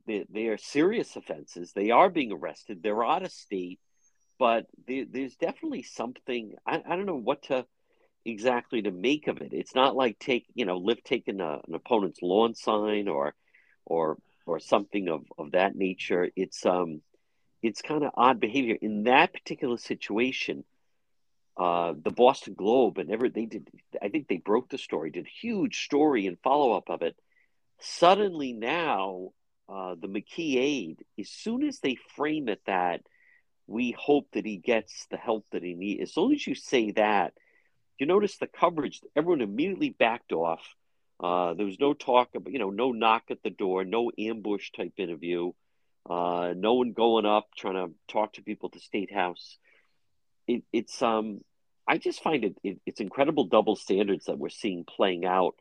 they, 0.07 0.25
they 0.29 0.47
are 0.47 0.57
serious 0.57 1.15
offenses. 1.15 1.73
They 1.73 1.91
are 1.91 2.09
being 2.09 2.31
arrested. 2.31 2.81
They're 2.81 3.05
out 3.05 3.23
of 3.23 3.31
state 3.31 3.79
but 4.39 4.65
there, 4.87 5.05
there's 5.11 5.35
definitely 5.35 5.83
something 5.83 6.55
I, 6.65 6.81
I 6.87 6.95
don't 6.95 7.05
know 7.05 7.15
what 7.19 7.43
to 7.43 7.65
exactly 8.25 8.81
to 8.81 8.91
make 8.91 9.27
of 9.27 9.41
it. 9.41 9.53
It's 9.53 9.75
not 9.75 9.95
like 9.95 10.17
take 10.17 10.45
you 10.55 10.65
know 10.65 10.77
lift 10.77 11.05
taking 11.05 11.41
a, 11.41 11.59
an 11.67 11.75
opponent's 11.75 12.21
lawn 12.21 12.55
sign 12.55 13.07
or 13.07 13.35
or 13.85 14.17
or 14.45 14.59
something 14.59 15.09
of 15.09 15.25
of 15.37 15.51
that 15.51 15.75
nature. 15.75 16.29
It's 16.35 16.65
um 16.65 17.01
it's 17.61 17.81
kind 17.81 18.03
of 18.03 18.11
odd 18.15 18.39
behavior 18.39 18.77
in 18.81 19.03
that 19.03 19.33
particular 19.33 19.77
situation. 19.77 20.63
Uh, 21.57 21.93
the 22.01 22.11
Boston 22.11 22.53
Globe 22.53 22.99
and 22.99 23.11
ever 23.11 23.27
they 23.27 23.45
did. 23.45 23.67
I 24.01 24.07
think 24.07 24.29
they 24.29 24.37
broke 24.37 24.69
the 24.69 24.77
story, 24.77 25.11
did 25.11 25.27
huge 25.27 25.83
story 25.83 26.25
and 26.25 26.37
follow 26.41 26.71
up 26.71 26.89
of 26.89 27.01
it. 27.01 27.17
Suddenly 27.81 28.53
now, 28.53 29.31
uh, 29.67 29.95
the 29.99 30.07
McKee 30.07 30.55
aide, 30.55 31.03
as 31.19 31.29
soon 31.29 31.63
as 31.63 31.79
they 31.79 31.97
frame 32.15 32.47
it 32.47 32.61
that 32.65 33.01
we 33.69 33.91
hope 33.97 34.27
that 34.33 34.45
he 34.45 34.57
gets 34.57 35.05
the 35.11 35.17
help 35.17 35.45
that 35.51 35.63
he 35.63 35.75
needs. 35.75 36.03
As 36.03 36.13
soon 36.13 36.33
as 36.33 36.45
you 36.45 36.55
say 36.55 36.91
that, 36.91 37.33
you 37.99 38.07
notice 38.07 38.37
the 38.37 38.47
coverage. 38.47 39.01
Everyone 39.15 39.41
immediately 39.41 39.91
backed 39.91 40.31
off. 40.31 40.61
Uh, 41.19 41.53
there 41.53 41.65
was 41.65 41.79
no 41.79 41.93
talk 41.93 42.29
about, 42.33 42.51
you 42.51 42.59
know, 42.59 42.69
no 42.69 42.91
knock 42.91 43.23
at 43.29 43.43
the 43.43 43.49
door, 43.49 43.83
no 43.83 44.11
ambush 44.17 44.71
type 44.71 44.93
interview, 44.97 45.51
uh, 46.09 46.53
no 46.55 46.75
one 46.75 46.93
going 46.93 47.25
up 47.25 47.49
trying 47.55 47.75
to 47.75 47.93
talk 48.07 48.33
to 48.33 48.41
people 48.41 48.69
at 48.69 48.73
the 48.73 48.79
state 48.79 49.13
house. 49.13 49.57
It, 50.47 50.63
it's 50.73 51.01
um, 51.03 51.41
I 51.87 51.97
just 51.97 52.23
find 52.23 52.43
it, 52.43 52.57
it, 52.63 52.79
it's 52.85 53.01
incredible 53.01 53.45
double 53.45 53.75
standards 53.75 54.25
that 54.25 54.39
we're 54.39 54.49
seeing 54.49 54.85
playing 54.85 55.25
out 55.25 55.55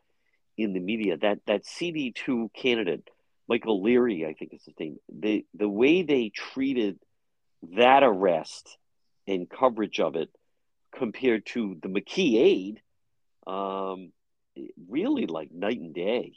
in 0.57 0.73
the 0.73 0.79
media. 0.79 1.17
That 1.17 1.39
that 1.45 1.65
CD 1.65 2.11
two 2.11 2.49
candidate, 2.55 3.07
Michael 3.47 3.83
Leary, 3.83 4.25
I 4.25 4.33
think 4.33 4.53
is 4.53 4.63
his 4.63 4.79
name. 4.79 4.97
The 5.09 5.45
the 5.53 5.69
way 5.69 6.01
they 6.01 6.29
treated 6.29 6.97
that 7.77 8.03
arrest 8.03 8.77
and 9.27 9.49
coverage 9.49 9.99
of 9.99 10.15
it 10.15 10.29
compared 10.95 11.45
to 11.47 11.77
the 11.81 11.89
McKee 11.89 12.35
aid, 12.37 12.81
um, 13.45 14.11
really 14.87 15.25
like 15.27 15.51
night 15.51 15.79
and 15.79 15.93
day. 15.93 16.33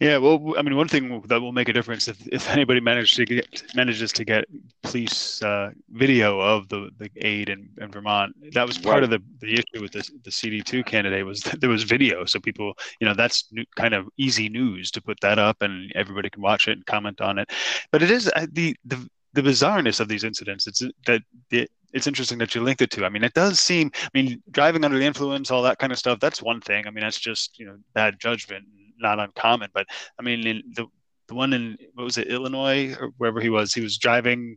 Yeah, 0.00 0.18
well, 0.18 0.54
I 0.56 0.62
mean, 0.62 0.76
one 0.76 0.88
thing 0.88 1.22
that 1.26 1.40
will 1.40 1.52
make 1.52 1.68
a 1.68 1.72
difference 1.72 2.08
if, 2.08 2.26
if 2.28 2.48
anybody 2.48 2.80
manages 2.80 3.10
to 3.12 3.24
get 3.24 3.62
manages 3.74 4.12
to 4.12 4.24
get 4.24 4.44
police 4.82 5.42
uh, 5.42 5.70
video 5.90 6.40
of 6.40 6.68
the, 6.68 6.90
the 6.98 7.10
aide 7.16 7.48
in, 7.48 7.68
in 7.78 7.90
Vermont, 7.90 8.34
that 8.52 8.66
was 8.66 8.78
part 8.78 8.94
right. 8.94 9.02
of 9.02 9.10
the, 9.10 9.20
the 9.40 9.54
issue 9.54 9.82
with 9.82 9.92
the, 9.92 10.08
the 10.24 10.30
CD 10.30 10.62
two 10.62 10.84
candidate 10.84 11.26
was 11.26 11.40
that 11.40 11.60
there 11.60 11.68
was 11.68 11.82
video, 11.82 12.24
so 12.24 12.38
people, 12.40 12.74
you 13.00 13.06
know, 13.06 13.14
that's 13.14 13.44
new, 13.50 13.64
kind 13.76 13.92
of 13.92 14.08
easy 14.16 14.48
news 14.48 14.90
to 14.92 15.02
put 15.02 15.20
that 15.20 15.38
up 15.38 15.60
and 15.60 15.92
everybody 15.94 16.30
can 16.30 16.42
watch 16.42 16.68
it 16.68 16.72
and 16.72 16.86
comment 16.86 17.20
on 17.20 17.38
it. 17.38 17.50
But 17.90 18.02
it 18.02 18.10
is 18.10 18.30
the 18.52 18.76
the 18.84 19.08
the 19.32 19.42
bizarreness 19.42 20.00
of 20.00 20.08
these 20.08 20.24
incidents. 20.24 20.66
It's 20.66 20.82
that 21.06 21.22
it, 21.50 21.70
it's 21.92 22.06
interesting 22.06 22.38
that 22.38 22.54
you 22.54 22.62
linked 22.62 22.82
it 22.82 22.90
to. 22.92 23.04
I 23.04 23.08
mean, 23.08 23.24
it 23.24 23.34
does 23.34 23.60
seem. 23.60 23.90
I 23.94 24.08
mean, 24.14 24.42
driving 24.50 24.84
under 24.84 24.98
the 24.98 25.04
influence, 25.04 25.50
all 25.50 25.62
that 25.62 25.78
kind 25.78 25.92
of 25.92 25.98
stuff. 25.98 26.20
That's 26.20 26.42
one 26.42 26.60
thing. 26.60 26.86
I 26.86 26.90
mean, 26.90 27.02
that's 27.02 27.18
just 27.18 27.58
you 27.58 27.66
know 27.66 27.76
bad 27.94 28.18
judgment, 28.18 28.64
not 28.98 29.18
uncommon. 29.18 29.70
But 29.72 29.86
I 30.18 30.22
mean, 30.22 30.62
the 30.74 30.86
the 31.28 31.34
one 31.34 31.52
in 31.52 31.76
what 31.94 32.04
was 32.04 32.18
it, 32.18 32.28
Illinois 32.28 32.94
or 32.98 33.10
wherever 33.18 33.40
he 33.40 33.50
was, 33.50 33.72
he 33.72 33.80
was 33.80 33.98
driving, 33.98 34.56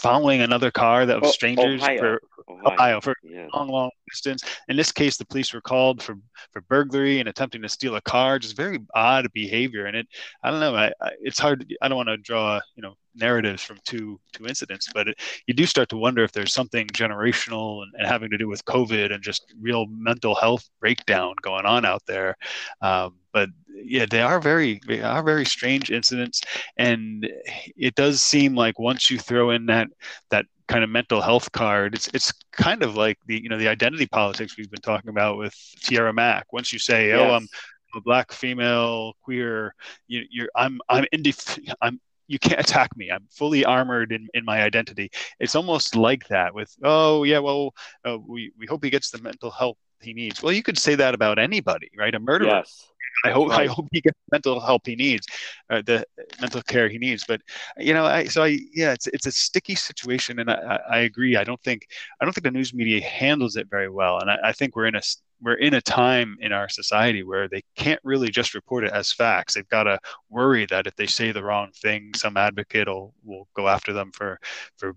following 0.00 0.40
another 0.42 0.70
car 0.70 1.06
that 1.06 1.20
was 1.20 1.30
oh, 1.30 1.32
strangers 1.32 1.82
Ohio. 1.82 1.98
for 1.98 2.20
Ohio, 2.48 2.74
Ohio 2.74 3.00
for 3.00 3.14
yeah. 3.22 3.46
a 3.52 3.56
long, 3.56 3.68
long 3.68 3.90
distance. 4.08 4.42
In 4.68 4.76
this 4.76 4.92
case, 4.92 5.16
the 5.16 5.24
police 5.24 5.52
were 5.52 5.60
called 5.60 6.02
for 6.02 6.16
for 6.52 6.60
burglary 6.62 7.20
and 7.20 7.28
attempting 7.28 7.62
to 7.62 7.68
steal 7.68 7.96
a 7.96 8.00
car. 8.00 8.38
Just 8.38 8.56
very 8.56 8.78
odd 8.94 9.32
behavior, 9.32 9.86
and 9.86 9.96
it. 9.96 10.06
I 10.42 10.50
don't 10.50 10.60
know. 10.60 10.74
I, 10.74 10.92
I 11.00 11.10
it's 11.20 11.38
hard. 11.38 11.72
I 11.80 11.88
don't 11.88 11.96
want 11.96 12.08
to 12.08 12.16
draw 12.16 12.60
you 12.74 12.82
know 12.82 12.94
narratives 13.14 13.62
from 13.62 13.78
two 13.84 14.20
two 14.32 14.46
incidents, 14.46 14.88
but 14.92 15.08
it, 15.08 15.20
you 15.46 15.54
do 15.54 15.66
start 15.66 15.88
to 15.90 15.96
wonder 15.96 16.24
if 16.24 16.32
there's 16.32 16.52
something 16.52 16.86
generational 16.88 17.82
and, 17.82 17.92
and, 17.98 18.06
having 18.06 18.30
to 18.30 18.38
do 18.38 18.48
with 18.48 18.64
COVID 18.64 19.12
and 19.12 19.22
just 19.22 19.54
real 19.60 19.86
mental 19.88 20.34
health 20.34 20.68
breakdown 20.80 21.34
going 21.42 21.66
on 21.66 21.84
out 21.84 22.02
there. 22.06 22.36
Um, 22.80 23.16
but 23.32 23.48
yeah, 23.68 24.06
they 24.08 24.20
are 24.22 24.40
very 24.40 24.80
they 24.86 25.02
are 25.02 25.22
very 25.22 25.44
strange 25.44 25.90
incidents, 25.90 26.42
and 26.76 27.28
it 27.76 27.94
does 27.94 28.22
seem 28.22 28.54
like 28.54 28.78
once 28.78 29.10
you 29.10 29.18
throw 29.18 29.50
in 29.50 29.66
that 29.66 29.88
that 30.30 30.46
kind 30.68 30.84
of 30.84 30.90
mental 30.90 31.20
health 31.20 31.50
card, 31.52 31.94
it's 31.94 32.08
it's 32.14 32.32
kind 32.52 32.82
of 32.82 32.96
like 32.96 33.18
the 33.26 33.42
you 33.42 33.48
know 33.48 33.58
the 33.58 33.68
identity 33.68 34.06
politics 34.06 34.56
we've 34.56 34.70
been 34.70 34.80
talking 34.80 35.10
about 35.10 35.38
with 35.38 35.54
Tierra 35.80 36.12
Mack. 36.12 36.52
Once 36.52 36.72
you 36.72 36.78
say, 36.78 37.08
yes. 37.08 37.18
"Oh, 37.18 37.34
I'm 37.34 37.48
a 37.94 38.00
black 38.00 38.32
female 38.32 39.14
queer," 39.22 39.74
you, 40.08 40.24
you're 40.30 40.48
I'm 40.54 40.80
I'm 40.88 41.04
indif- 41.12 41.58
I'm 41.80 42.00
you 42.28 42.38
can't 42.38 42.60
attack 42.60 42.96
me. 42.96 43.10
I'm 43.10 43.26
fully 43.30 43.64
armored 43.64 44.12
in, 44.12 44.28
in 44.32 44.44
my 44.44 44.62
identity. 44.62 45.10
It's 45.38 45.54
almost 45.54 45.96
like 45.96 46.26
that 46.28 46.54
with, 46.54 46.74
oh, 46.82 47.24
yeah, 47.24 47.40
well, 47.40 47.74
uh, 48.06 48.16
we, 48.16 48.52
we 48.58 48.64
hope 48.66 48.82
he 48.82 48.90
gets 48.90 49.10
the 49.10 49.20
mental 49.20 49.50
help 49.50 49.76
he 50.00 50.14
needs. 50.14 50.42
Well, 50.42 50.52
you 50.52 50.62
could 50.62 50.78
say 50.78 50.94
that 50.94 51.14
about 51.14 51.38
anybody, 51.38 51.90
right? 51.96 52.14
A 52.14 52.18
murderer. 52.18 52.48
Yes. 52.48 52.88
I 53.24 53.30
hope 53.30 53.50
right. 53.50 53.68
I 53.68 53.72
hope 53.72 53.88
he 53.92 54.00
gets 54.00 54.18
the 54.28 54.36
mental 54.36 54.60
help 54.60 54.86
he 54.86 54.96
needs, 54.96 55.26
uh, 55.70 55.82
the 55.84 56.04
mental 56.40 56.62
care 56.62 56.88
he 56.88 56.98
needs. 56.98 57.24
But 57.26 57.40
you 57.76 57.94
know, 57.94 58.04
I 58.04 58.24
so 58.24 58.42
I 58.42 58.58
yeah, 58.72 58.92
it's 58.92 59.06
it's 59.08 59.26
a 59.26 59.32
sticky 59.32 59.74
situation, 59.74 60.38
and 60.38 60.50
I, 60.50 60.80
I 60.90 60.98
agree. 61.00 61.36
I 61.36 61.44
don't 61.44 61.62
think 61.62 61.86
I 62.20 62.24
don't 62.24 62.32
think 62.32 62.44
the 62.44 62.50
news 62.50 62.74
media 62.74 63.02
handles 63.02 63.56
it 63.56 63.68
very 63.70 63.88
well, 63.88 64.18
and 64.18 64.30
I, 64.30 64.38
I 64.44 64.52
think 64.52 64.76
we're 64.76 64.86
in 64.86 64.96
a 64.96 65.02
we're 65.42 65.54
in 65.54 65.74
a 65.74 65.80
time 65.80 66.36
in 66.40 66.52
our 66.52 66.68
society 66.68 67.22
where 67.22 67.48
they 67.48 67.62
can't 67.76 68.00
really 68.04 68.30
just 68.30 68.54
report 68.54 68.84
it 68.84 68.92
as 68.92 69.12
facts. 69.12 69.54
They've 69.54 69.68
got 69.68 69.84
to 69.84 69.98
worry 70.30 70.66
that 70.66 70.86
if 70.86 70.94
they 70.94 71.06
say 71.06 71.32
the 71.32 71.42
wrong 71.42 71.70
thing, 71.82 72.12
some 72.14 72.36
advocate 72.36 72.88
will 72.88 73.14
will 73.24 73.48
go 73.54 73.68
after 73.68 73.92
them 73.92 74.12
for 74.12 74.38
for 74.76 74.94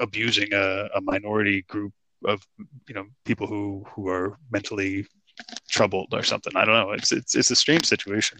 abusing 0.00 0.52
a, 0.52 0.88
a 0.94 1.00
minority 1.00 1.62
group 1.62 1.92
of 2.24 2.42
you 2.88 2.94
know 2.94 3.06
people 3.24 3.46
who 3.46 3.84
who 3.94 4.08
are 4.08 4.36
mentally 4.50 5.06
troubled 5.68 6.08
or 6.12 6.22
something. 6.22 6.54
I 6.56 6.64
don't 6.64 6.74
know. 6.74 6.92
It's 6.92 7.12
it's 7.12 7.34
it's 7.34 7.50
a 7.50 7.56
strange 7.56 7.86
situation. 7.86 8.38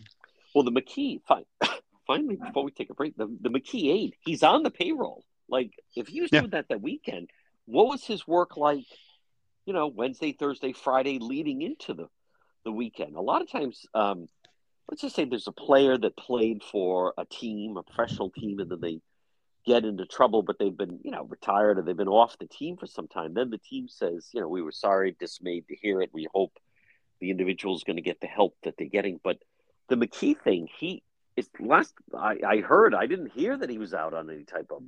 Well, 0.55 0.64
the 0.64 0.72
McKee, 0.72 1.20
fine. 1.26 1.44
finally, 2.07 2.36
before 2.36 2.64
we 2.64 2.70
take 2.70 2.90
a 2.90 2.94
break, 2.94 3.16
the, 3.16 3.26
the 3.40 3.51
McKee 3.51 3.92
aide, 3.92 4.14
he's 4.20 4.42
on 4.42 4.62
the 4.62 4.70
payroll. 4.70 5.24
Like, 5.49 5.72
if 5.94 6.09
he 6.09 6.20
was 6.20 6.30
yeah. 6.32 6.40
doing 6.40 6.51
that 6.53 6.68
that 6.70 6.80
weekend, 6.80 7.28
what 7.66 7.88
was 7.88 8.05
his 8.05 8.26
work 8.26 8.57
like? 8.57 8.86
You 9.66 9.72
know, 9.72 9.88
Wednesday, 9.88 10.32
Thursday, 10.32 10.72
Friday, 10.72 11.18
leading 11.18 11.62
into 11.62 11.94
the 11.94 12.09
the 12.64 12.72
weekend. 12.72 13.16
A 13.16 13.20
lot 13.20 13.42
of 13.42 13.51
times, 13.51 13.86
um, 13.94 14.28
let's 14.90 15.03
just 15.03 15.14
say 15.14 15.24
there's 15.24 15.47
a 15.47 15.53
player 15.53 15.97
that 15.99 16.16
played 16.16 16.62
for 16.62 17.14
a 17.16 17.24
team, 17.24 17.76
a 17.76 17.82
professional 17.82 18.30
team, 18.30 18.59
and 18.59 18.70
then 18.70 18.80
they 18.80 19.01
get 19.66 19.84
into 19.84 20.07
trouble, 20.07 20.42
but 20.42 20.59
they've 20.59 20.76
been, 20.76 21.01
you 21.03 21.11
know, 21.11 21.24
retired 21.24 21.78
or 21.78 21.82
they've 21.82 21.97
been 21.97 22.09
off 22.09 22.38
the 22.38 22.47
team 22.47 22.76
for 22.76 22.86
some 22.86 23.09
time. 23.09 23.34
Then 23.34 23.51
the 23.51 23.59
team 23.59 23.88
says, 23.88 24.30
you 24.32 24.40
know, 24.40 24.49
we 24.49 24.62
were 24.62 24.72
sorry, 24.72 25.16
dismayed 25.18 25.66
to 25.68 25.76
hear 25.76 26.01
it. 26.01 26.11
We 26.12 26.28
hope 26.32 26.53
the 27.21 27.31
individual 27.31 27.77
is 27.77 27.85
going 27.85 27.97
to 27.97 28.03
get 28.03 28.21
the 28.21 28.27
help 28.27 28.55
that 28.64 28.75
they're 28.77 28.89
getting. 28.89 29.21
But 29.23 29.39
the 29.89 29.97
McKee 29.97 30.39
thing, 30.41 30.69
he 30.79 31.03
is 31.37 31.49
last 31.61 31.95
I, 32.17 32.37
I 32.47 32.57
heard, 32.61 32.95
I 32.95 33.07
didn't 33.07 33.33
hear 33.33 33.57
that 33.57 33.71
he 33.71 33.79
was 33.79 33.95
out 33.95 34.14
on 34.14 34.31
any 34.31 34.45
type 34.45 34.71
of 34.71 34.83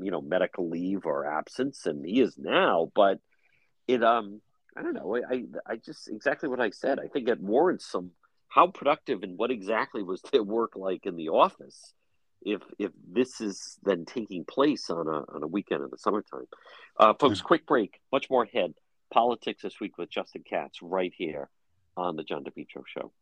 you 0.00 0.10
know 0.10 0.20
medical 0.20 0.68
leave 0.68 1.06
or 1.06 1.26
absence, 1.26 1.86
and 1.86 2.04
he 2.04 2.20
is 2.20 2.36
now. 2.38 2.90
But 2.94 3.20
it 3.86 4.02
um 4.02 4.40
I 4.76 4.82
don't 4.82 4.94
know. 4.94 5.16
I 5.16 5.44
I 5.66 5.76
just 5.76 6.08
exactly 6.08 6.48
what 6.48 6.60
I 6.60 6.70
said. 6.70 6.98
I 6.98 7.08
think 7.08 7.28
it 7.28 7.40
warrants 7.40 7.86
some 7.86 8.10
how 8.48 8.68
productive 8.68 9.22
and 9.22 9.36
what 9.36 9.50
exactly 9.50 10.02
was 10.02 10.22
their 10.32 10.42
work 10.42 10.76
like 10.76 11.06
in 11.06 11.16
the 11.16 11.30
office 11.30 11.92
if 12.42 12.62
if 12.78 12.92
this 13.10 13.40
is 13.40 13.78
then 13.82 14.04
taking 14.04 14.44
place 14.44 14.90
on 14.90 15.06
a 15.08 15.34
on 15.34 15.42
a 15.42 15.46
weekend 15.46 15.82
in 15.82 15.90
the 15.90 15.98
summertime. 15.98 16.46
Uh, 16.98 17.14
folks, 17.14 17.40
quick 17.40 17.66
break. 17.66 18.00
Much 18.12 18.28
more 18.30 18.44
ahead. 18.44 18.74
Politics 19.12 19.62
this 19.62 19.80
week 19.80 19.96
with 19.96 20.10
Justin 20.10 20.42
Katz 20.48 20.82
right 20.82 21.12
here 21.16 21.48
on 21.96 22.16
the 22.16 22.22
John 22.22 22.44
DePetro 22.44 22.82
Show. 22.86 23.12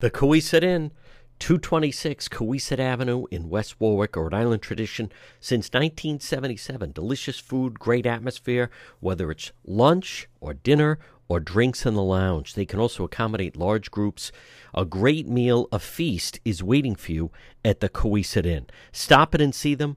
The 0.00 0.10
Cowesett 0.10 0.64
Inn, 0.64 0.90
226 1.38 2.28
Cowesett 2.28 2.78
Avenue 2.78 3.24
in 3.30 3.48
West 3.48 3.80
Warwick, 3.80 4.16
Rhode 4.16 4.34
Island 4.34 4.62
tradition 4.62 5.12
since 5.40 5.66
1977. 5.68 6.92
Delicious 6.92 7.38
food, 7.38 7.78
great 7.78 8.06
atmosphere, 8.06 8.70
whether 9.00 9.30
it's 9.30 9.52
lunch 9.64 10.28
or 10.40 10.54
dinner 10.54 10.98
or 11.28 11.40
drinks 11.40 11.86
in 11.86 11.94
the 11.94 12.02
lounge. 12.02 12.54
They 12.54 12.66
can 12.66 12.78
also 12.78 13.04
accommodate 13.04 13.56
large 13.56 13.90
groups. 13.90 14.32
A 14.74 14.84
great 14.84 15.28
meal, 15.28 15.68
a 15.72 15.78
feast 15.78 16.40
is 16.44 16.62
waiting 16.62 16.94
for 16.94 17.12
you 17.12 17.30
at 17.64 17.80
the 17.80 17.88
Cowesett 17.88 18.46
Inn. 18.46 18.66
Stop 18.92 19.34
it 19.34 19.40
and 19.40 19.54
see 19.54 19.74
them 19.74 19.96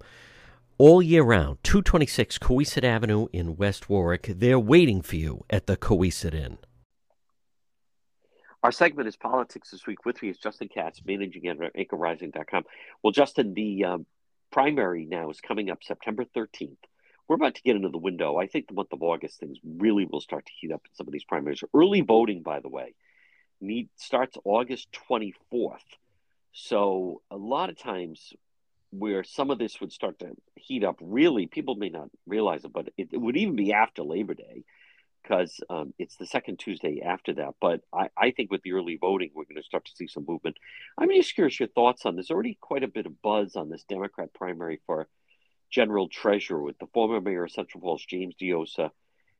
all 0.77 1.01
year 1.01 1.23
round. 1.23 1.57
226 1.63 2.37
Cowesett 2.39 2.83
Avenue 2.83 3.27
in 3.31 3.55
West 3.55 3.89
Warwick. 3.89 4.31
They're 4.35 4.59
waiting 4.59 5.01
for 5.01 5.15
you 5.15 5.45
at 5.49 5.67
the 5.67 5.77
Cowesett 5.77 6.33
Inn. 6.33 6.57
Our 8.63 8.71
segment 8.71 9.07
is 9.07 9.15
Politics 9.15 9.69
This 9.69 9.85
Week. 9.85 10.05
With 10.05 10.21
me 10.23 10.29
is 10.29 10.37
Justin 10.37 10.69
Katz, 10.69 10.99
managing 11.05 11.47
editor 11.47 11.65
at 11.65 11.75
anchorrising.com. 11.75 12.63
Well, 13.03 13.11
Justin, 13.11 13.53
the 13.53 13.85
um, 13.85 14.05
primary 14.51 15.05
now 15.05 15.29
is 15.29 15.39
coming 15.39 15.69
up 15.69 15.83
September 15.83 16.25
13th. 16.25 16.77
We're 17.27 17.35
about 17.35 17.55
to 17.55 17.61
get 17.61 17.75
into 17.75 17.89
the 17.89 17.97
window. 17.97 18.37
I 18.37 18.47
think 18.47 18.67
the 18.67 18.73
month 18.73 18.91
of 18.91 19.03
August, 19.03 19.39
things 19.39 19.57
really 19.63 20.05
will 20.05 20.21
start 20.21 20.45
to 20.45 20.51
heat 20.59 20.71
up 20.71 20.81
in 20.83 20.95
some 20.95 21.07
of 21.07 21.13
these 21.13 21.23
primaries. 21.23 21.63
Early 21.73 22.01
voting, 22.01 22.41
by 22.41 22.59
the 22.59 22.69
way, 22.69 22.95
need 23.61 23.89
starts 23.97 24.37
August 24.43 24.87
24th. 25.09 25.77
So 26.53 27.21
a 27.29 27.37
lot 27.37 27.69
of 27.69 27.77
times 27.77 28.33
where 28.99 29.23
some 29.23 29.51
of 29.51 29.57
this 29.57 29.79
would 29.81 29.91
start 29.91 30.19
to 30.19 30.35
heat 30.55 30.83
up. 30.83 30.97
Really, 31.01 31.47
people 31.47 31.75
may 31.75 31.89
not 31.89 32.09
realize 32.25 32.63
it, 32.63 32.73
but 32.73 32.89
it, 32.97 33.09
it 33.11 33.17
would 33.17 33.37
even 33.37 33.55
be 33.55 33.73
after 33.73 34.03
Labor 34.03 34.33
Day 34.33 34.63
because 35.23 35.59
um, 35.69 35.93
it's 35.97 36.17
the 36.17 36.25
second 36.25 36.59
Tuesday 36.59 37.01
after 37.03 37.33
that. 37.33 37.55
But 37.59 37.81
I, 37.91 38.09
I, 38.15 38.31
think 38.31 38.51
with 38.51 38.61
the 38.61 38.73
early 38.73 38.97
voting, 38.99 39.31
we're 39.33 39.45
going 39.45 39.55
to 39.61 39.63
start 39.63 39.85
to 39.85 39.95
see 39.95 40.07
some 40.07 40.25
movement. 40.27 40.57
I'm 40.97 41.09
just 41.09 41.33
curious 41.33 41.59
your 41.59 41.69
thoughts 41.69 42.05
on 42.05 42.15
this. 42.15 42.29
Already 42.29 42.57
quite 42.61 42.83
a 42.83 42.87
bit 42.87 43.07
of 43.07 43.21
buzz 43.21 43.55
on 43.55 43.69
this 43.69 43.83
Democrat 43.89 44.33
primary 44.33 44.81
for 44.85 45.07
general 45.71 46.07
treasurer 46.09 46.61
with 46.61 46.77
the 46.77 46.87
former 46.93 47.19
mayor 47.21 47.45
of 47.45 47.51
Central 47.51 47.81
Falls, 47.81 48.05
James 48.05 48.35
Diossa, 48.39 48.91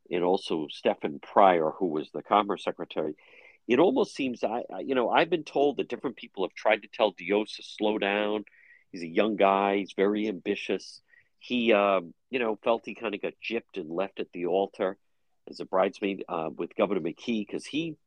and 0.10 0.24
also 0.24 0.68
Stefan 0.72 1.20
Pryor, 1.20 1.72
who 1.78 1.88
was 1.88 2.10
the 2.12 2.24
commerce 2.24 2.64
secretary. 2.64 3.16
It 3.68 3.80
almost 3.80 4.16
seems 4.16 4.44
I, 4.44 4.64
you 4.84 4.96
know, 4.96 5.10
I've 5.10 5.30
been 5.30 5.44
told 5.44 5.78
that 5.78 5.90
different 5.90 6.18
people 6.18 6.44
have 6.44 6.54
tried 6.54 6.84
to 6.84 6.88
tell 6.92 7.14
Diossa 7.14 7.62
slow 7.62 7.98
down. 7.98 8.46
He's 8.96 9.04
a 9.04 9.08
young 9.08 9.36
guy. 9.36 9.80
He's 9.80 9.92
very 9.92 10.30
ambitious. 10.30 11.02
He, 11.40 11.74
um, 11.74 12.14
you 12.30 12.40
know, 12.40 12.58
felt 12.64 12.86
he 12.86 12.96
kind 12.96 13.14
of 13.14 13.22
got 13.22 13.34
gypped 13.44 13.76
and 13.76 13.92
left 13.92 14.22
at 14.22 14.32
the 14.32 14.46
altar 14.46 14.98
as 15.50 15.60
a 15.60 15.66
bridesmaid 15.66 16.24
uh, 16.30 16.50
with 16.56 16.78
Governor 16.78 17.02
McKee 17.02 17.46
because 17.46 17.66
he 17.66 17.98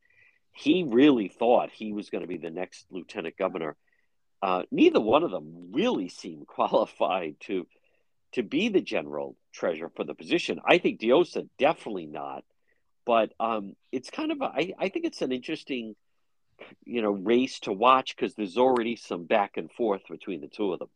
he 0.52 0.84
really 0.88 1.28
thought 1.28 1.70
he 1.70 1.92
was 1.92 2.08
going 2.08 2.22
to 2.22 2.26
be 2.26 2.38
the 2.38 2.48
next 2.48 2.86
lieutenant 2.90 3.36
governor. 3.36 3.76
Uh, 4.40 4.62
neither 4.70 4.98
one 4.98 5.24
of 5.24 5.30
them 5.30 5.72
really 5.72 6.08
seemed 6.08 6.46
qualified 6.56 7.36
to 7.40 7.66
to 8.32 8.42
be 8.42 8.70
the 8.70 8.80
general 8.80 9.36
treasurer 9.52 9.92
for 9.94 10.04
the 10.04 10.14
position. 10.14 10.58
I 10.64 10.78
think 10.78 11.00
Diossa 11.00 11.50
definitely 11.58 12.06
not, 12.06 12.44
but 13.04 13.34
um, 13.38 13.74
it's 13.92 14.08
kind 14.08 14.32
of 14.32 14.40
a, 14.40 14.44
I, 14.44 14.72
I 14.78 14.88
think 14.88 15.04
it's 15.04 15.20
an 15.20 15.32
interesting 15.32 15.96
you 16.84 17.02
know 17.02 17.10
race 17.12 17.60
to 17.60 17.72
watch 17.72 18.16
because 18.16 18.34
there's 18.34 18.56
already 18.56 18.96
some 18.96 19.24
back 19.24 19.56
and 19.56 19.70
forth 19.72 20.02
between 20.08 20.40
the 20.40 20.48
two 20.48 20.72
of 20.72 20.78
them. 20.78 20.88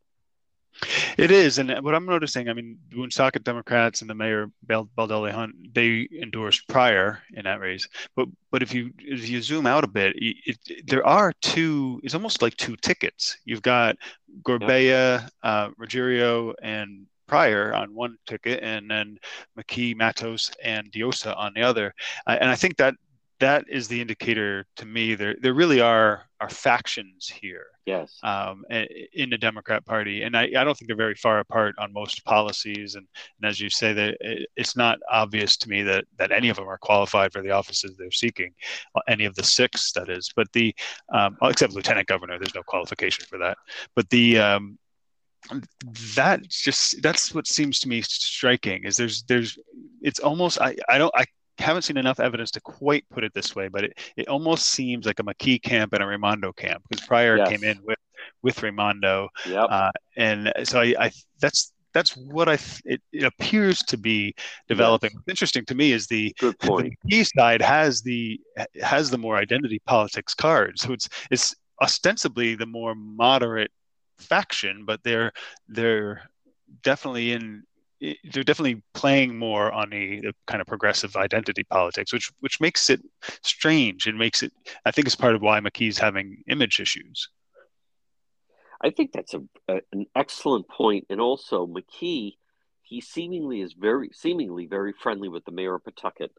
It 1.19 1.31
is, 1.31 1.59
and 1.59 1.71
what 1.85 1.95
I'm 1.95 2.07
noticing, 2.07 2.49
I 2.49 2.55
mean, 2.55 2.79
Woonsocket 2.95 3.45
Democrats 3.45 4.01
and 4.01 4.09
the 4.09 4.15
mayor 4.15 4.51
Baldelli 4.67 5.31
Hunt, 5.31 5.75
they 5.75 6.09
endorsed 6.21 6.67
Pryor 6.67 7.23
in 7.35 7.45
that 7.45 7.61
race. 7.61 7.87
But 8.17 8.29
but 8.51 8.63
if 8.63 8.73
you 8.73 8.91
if 8.99 9.29
you 9.29 9.43
zoom 9.43 9.67
out 9.67 9.85
a 9.85 9.89
bit, 9.89 10.17
it, 10.17 10.37
it, 10.47 10.87
there 10.87 11.07
are 11.07 11.33
two. 11.43 12.01
It's 12.03 12.15
almost 12.15 12.41
like 12.41 12.57
two 12.57 12.77
tickets. 12.77 13.37
You've 13.45 13.63
got 13.63 13.97
Gorbea, 14.43 15.29
uh, 15.43 15.71
Ruggerio, 15.79 16.55
and 16.63 17.07
Pryor 17.27 17.75
on 17.75 17.95
one 17.95 18.17
ticket, 18.27 18.63
and 18.63 18.91
then 18.91 19.19
McKee, 19.59 19.95
Matos, 19.95 20.51
and 20.63 20.91
Diossa 20.91 21.37
on 21.37 21.53
the 21.55 21.63
other. 21.63 21.95
Uh, 22.27 22.39
and 22.41 22.51
I 22.51 22.57
think 22.57 22.79
that 22.79 22.95
that 23.43 23.65
is 23.69 23.89
the 23.89 24.01
indicator 24.01 24.67
to 24.77 24.87
me. 24.87 25.15
There 25.15 25.37
there 25.41 25.55
really 25.55 25.81
are 25.81 26.25
are 26.41 26.49
factions 26.51 27.29
here 27.29 27.67
Yes. 27.85 28.19
Um, 28.23 28.65
in 28.71 29.31
the 29.31 29.39
Democrat 29.39 29.85
Party, 29.85 30.23
and 30.23 30.37
I, 30.37 30.45
I, 30.57 30.63
don't 30.63 30.77
think 30.77 30.87
they're 30.87 30.97
very 30.97 31.17
far 31.17 31.41
apart 31.41 31.75
on 31.79 31.93
most 31.93 32.25
policies. 32.25 32.95
And, 32.95 33.09
and 33.41 33.51
as 33.51 33.61
you 33.61 33.71
say, 33.71 33.93
that 33.93 34.47
it's 34.57 34.77
not 34.77 35.01
obvious 35.11 35.57
to 35.59 35.69
me 35.69 35.83
that 35.83 36.05
that 36.17 36.31
any 36.31 36.49
of 36.49 36.57
them 36.57 36.69
are 36.69 36.79
qualified 36.79 37.33
for 37.33 37.43
the 37.43 37.51
offices 37.51 37.97
they're 37.97 38.13
seeking, 38.13 38.53
uh, 38.95 39.01
any 39.09 39.25
of 39.25 39.35
the 39.35 39.43
six, 39.43 39.91
that 39.93 40.09
is. 40.09 40.33
But 40.35 40.53
the 40.53 40.73
um, 41.13 41.37
except 41.43 41.73
lieutenant 41.73 42.07
governor, 42.07 42.39
there's 42.39 42.55
no 42.55 42.63
qualification 42.63 43.25
for 43.29 43.39
that. 43.39 43.59
But 43.97 44.09
the 44.11 44.39
um, 44.39 44.79
that 46.15 46.49
just 46.49 47.03
that's 47.03 47.35
what 47.35 47.49
seems 47.49 47.81
to 47.81 47.89
me 47.89 48.03
striking 48.03 48.85
is 48.85 48.97
there's 48.97 49.25
there's 49.25 49.59
it's 50.03 50.21
almost 50.21 50.61
I, 50.61 50.77
I 50.89 50.99
don't 50.99 51.13
I 51.17 51.25
haven't 51.59 51.83
seen 51.83 51.97
enough 51.97 52.21
evidence 52.21 52.51
to 52.53 52.61
quite 52.61 53.05
put 53.11 53.25
it 53.25 53.33
this 53.35 53.55
way, 53.55 53.69
but 53.69 53.85
it, 53.85 53.99
it 54.17 54.29
almost 54.29 54.67
seems 54.67 55.07
like 55.07 55.21
a 55.21 55.23
McKee 55.23 55.63
camp 55.63 55.93
and 55.93 56.03
a 56.03 56.07
Raimondo 56.07 56.53
camp 56.53 56.83
because 56.89 57.07
Pryor 57.07 57.37
yes. 57.39 57.49
came 57.49 57.65
in 57.65 57.79
with 57.85 57.99
with 58.43 58.63
Raimondo, 58.63 59.29
yep. 59.49 59.67
uh, 59.69 59.91
and 60.17 60.53
so 60.63 60.81
I, 60.81 60.95
I, 60.99 61.11
that's 61.41 61.73
that's 61.93 62.17
what 62.17 62.49
I 62.49 62.59
it, 62.85 63.03
it 63.13 63.25
appears 63.25 63.81
to 63.81 63.97
be 63.97 64.35
developing. 64.69 65.11
Yes. 65.11 65.17
What's 65.17 65.29
interesting 65.29 65.65
to 65.67 65.75
me 65.75 65.93
is 65.93 66.07
the 66.07 66.35
Good 66.39 66.59
point. 66.59 66.97
the 67.03 67.17
McKee 67.17 67.29
side 67.37 67.63
has 67.63 68.03
the 68.03 68.41
has 68.81 69.11
the 69.11 69.19
more 69.19 69.37
identity 69.37 69.81
politics 69.87 70.35
card, 70.35 70.79
so 70.79 70.93
it's 70.93 71.09
it's 71.31 71.55
ostensibly 71.81 72.55
the 72.55 72.67
more 72.67 72.95
moderate 72.95 73.71
faction, 74.19 74.85
but 74.85 75.03
they're 75.03 75.33
they're 75.69 76.23
definitely 76.83 77.33
in 77.33 77.65
they're 78.25 78.43
definitely 78.43 78.83
playing 78.95 79.39
more 79.39 79.71
on 79.71 79.91
the, 79.91 80.21
the, 80.21 80.35
kind 80.47 80.61
of 80.61 80.67
progressive 80.67 81.17
identity 81.17 81.63
politics, 81.65 82.13
which 82.13 82.31
which 82.41 82.61
makes 82.61 82.91
it 82.91 83.01
strange 83.43 84.07
and 84.07 84.19
makes 84.19 84.43
it. 84.43 84.53
I 84.85 84.91
think 84.91 85.07
it's 85.07 85.17
part 85.17 85.35
of 85.35 85.43
why 85.43 85.61
McKee's 85.61 85.99
having 85.99 86.43
image 86.49 86.81
issues. 86.81 87.29
I 88.81 88.91
think 88.91 89.13
that's 89.13 89.35
a, 89.35 89.43
a, 89.69 89.81
an 89.93 90.07
excellent 90.17 90.69
point, 90.69 91.07
and 91.11 91.21
also 91.21 91.67
McKee, 91.67 92.33
he 92.83 93.01
seemingly 93.01 93.61
is 93.61 93.75
very 93.75 94.11
seemingly 94.13 94.67
very 94.67 94.93
friendly 94.93 95.29
with 95.29 95.45
the 95.45 95.53
mayor 95.53 95.77
of 95.77 95.85
Pawtucket. 95.85 96.33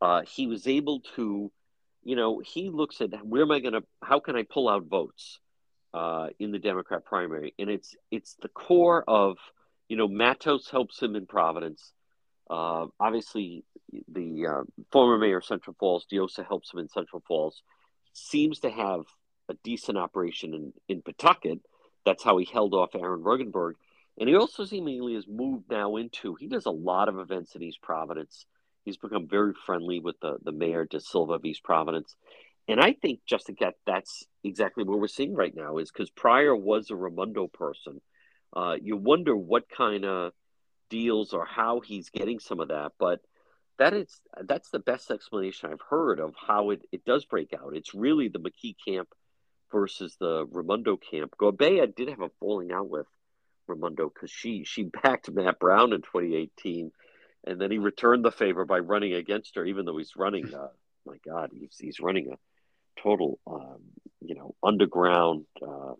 Uh, 0.00 0.22
he 0.22 0.46
was 0.46 0.66
able 0.66 1.00
to, 1.16 1.52
you 2.02 2.16
know, 2.16 2.40
he 2.40 2.70
looks 2.70 3.00
at 3.00 3.10
where 3.24 3.42
am 3.42 3.52
I 3.52 3.60
going 3.60 3.74
to, 3.74 3.84
how 4.02 4.18
can 4.18 4.34
I 4.34 4.42
pull 4.42 4.68
out 4.68 4.84
votes 4.86 5.38
uh, 5.92 6.28
in 6.38 6.50
the 6.52 6.58
Democrat 6.58 7.04
primary, 7.04 7.54
and 7.58 7.68
it's 7.68 7.94
it's 8.10 8.34
the 8.40 8.48
core 8.48 9.04
of 9.06 9.36
you 9.92 9.98
know, 9.98 10.08
Matos 10.08 10.70
helps 10.70 11.02
him 11.02 11.14
in 11.16 11.26
Providence. 11.26 11.92
Uh, 12.48 12.86
obviously, 12.98 13.62
the 14.10 14.46
uh, 14.46 14.62
former 14.90 15.18
mayor 15.18 15.36
of 15.36 15.44
Central 15.44 15.76
Falls, 15.78 16.06
Diossa, 16.10 16.46
helps 16.48 16.72
him 16.72 16.80
in 16.80 16.88
Central 16.88 17.22
Falls. 17.28 17.62
Seems 18.14 18.60
to 18.60 18.70
have 18.70 19.02
a 19.50 19.54
decent 19.62 19.98
operation 19.98 20.54
in, 20.54 20.72
in 20.88 21.02
Pawtucket. 21.02 21.58
That's 22.06 22.24
how 22.24 22.38
he 22.38 22.48
held 22.50 22.72
off 22.72 22.94
Aaron 22.94 23.20
Regunberg. 23.20 23.72
And 24.18 24.30
he 24.30 24.34
also 24.34 24.64
seemingly 24.64 25.12
has 25.12 25.28
moved 25.28 25.66
now 25.70 25.96
into, 25.96 26.36
he 26.36 26.46
does 26.46 26.64
a 26.64 26.70
lot 26.70 27.10
of 27.10 27.18
events 27.18 27.54
in 27.54 27.62
East 27.62 27.82
Providence. 27.82 28.46
He's 28.86 28.96
become 28.96 29.28
very 29.28 29.52
friendly 29.66 30.00
with 30.00 30.18
the, 30.22 30.38
the 30.42 30.52
mayor, 30.52 30.86
DaSilva 30.86 31.34
of 31.34 31.44
East 31.44 31.64
Providence. 31.64 32.16
And 32.66 32.80
I 32.80 32.94
think, 32.94 33.20
just 33.28 33.44
to 33.48 33.52
get 33.52 33.74
that's 33.86 34.24
exactly 34.42 34.84
what 34.84 35.00
we're 35.00 35.08
seeing 35.08 35.34
right 35.34 35.54
now, 35.54 35.76
is 35.76 35.90
because 35.92 36.08
Pryor 36.08 36.56
was 36.56 36.88
a 36.88 36.96
Raimondo 36.96 37.48
person 37.48 38.00
uh, 38.52 38.76
you 38.80 38.96
wonder 38.96 39.34
what 39.34 39.68
kind 39.68 40.04
of 40.04 40.32
deals 40.90 41.32
or 41.32 41.44
how 41.44 41.80
he's 41.80 42.10
getting 42.10 42.38
some 42.38 42.60
of 42.60 42.68
that, 42.68 42.92
but 42.98 43.20
that 43.78 43.94
is 43.94 44.20
that's 44.44 44.70
the 44.70 44.78
best 44.78 45.10
explanation 45.10 45.70
I've 45.72 45.80
heard 45.80 46.20
of 46.20 46.34
how 46.36 46.70
it, 46.70 46.82
it 46.92 47.04
does 47.04 47.24
break 47.24 47.52
out. 47.54 47.74
It's 47.74 47.94
really 47.94 48.28
the 48.28 48.38
McKee 48.38 48.76
camp 48.86 49.08
versus 49.72 50.16
the 50.20 50.46
Raimondo 50.50 50.98
camp. 50.98 51.34
Gorbea 51.40 51.94
did 51.94 52.08
have 52.10 52.20
a 52.20 52.28
falling 52.38 52.70
out 52.70 52.88
with 52.88 53.06
Raimondo 53.66 54.10
because 54.12 54.30
she 54.30 54.64
she 54.64 54.84
backed 55.02 55.30
Matt 55.30 55.58
Brown 55.58 55.92
in 55.92 56.02
2018, 56.02 56.92
and 57.46 57.60
then 57.60 57.70
he 57.70 57.78
returned 57.78 58.24
the 58.24 58.30
favor 58.30 58.64
by 58.64 58.78
running 58.78 59.14
against 59.14 59.56
her, 59.56 59.64
even 59.64 59.86
though 59.86 59.96
he's 59.96 60.16
running. 60.16 60.52
My 61.06 61.16
God, 61.26 61.50
he's 61.52 61.76
he's 61.78 62.00
running 62.00 62.32
a 62.32 63.02
total, 63.02 63.40
um, 63.46 63.80
you 64.20 64.34
know, 64.34 64.54
underground 64.62 65.46
uh, 65.66 65.94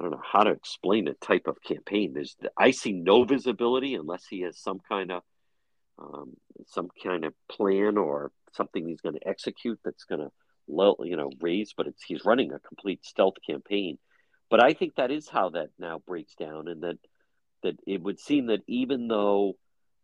I 0.00 0.02
don't 0.02 0.12
know 0.12 0.22
how 0.24 0.44
to 0.44 0.50
explain 0.52 1.04
the 1.04 1.14
type 1.14 1.46
of 1.46 1.62
campaign. 1.62 2.14
There's 2.14 2.34
I 2.56 2.70
see 2.70 2.92
no 2.92 3.24
visibility 3.24 3.94
unless 3.94 4.24
he 4.26 4.40
has 4.40 4.58
some 4.58 4.80
kind 4.88 5.12
of 5.12 5.22
um, 5.98 6.32
some 6.68 6.88
kind 7.04 7.26
of 7.26 7.34
plan 7.50 7.98
or 7.98 8.32
something 8.52 8.88
he's 8.88 9.02
going 9.02 9.16
to 9.16 9.28
execute 9.28 9.78
that's 9.84 10.04
going 10.04 10.20
to 10.20 10.30
you 11.04 11.16
know 11.16 11.30
raise. 11.40 11.74
But 11.76 11.86
it's 11.86 12.02
he's 12.02 12.24
running 12.24 12.52
a 12.52 12.58
complete 12.60 13.04
stealth 13.04 13.34
campaign. 13.46 13.98
But 14.48 14.64
I 14.64 14.72
think 14.72 14.94
that 14.94 15.10
is 15.10 15.28
how 15.28 15.50
that 15.50 15.68
now 15.78 16.00
breaks 16.06 16.34
down, 16.34 16.68
and 16.68 16.82
that 16.82 16.96
that 17.62 17.76
it 17.86 18.02
would 18.02 18.18
seem 18.18 18.46
that 18.46 18.62
even 18.66 19.06
though 19.06 19.58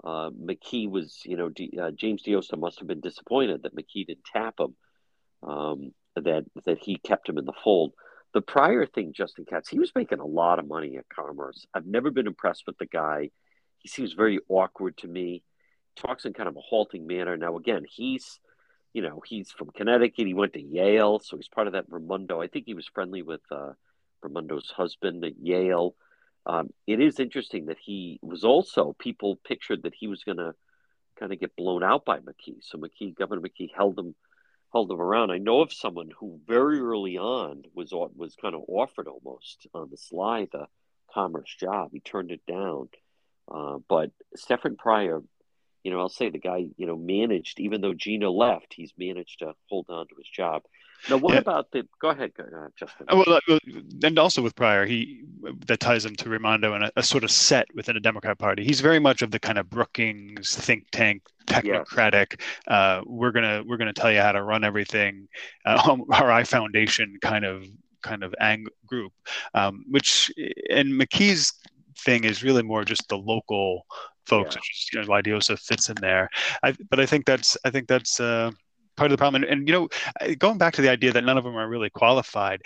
uh, 0.05 0.29
McKee 0.29 0.91
was, 0.91 1.23
you 1.25 1.39
know, 1.39 1.49
D, 1.49 1.73
uh, 1.81 1.91
James 1.91 2.23
Diossa 2.23 2.59
must 2.59 2.81
have 2.81 2.89
been 2.89 3.01
disappointed 3.01 3.63
that 3.63 3.75
McKee 3.75 4.07
didn't 4.07 4.27
tap 4.31 4.61
him, 4.61 4.77
um, 5.43 5.93
that 6.17 6.45
that 6.67 6.79
he 6.83 6.99
kept 6.99 7.31
him 7.31 7.39
in 7.39 7.47
the 7.47 7.55
fold. 7.65 7.95
The 8.35 8.43
Pryor 8.43 8.87
thing, 8.87 9.13
Justin 9.15 9.45
Katz, 9.49 9.69
he 9.69 9.79
was 9.79 9.93
making 9.95 10.19
a 10.19 10.27
lot 10.27 10.59
of 10.59 10.69
money 10.69 10.97
at 10.97 11.09
Commerce. 11.09 11.67
I've 11.73 11.87
never 11.87 12.11
been 12.11 12.27
impressed 12.27 12.65
with 12.67 12.77
the 12.79 12.87
guy. 12.87 13.31
He 13.79 13.89
seems 13.89 14.13
very 14.13 14.41
awkward 14.49 14.97
to 14.99 15.09
me. 15.09 15.43
Talks 15.97 16.25
in 16.27 16.35
kind 16.35 16.49
of 16.49 16.57
a 16.57 16.61
halting 16.61 17.07
manner. 17.07 17.37
Now, 17.37 17.57
again, 17.57 17.85
he's, 17.89 18.39
you 18.93 19.01
know, 19.01 19.23
he's 19.25 19.51
from 19.51 19.71
Connecticut. 19.71 20.27
He 20.27 20.35
went 20.35 20.53
to 20.53 20.63
Yale, 20.63 21.21
so 21.21 21.37
he's 21.37 21.49
part 21.49 21.67
of 21.67 21.73
that 21.73 21.87
Raimondo. 21.89 22.43
I 22.43 22.49
think 22.49 22.67
he 22.67 22.75
was 22.75 22.87
friendly 22.87 23.23
with 23.23 23.41
uh, 23.51 23.73
Raimondo's 24.23 24.71
husband 24.71 25.25
at 25.25 25.39
Yale. 25.41 25.95
Um, 26.45 26.71
it 26.87 27.01
is 27.01 27.19
interesting 27.19 27.67
that 27.67 27.79
he 27.83 28.19
was 28.23 28.45
also 28.45 28.95
people 28.99 29.41
pictured 29.45 29.83
that 29.85 29.95
he 29.95 30.07
was 30.07 30.23
going 30.25 30.39
to 30.39 30.55
kind 31.19 31.33
of 31.33 31.41
get 31.41 31.57
blown 31.57 31.83
out 31.83 32.05
by 32.05 32.19
McKee. 32.19 32.61
So 32.61 32.79
McKee, 32.79 33.17
Governor 33.17 33.41
McKee, 33.41 33.71
held 33.75 33.99
him 33.99 34.15
held 34.73 34.91
him 34.91 35.01
around. 35.01 35.31
I 35.31 35.39
know 35.39 35.61
of 35.61 35.73
someone 35.73 36.11
who 36.19 36.41
very 36.47 36.81
early 36.81 37.17
on 37.19 37.65
was 37.75 37.93
was 37.93 38.37
kind 38.41 38.55
of 38.55 38.63
offered 38.69 39.09
almost 39.09 39.67
on 39.75 39.89
the 39.91 39.97
sly 39.97 40.49
the 40.51 40.67
commerce 41.13 41.55
job. 41.59 41.91
He 41.93 42.01
turned 42.01 42.31
it 42.31 42.45
down. 42.47 42.89
Uh, 43.51 43.79
but 43.89 44.11
Stefan 44.35 44.77
Pryor, 44.77 45.23
you 45.87 45.93
know, 45.93 46.01
I'll 46.01 46.09
say 46.09 46.31
the 46.31 46.39
guy, 46.39 46.67
you 46.77 46.85
know, 46.85 46.97
managed, 46.97 47.61
even 47.61 47.81
though 47.81 47.95
Gina 47.95 48.29
left, 48.29 48.75
he's 48.75 48.93
managed 48.99 49.39
to 49.39 49.55
hold 49.69 49.87
on 49.89 50.09
to 50.09 50.17
his 50.17 50.27
job. 50.29 50.63
Now, 51.09 51.17
what 51.17 51.35
yeah. 51.35 51.39
about 51.39 51.71
the? 51.71 51.87
Go 52.03 52.09
ahead, 52.09 52.33
uh, 52.41 52.71
Justin. 52.77 53.07
Uh, 53.09 53.23
well, 53.25 53.61
and 54.03 54.19
also 54.19 54.43
with 54.43 54.57
Pryor, 54.57 54.85
he 54.85 55.23
that 55.67 55.79
ties 55.79 56.05
him 56.05 56.17
to 56.17 56.29
Raimondo 56.29 56.75
and 56.75 56.83
a, 56.83 56.93
a, 56.97 57.05
sort 57.05 57.23
of 57.23 57.31
set 57.31 57.69
within 57.73 57.95
the 57.95 58.01
Democrat 58.01 58.37
Party. 58.37 58.65
He's 58.65 58.81
very 58.81 58.99
much 58.99 59.23
of 59.23 59.31
the 59.31 59.39
kind 59.39 59.59
of 59.59 59.71
Brookings 59.71 60.57
think 60.57 60.87
tank, 60.91 61.23
technocratic. 61.47 62.41
Uh, 62.67 63.03
we're 63.07 63.31
gonna 63.31 63.63
we're 63.65 63.77
gonna 63.77 63.93
tell 63.93 64.11
you 64.11 64.21
how 64.21 64.33
to 64.33 64.43
run 64.43 64.65
everything. 64.65 65.29
Uh, 65.65 65.99
RI 66.21 66.43
Foundation 66.43 67.17
kind 67.23 67.45
of 67.45 67.65
kind 68.03 68.25
of 68.25 68.35
ang- 68.41 68.67
group, 68.87 69.13
um, 69.55 69.85
which 69.89 70.33
and 70.69 70.89
McKee's 71.01 71.53
thing 71.97 72.25
is 72.25 72.43
really 72.43 72.65
more 72.65 72.85
just 72.85 73.09
the 73.09 73.19
local 73.19 73.87
folks. 74.27 74.57
Yeah. 74.93 75.01
You 75.01 75.07
know, 75.07 75.15
Lidiosa 75.15 75.59
fits 75.59 75.89
in 75.89 75.97
there, 76.01 76.29
I, 76.63 76.75
but 76.91 77.01
I 77.01 77.07
think 77.07 77.27
that's 77.27 77.57
I 77.65 77.71
think 77.71 77.89
that's 77.89 78.21
uh, 78.21 78.51
part 78.97 79.11
of 79.11 79.17
the 79.17 79.21
problem. 79.21 79.43
And, 79.43 79.53
and, 79.53 79.69
you 79.69 79.73
know, 79.73 80.35
going 80.37 80.59
back 80.59 80.75
to 80.75 80.83
the 80.83 80.89
idea 80.89 81.13
that 81.13 81.25
none 81.25 81.39
of 81.39 81.45
them 81.45 81.57
are 81.57 81.69
really 81.69 81.91
qualified, 81.91 82.63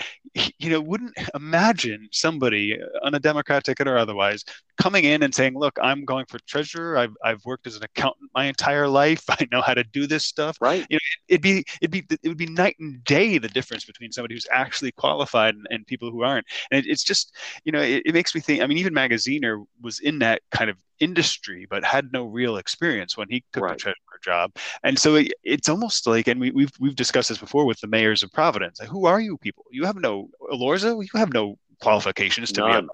you 0.58 0.70
know, 0.70 0.80
wouldn't 0.80 1.12
imagine 1.34 2.08
somebody 2.12 2.78
on 3.02 3.14
a 3.14 3.18
Democrat 3.18 3.64
ticket 3.64 3.88
or 3.88 3.98
otherwise 3.98 4.44
coming 4.80 5.04
in 5.04 5.22
and 5.22 5.34
saying, 5.34 5.54
"Look, 5.58 5.76
I'm 5.82 6.04
going 6.04 6.26
for 6.26 6.38
treasurer. 6.46 6.96
I've, 6.96 7.14
I've 7.24 7.44
worked 7.44 7.66
as 7.66 7.76
an 7.76 7.82
accountant 7.82 8.30
my 8.34 8.44
entire 8.44 8.88
life. 8.88 9.24
I 9.28 9.46
know 9.50 9.60
how 9.60 9.74
to 9.74 9.84
do 9.84 10.06
this 10.06 10.24
stuff." 10.24 10.56
Right. 10.60 10.86
You 10.88 10.96
know, 10.96 11.00
it'd 11.28 11.42
be 11.42 11.64
it'd 11.80 11.90
be 11.90 12.06
it 12.22 12.28
would 12.28 12.38
be 12.38 12.46
night 12.46 12.76
and 12.78 13.02
day 13.04 13.38
the 13.38 13.48
difference 13.48 13.84
between 13.84 14.12
somebody 14.12 14.34
who's 14.34 14.46
actually 14.50 14.92
qualified 14.92 15.54
and, 15.54 15.66
and 15.70 15.86
people 15.86 16.10
who 16.10 16.22
aren't. 16.22 16.46
And 16.70 16.84
it, 16.84 16.88
it's 16.88 17.04
just 17.04 17.36
you 17.64 17.72
know 17.72 17.82
it, 17.82 18.02
it 18.06 18.14
makes 18.14 18.34
me 18.34 18.40
think. 18.40 18.62
I 18.62 18.66
mean, 18.66 18.78
even 18.78 18.94
Magaziner 18.94 19.64
was 19.82 19.98
in 20.00 20.20
that 20.20 20.42
kind 20.50 20.70
of 20.70 20.76
industry 21.00 21.66
but 21.68 21.84
had 21.84 22.12
no 22.12 22.24
real 22.24 22.56
experience 22.56 23.16
when 23.16 23.28
he 23.28 23.42
took 23.52 23.64
right. 23.64 23.72
the 23.72 23.78
treasurer 23.78 24.20
job 24.22 24.54
and 24.84 24.98
so 24.98 25.14
it, 25.14 25.32
it's 25.42 25.68
almost 25.68 26.06
like 26.06 26.28
and 26.28 26.40
we, 26.40 26.50
we've 26.50 26.72
we've 26.78 26.96
discussed 26.96 27.30
this 27.30 27.38
before 27.38 27.64
with 27.64 27.80
the 27.80 27.86
mayors 27.86 28.22
of 28.22 28.30
providence 28.32 28.78
like, 28.78 28.88
who 28.88 29.06
are 29.06 29.20
you 29.20 29.38
people 29.38 29.64
you 29.70 29.84
have 29.84 29.96
no 29.96 30.28
Elorza 30.52 31.02
you 31.02 31.18
have 31.18 31.32
no 31.32 31.56
qualifications 31.80 32.52
to 32.52 32.60
None. 32.60 32.70
be 32.70 32.76
a 32.76 32.82
mayor. 32.82 32.88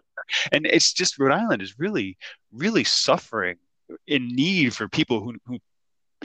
and 0.52 0.66
it's 0.66 0.92
just 0.92 1.18
Rhode 1.18 1.32
Island 1.32 1.62
is 1.62 1.78
really, 1.78 2.16
really 2.52 2.84
suffering 2.84 3.56
in 4.06 4.28
need 4.28 4.74
for 4.74 4.88
people 4.88 5.20
who, 5.20 5.34
who 5.46 5.58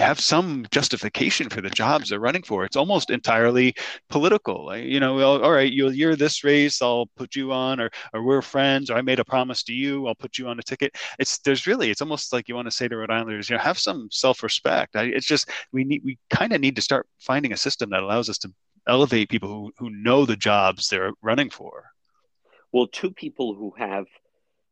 have 0.01 0.19
some 0.19 0.65
justification 0.71 1.49
for 1.49 1.61
the 1.61 1.69
jobs 1.69 2.09
they're 2.09 2.19
running 2.19 2.43
for. 2.43 2.65
It's 2.65 2.75
almost 2.75 3.09
entirely 3.09 3.73
political. 4.09 4.75
You 4.75 4.99
know, 4.99 5.21
all 5.21 5.51
right, 5.51 5.71
you'll 5.71 5.93
you're 5.93 6.15
this 6.15 6.43
race, 6.43 6.81
I'll 6.81 7.07
put 7.15 7.35
you 7.35 7.51
on, 7.51 7.79
or 7.79 7.89
or 8.13 8.23
we're 8.23 8.41
friends, 8.41 8.89
or 8.89 8.97
I 8.97 9.01
made 9.01 9.19
a 9.19 9.25
promise 9.25 9.63
to 9.63 9.73
you, 9.73 10.07
I'll 10.07 10.15
put 10.15 10.37
you 10.37 10.47
on 10.47 10.59
a 10.59 10.63
ticket. 10.63 10.95
It's 11.19 11.39
there's 11.39 11.67
really 11.67 11.89
it's 11.89 12.01
almost 12.01 12.33
like 12.33 12.49
you 12.49 12.55
want 12.55 12.67
to 12.67 12.71
say 12.71 12.87
to 12.87 12.97
Rhode 12.97 13.11
Islanders, 13.11 13.49
you 13.49 13.55
know, 13.55 13.61
have 13.61 13.79
some 13.79 14.09
self-respect. 14.11 14.95
It's 14.95 15.27
just 15.27 15.49
we 15.71 15.83
need 15.83 16.01
we 16.03 16.17
kind 16.29 16.53
of 16.53 16.61
need 16.61 16.75
to 16.75 16.81
start 16.81 17.07
finding 17.19 17.53
a 17.53 17.57
system 17.57 17.89
that 17.91 18.03
allows 18.03 18.29
us 18.29 18.37
to 18.39 18.53
elevate 18.87 19.29
people 19.29 19.49
who 19.49 19.71
who 19.77 19.89
know 19.89 20.25
the 20.25 20.35
jobs 20.35 20.89
they're 20.89 21.13
running 21.21 21.49
for. 21.49 21.91
Well, 22.71 22.87
two 22.87 23.11
people 23.11 23.53
who 23.53 23.73
have 23.77 24.07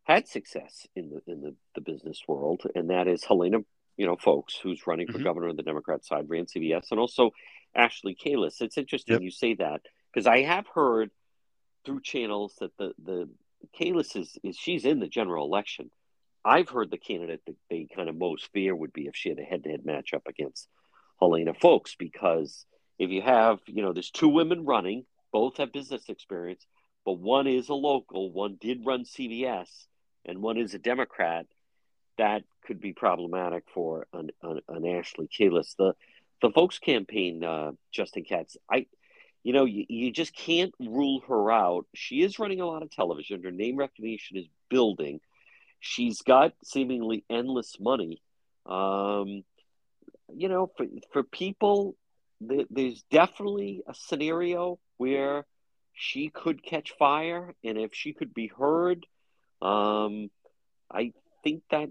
had 0.04 0.28
success 0.28 0.88
in 0.96 1.10
the 1.10 1.22
in 1.32 1.42
the, 1.42 1.56
the 1.76 1.82
business 1.82 2.22
world, 2.28 2.64
and 2.76 2.90
that 2.90 3.08
is 3.08 3.24
Helena, 3.24 3.60
you 4.00 4.06
know, 4.06 4.16
Foulkes 4.16 4.58
who's 4.62 4.88
running 4.88 5.08
for 5.08 5.14
mm-hmm. 5.14 5.24
governor 5.24 5.50
on 5.50 5.56
the 5.56 5.64
Democrat 5.64 6.06
side, 6.06 6.30
ran 6.30 6.46
CVS, 6.46 6.88
and 6.92 7.00
also 7.00 7.32
Ashley 7.76 8.16
Kalus. 8.16 8.62
It's 8.62 8.78
interesting 8.78 9.16
yep. 9.16 9.22
you 9.22 9.32
say 9.32 9.56
that 9.56 9.82
because 10.12 10.26
I 10.26 10.42
have 10.42 10.66
heard 10.68 11.12
through 11.86 12.02
channels 12.02 12.56
that 12.60 12.76
the 12.78 12.94
the 13.04 13.30
Kalus 13.80 14.16
is, 14.16 14.38
is 14.44 14.58
she's 14.58 14.86
in 14.86 15.00
the 15.00 15.08
general 15.08 15.46
election. 15.46 15.92
I've 16.46 16.70
heard 16.70 16.90
the 16.90 16.98
candidate 16.98 17.42
that 17.46 17.58
they 17.70 17.88
kind 17.94 18.10
of 18.10 18.16
most 18.16 18.50
fear 18.54 18.76
would 18.76 18.94
be 18.94 19.08
if 19.08 19.16
she 19.16 19.30
had 19.30 19.40
a 19.40 19.44
head 19.44 19.64
to 19.66 19.70
head 19.70 19.84
matchup 19.86 20.26
against 20.28 20.70
Helena 21.20 21.54
Foulkes 21.54 21.96
because 21.96 22.66
if 22.98 23.10
you 23.10 23.22
have, 23.22 23.60
you 23.68 23.82
know, 23.84 23.92
there's 23.92 24.10
two 24.10 24.30
women 24.30 24.66
running, 24.66 25.06
both 25.34 25.58
have 25.58 25.74
business 25.74 26.08
experience 26.08 26.66
but 27.06 27.20
one 27.20 27.48
is 27.48 27.70
a 27.70 27.74
local, 27.74 28.32
one 28.32 28.58
did 28.60 28.86
run 28.86 29.04
CVS, 29.04 29.88
and 30.26 30.44
one 30.44 30.58
is 30.58 30.74
a 30.74 30.80
Democrat, 30.80 31.48
that 32.20 32.44
could 32.66 32.80
be 32.80 32.94
problematic 32.94 33.64
for 33.74 34.06
an, 34.14 34.30
an, 34.44 34.62
an 34.70 34.86
Ashley 34.86 35.28
Kalus. 35.28 35.76
The 35.76 35.96
the 36.42 36.52
Foulkes 36.52 36.80
campaign, 36.80 37.44
uh, 37.44 37.72
Justin 37.92 38.24
Katz, 38.24 38.56
I, 38.72 38.86
you 39.44 39.52
know, 39.52 39.66
you, 39.66 39.86
you 39.90 40.12
just 40.12 40.34
can't 40.34 40.74
rule 40.80 41.22
her 41.28 41.52
out. 41.52 41.86
She 41.94 42.22
is 42.22 42.40
running 42.40 42.62
a 42.62 42.66
lot 42.66 42.82
of 42.82 42.92
television. 42.92 43.44
Her 43.44 43.52
name 43.52 43.76
recognition 43.76 44.38
is 44.38 44.46
building. 44.70 45.20
She's 45.82 46.22
got 46.22 46.54
seemingly 46.64 47.26
endless 47.30 47.78
money. 47.78 48.22
Um, 48.66 49.44
you 50.34 50.48
know, 50.48 50.72
for 50.78 50.86
for 51.12 51.24
people, 51.24 51.96
there's 52.40 53.04
definitely 53.12 53.82
a 53.88 53.94
scenario 53.94 54.80
where 54.98 55.46
she 55.94 56.30
could 56.30 56.64
catch 56.64 56.94
fire, 56.98 57.54
and 57.64 57.78
if 57.78 57.94
she 57.94 58.14
could 58.14 58.34
be 58.34 58.48
heard, 58.48 59.06
um, 59.62 60.30
I 60.90 61.14
think 61.44 61.64
that 61.72 61.90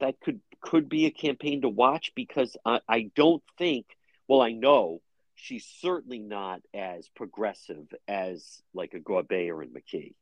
that 0.00 0.20
could 0.20 0.40
could 0.60 0.88
be 0.88 1.06
a 1.06 1.10
campaign 1.10 1.62
to 1.62 1.68
watch 1.68 2.12
because 2.14 2.56
I, 2.64 2.80
I 2.88 3.10
don't 3.14 3.42
think. 3.58 3.86
Well, 4.28 4.42
I 4.42 4.52
know 4.52 5.00
she's 5.36 5.66
certainly 5.80 6.18
not 6.18 6.60
as 6.74 7.08
progressive 7.08 7.86
as 8.08 8.62
like 8.74 8.94
a 8.94 8.98
Gorbea 8.98 9.62
and 9.62 9.74
McKee. 9.74 10.14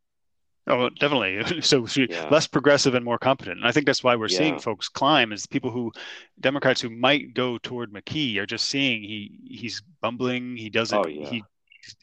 Oh, 0.66 0.88
definitely. 0.88 1.62
So 1.62 1.86
she 1.86 2.06
yeah. 2.08 2.28
less 2.30 2.46
progressive 2.46 2.94
and 2.94 3.04
more 3.04 3.18
competent. 3.18 3.58
And 3.58 3.66
I 3.66 3.72
think 3.72 3.86
that's 3.86 4.02
why 4.02 4.16
we're 4.16 4.28
yeah. 4.28 4.38
seeing 4.38 4.58
Foulkes 4.58 4.88
climb 4.88 5.32
is 5.32 5.46
people 5.46 5.70
who 5.70 5.92
Democrats 6.40 6.80
who 6.80 6.90
might 6.90 7.34
go 7.34 7.58
toward 7.58 7.92
McKee 7.92 8.38
are 8.38 8.46
just 8.46 8.66
seeing 8.66 9.02
he 9.02 9.38
he's 9.44 9.82
bumbling. 10.00 10.56
He 10.56 10.70
doesn't. 10.70 10.98
Oh, 10.98 11.08
yeah. 11.08 11.28
He 11.28 11.44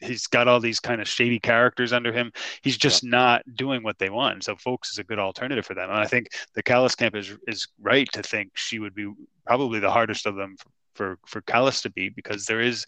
he's 0.00 0.26
got 0.26 0.48
all 0.48 0.60
these 0.60 0.80
kind 0.80 1.00
of 1.00 1.08
shady 1.08 1.38
characters 1.38 1.92
under 1.92 2.12
him. 2.12 2.32
He's 2.62 2.76
just 2.76 3.02
yeah. 3.02 3.10
not 3.10 3.42
doing 3.54 3.82
what 3.82 3.98
they 3.98 4.10
want. 4.10 4.44
So 4.44 4.56
Foulkes 4.56 4.92
is 4.92 4.98
a 4.98 5.04
good 5.04 5.18
alternative 5.18 5.66
for 5.66 5.74
them. 5.74 5.90
And 5.90 5.98
I 5.98 6.06
think 6.06 6.28
the 6.54 6.62
Kalus 6.62 6.96
camp 6.96 7.14
is 7.14 7.36
is 7.46 7.68
right 7.80 8.10
to 8.12 8.22
think 8.22 8.52
she 8.54 8.78
would 8.78 8.94
be 8.94 9.12
probably 9.46 9.80
the 9.80 9.90
hardest 9.90 10.26
of 10.26 10.36
them 10.36 10.56
for 10.94 11.18
for, 11.26 11.40
for 11.42 11.70
to 11.70 11.90
beat 11.90 12.14
because 12.14 12.46
there 12.46 12.60
is 12.60 12.86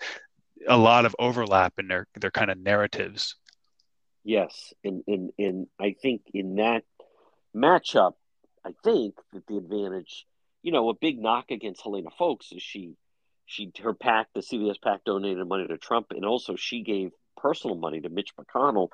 a 0.68 0.76
lot 0.76 1.05
of 1.05 1.14
overlap 1.18 1.74
in 1.78 1.88
their 1.88 2.07
their 2.20 2.30
kind 2.30 2.51
of 2.51 2.59
narratives. 2.59 3.36
Yes, 4.24 4.72
and 4.82 5.03
and 5.07 5.30
and 5.38 5.66
I 5.78 5.95
think 6.01 6.22
in 6.32 6.57
that 6.57 6.84
matchup, 7.55 8.14
I 8.64 8.72
think 8.82 9.14
that 9.32 9.47
the 9.47 9.57
advantage, 9.57 10.26
you 10.62 10.72
know, 10.72 10.88
a 10.88 10.95
big 10.95 11.20
knock 11.20 11.51
against 11.51 11.82
Helena 11.82 12.11
Foulkes 12.18 12.53
is 12.53 12.62
she 12.62 12.95
she 13.47 13.72
her 13.82 13.95
PAC, 13.95 14.28
the 14.34 14.40
CVS 14.40 14.80
PAC, 14.82 15.05
donated 15.05 15.47
money 15.47 15.66
to 15.66 15.78
Trump, 15.78 16.09
and 16.11 16.24
also 16.24 16.57
she 16.57 16.82
gave 16.82 17.12
personal 17.36 17.76
money 17.76 18.01
to 18.01 18.09
Mitch 18.09 18.32
McConnell. 18.36 18.88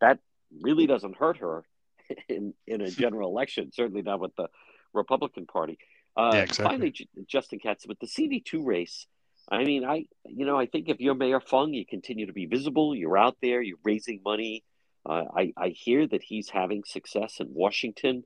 That 0.00 0.18
really 0.60 0.86
doesn't 0.86 1.16
hurt 1.16 1.38
her 1.38 1.64
in 2.28 2.54
in 2.66 2.80
a 2.80 2.90
general 3.02 3.30
election. 3.30 3.70
Certainly 3.72 4.02
not 4.02 4.20
with 4.20 4.34
the 4.36 4.48
Republican 4.92 5.46
Party. 5.46 5.78
Uh, 6.16 6.32
yeah, 6.34 6.42
exactly. 6.42 6.64
Finally, 6.64 7.08
Justin 7.26 7.58
Katz 7.58 7.86
with 7.86 7.98
the 8.00 8.06
CD 8.06 8.40
two 8.40 8.62
race. 8.62 9.06
I 9.50 9.64
mean, 9.64 9.84
I 9.84 10.06
you 10.24 10.46
know 10.46 10.58
I 10.58 10.66
think 10.66 10.88
if 10.88 11.00
you're 11.00 11.14
Mayor 11.14 11.40
Fung, 11.40 11.72
you 11.72 11.86
continue 11.86 12.26
to 12.26 12.32
be 12.32 12.46
visible. 12.46 12.94
You're 12.94 13.18
out 13.18 13.36
there. 13.42 13.62
You're 13.62 13.78
raising 13.84 14.20
money. 14.24 14.64
Uh, 15.04 15.24
I 15.36 15.52
I 15.56 15.68
hear 15.68 16.06
that 16.06 16.22
he's 16.22 16.48
having 16.48 16.84
success 16.84 17.40
in 17.40 17.48
Washington 17.52 18.24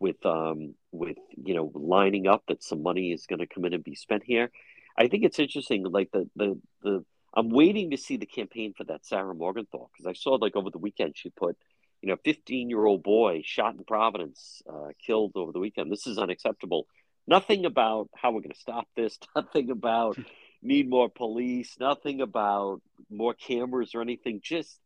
with 0.00 0.24
um 0.26 0.74
with 0.92 1.16
you 1.36 1.54
know 1.54 1.70
lining 1.74 2.26
up 2.26 2.42
that 2.48 2.62
some 2.62 2.82
money 2.82 3.12
is 3.12 3.26
going 3.26 3.38
to 3.38 3.46
come 3.46 3.64
in 3.64 3.74
and 3.74 3.84
be 3.84 3.94
spent 3.94 4.22
here. 4.24 4.50
I 4.96 5.08
think 5.08 5.24
it's 5.24 5.38
interesting. 5.38 5.84
Like 5.84 6.10
the 6.12 6.28
the 6.36 6.60
the 6.82 7.04
I'm 7.34 7.50
waiting 7.50 7.90
to 7.90 7.96
see 7.96 8.16
the 8.16 8.26
campaign 8.26 8.74
for 8.76 8.84
that 8.84 9.04
Sarah 9.04 9.34
Morgenthau 9.34 9.88
because 9.92 10.06
I 10.06 10.12
saw 10.12 10.34
like 10.34 10.54
over 10.56 10.70
the 10.70 10.78
weekend 10.78 11.16
she 11.16 11.30
put, 11.30 11.56
you 12.00 12.08
know, 12.08 12.16
15 12.24 12.70
year 12.70 12.84
old 12.84 13.02
boy 13.02 13.42
shot 13.44 13.74
in 13.74 13.84
Providence, 13.84 14.62
uh, 14.72 14.88
killed 15.04 15.32
over 15.34 15.52
the 15.52 15.58
weekend. 15.58 15.90
This 15.90 16.06
is 16.06 16.18
unacceptable. 16.18 16.86
Nothing 17.26 17.64
about 17.64 18.08
how 18.14 18.30
we're 18.30 18.40
going 18.40 18.52
to 18.52 18.58
stop 18.60 18.86
this. 18.94 19.18
Nothing 19.36 19.70
about 19.70 20.18
need 20.62 20.88
more 20.88 21.08
police. 21.08 21.76
Nothing 21.80 22.20
about 22.20 22.80
more 23.10 23.34
cameras 23.34 23.94
or 23.94 24.02
anything. 24.02 24.40
Just, 24.42 24.78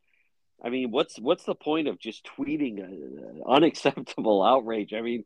I 0.63 0.71
mean, 0.71 0.91
what's 0.91 1.19
what's 1.19 1.45
the 1.45 1.55
point 1.55 1.87
of 1.89 1.99
just 1.99 2.29
tweeting 2.39 2.81
uh, 2.81 3.51
unacceptable 3.51 4.43
outrage? 4.45 4.95
I 4.95 5.03
mean, 5.03 5.25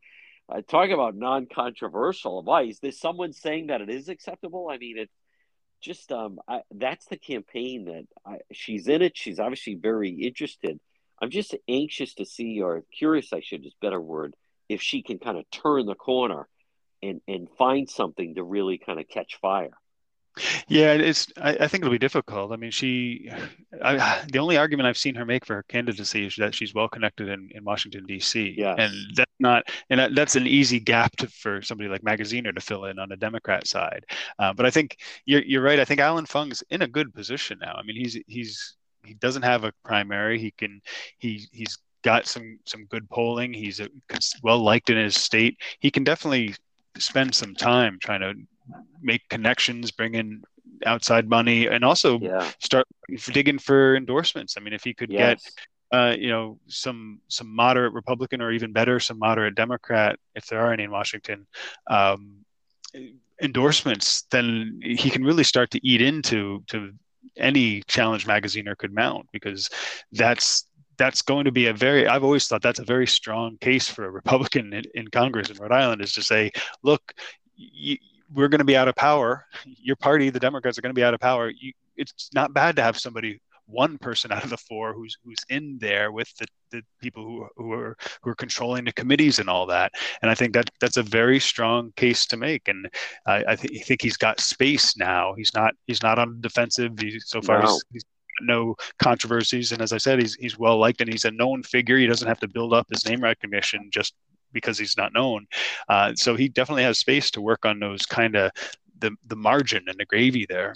uh, 0.53 0.61
talk 0.61 0.89
about 0.89 1.15
non-controversial 1.15 2.39
advice. 2.39 2.79
There's 2.79 2.99
someone 2.99 3.33
saying 3.33 3.67
that 3.67 3.81
it 3.81 3.89
is 3.89 4.09
acceptable. 4.09 4.69
I 4.69 4.77
mean, 4.77 4.97
it 4.97 5.09
just 5.81 6.11
um, 6.11 6.39
I, 6.47 6.61
that's 6.71 7.05
the 7.05 7.17
campaign 7.17 7.85
that 7.85 8.05
I, 8.25 8.37
she's 8.51 8.87
in 8.87 9.01
it. 9.01 9.17
She's 9.17 9.39
obviously 9.39 9.75
very 9.75 10.11
interested. 10.11 10.79
I'm 11.21 11.29
just 11.29 11.55
anxious 11.67 12.13
to 12.15 12.25
see, 12.25 12.61
or 12.61 12.83
curious, 12.97 13.33
I 13.33 13.41
should 13.41 13.65
is 13.65 13.73
better 13.81 13.99
word, 13.99 14.35
if 14.69 14.81
she 14.81 15.01
can 15.01 15.19
kind 15.19 15.37
of 15.37 15.49
turn 15.51 15.85
the 15.85 15.95
corner 15.95 16.47
and 17.01 17.21
and 17.27 17.47
find 17.57 17.89
something 17.89 18.35
to 18.35 18.43
really 18.43 18.77
kind 18.77 18.99
of 18.99 19.07
catch 19.07 19.39
fire. 19.41 19.77
Yeah, 20.67 20.93
it's. 20.93 21.27
I, 21.37 21.51
I, 21.51 21.67
think 21.67 21.83
it'll 21.83 21.91
be 21.91 21.99
difficult. 21.99 22.51
I 22.51 22.55
mean, 22.55 22.71
she. 22.71 23.29
I, 23.83 24.23
the 24.31 24.39
only 24.39 24.57
argument 24.57 24.87
I've 24.87 24.97
seen 24.97 25.13
her 25.15 25.25
make 25.25 25.45
for 25.45 25.55
her 25.55 25.63
candidacy 25.63 26.25
is 26.25 26.35
that 26.37 26.55
she's 26.55 26.73
well 26.73 26.87
connected 26.87 27.29
in, 27.29 27.49
in 27.53 27.63
Washington 27.63 28.05
D.C. 28.07 28.55
Yeah, 28.57 28.73
and 28.75 28.93
that 29.15 29.29
not, 29.43 29.67
and 29.91 30.15
that's 30.15 30.35
an 30.35 30.47
easy 30.47 30.79
gap 30.79 31.15
to, 31.17 31.27
for 31.27 31.61
somebody 31.61 31.89
like 31.89 32.01
Magaziner 32.01 32.55
to 32.55 32.61
fill 32.61 32.85
in 32.85 32.97
on 32.97 33.09
the 33.09 33.15
Democrat 33.15 33.67
side. 33.67 34.05
Uh, 34.39 34.53
but 34.53 34.65
I 34.65 34.71
think 34.71 34.97
you're 35.25 35.43
you're 35.43 35.61
right. 35.61 35.79
I 35.79 35.85
think 35.85 35.99
Alan 35.99 36.25
Fung's 36.25 36.63
in 36.71 36.81
a 36.81 36.87
good 36.87 37.13
position 37.13 37.59
now. 37.61 37.75
I 37.75 37.83
mean, 37.83 37.95
he's 37.95 38.17
he's 38.25 38.75
he 39.03 39.13
doesn't 39.13 39.43
have 39.43 39.63
a 39.63 39.73
primary. 39.83 40.39
He 40.39 40.51
can 40.51 40.81
he 41.19 41.47
he's 41.51 41.77
got 42.03 42.25
some 42.25 42.59
some 42.65 42.85
good 42.85 43.07
polling. 43.09 43.53
He's 43.53 43.79
a, 43.79 43.89
well 44.41 44.59
liked 44.59 44.89
in 44.89 44.97
his 44.97 45.15
state. 45.15 45.57
He 45.79 45.91
can 45.91 46.03
definitely 46.03 46.55
spend 46.97 47.35
some 47.35 47.53
time 47.53 47.97
trying 48.01 48.21
to 48.21 48.33
make 49.01 49.27
connections, 49.29 49.91
bring 49.91 50.15
in 50.15 50.41
outside 50.85 51.27
money, 51.27 51.67
and 51.67 51.83
also 51.83 52.19
yeah. 52.19 52.49
start 52.59 52.87
digging 53.31 53.59
for 53.59 53.95
endorsements. 53.95 54.55
I 54.57 54.61
mean, 54.61 54.73
if 54.73 54.83
he 54.83 54.93
could 54.93 55.11
yes. 55.11 55.43
get 55.43 55.53
uh, 55.93 56.15
you 56.17 56.29
know 56.29 56.59
some 56.67 57.21
some 57.27 57.53
moderate 57.53 57.93
Republican 57.93 58.41
or 58.41 58.51
even 58.51 58.73
better 58.73 58.99
some 58.99 59.19
moderate 59.19 59.55
Democrat, 59.55 60.19
if 60.35 60.47
there 60.47 60.59
are 60.59 60.73
any 60.73 60.83
in 60.83 60.91
Washington, 60.91 61.47
um, 61.89 62.43
endorsements, 63.41 64.23
then 64.31 64.79
he 64.83 65.09
can 65.09 65.23
really 65.23 65.43
start 65.43 65.71
to 65.71 65.87
eat 65.87 66.01
into 66.01 66.63
to 66.67 66.91
any 67.37 67.81
challenge 67.87 68.27
magaziner 68.27 68.77
could 68.77 68.93
mount 68.93 69.27
because 69.31 69.69
that's 70.11 70.65
that's 70.97 71.21
going 71.21 71.45
to 71.45 71.51
be 71.51 71.65
a 71.65 71.73
very 71.73 72.07
i've 72.07 72.23
always 72.23 72.47
thought 72.47 72.61
that's 72.61 72.77
a 72.77 72.83
very 72.83 73.07
strong 73.07 73.57
case 73.57 73.87
for 73.87 74.05
a 74.05 74.11
republican 74.11 74.71
in, 74.73 74.83
in 74.93 75.07
congress 75.07 75.49
in 75.49 75.57
rhode 75.57 75.71
island 75.71 75.99
is 75.99 76.13
to 76.13 76.21
say 76.21 76.51
look 76.83 77.15
we're 78.33 78.47
going 78.47 78.59
to 78.59 78.65
be 78.65 78.77
out 78.77 78.87
of 78.87 78.95
power. 78.95 79.45
Your 79.65 79.95
party 79.95 80.29
the 80.29 80.39
democrats 80.39 80.77
are 80.77 80.81
going 80.81 80.93
to 80.93 80.99
be 80.99 81.03
out 81.03 81.13
of 81.13 81.19
power. 81.19 81.49
You, 81.49 81.73
it's 81.95 82.29
not 82.33 82.53
bad 82.53 82.75
to 82.77 82.83
have 82.83 82.97
somebody 82.97 83.39
one 83.73 83.97
person 83.97 84.31
out 84.31 84.43
of 84.43 84.49
the 84.49 84.57
four 84.57 84.93
who's 84.93 85.17
who's 85.23 85.43
in 85.49 85.77
there 85.79 86.11
with 86.11 86.31
the, 86.37 86.45
the 86.71 86.81
people 87.01 87.23
who, 87.23 87.47
who 87.57 87.71
are 87.73 87.97
who 88.21 88.29
are 88.29 88.35
controlling 88.35 88.85
the 88.85 88.93
committees 88.93 89.39
and 89.39 89.49
all 89.49 89.65
that. 89.65 89.91
And 90.21 90.31
I 90.31 90.35
think 90.35 90.53
that 90.53 90.69
that's 90.79 90.97
a 90.97 91.03
very 91.03 91.39
strong 91.39 91.91
case 91.95 92.25
to 92.27 92.37
make. 92.37 92.67
And 92.67 92.87
I, 93.25 93.43
I 93.49 93.55
th- 93.55 93.85
think 93.85 94.01
he's 94.01 94.17
got 94.17 94.39
space 94.39 94.95
now. 94.95 95.33
He's 95.35 95.53
not 95.53 95.73
he's 95.87 96.03
not 96.03 96.19
on 96.19 96.35
the 96.35 96.41
defensive. 96.41 96.97
He, 96.99 97.19
so 97.19 97.41
far, 97.41 97.61
no. 97.61 97.67
he's, 97.67 97.83
he's 97.91 98.03
no 98.41 98.75
controversies. 98.99 99.71
And 99.71 99.81
as 99.81 99.93
I 99.93 99.97
said, 99.97 100.19
he's 100.19 100.35
he's 100.35 100.57
well 100.57 100.77
liked 100.77 101.01
and 101.01 101.11
he's 101.11 101.25
a 101.25 101.31
known 101.31 101.63
figure. 101.63 101.97
He 101.97 102.07
doesn't 102.07 102.27
have 102.27 102.39
to 102.39 102.47
build 102.47 102.73
up 102.73 102.87
his 102.89 103.05
name 103.07 103.21
recognition 103.21 103.89
just 103.91 104.13
because 104.51 104.77
he's 104.77 104.97
not 104.97 105.13
known. 105.13 105.47
Uh, 105.89 106.13
so 106.15 106.35
he 106.35 106.47
definitely 106.47 106.83
has 106.83 106.99
space 106.99 107.31
to 107.31 107.41
work 107.41 107.65
on 107.65 107.79
those 107.79 108.05
kind 108.05 108.35
of 108.35 108.51
the 108.99 109.11
the 109.27 109.35
margin 109.35 109.83
and 109.87 109.97
the 109.97 110.05
gravy 110.05 110.45
there. 110.47 110.75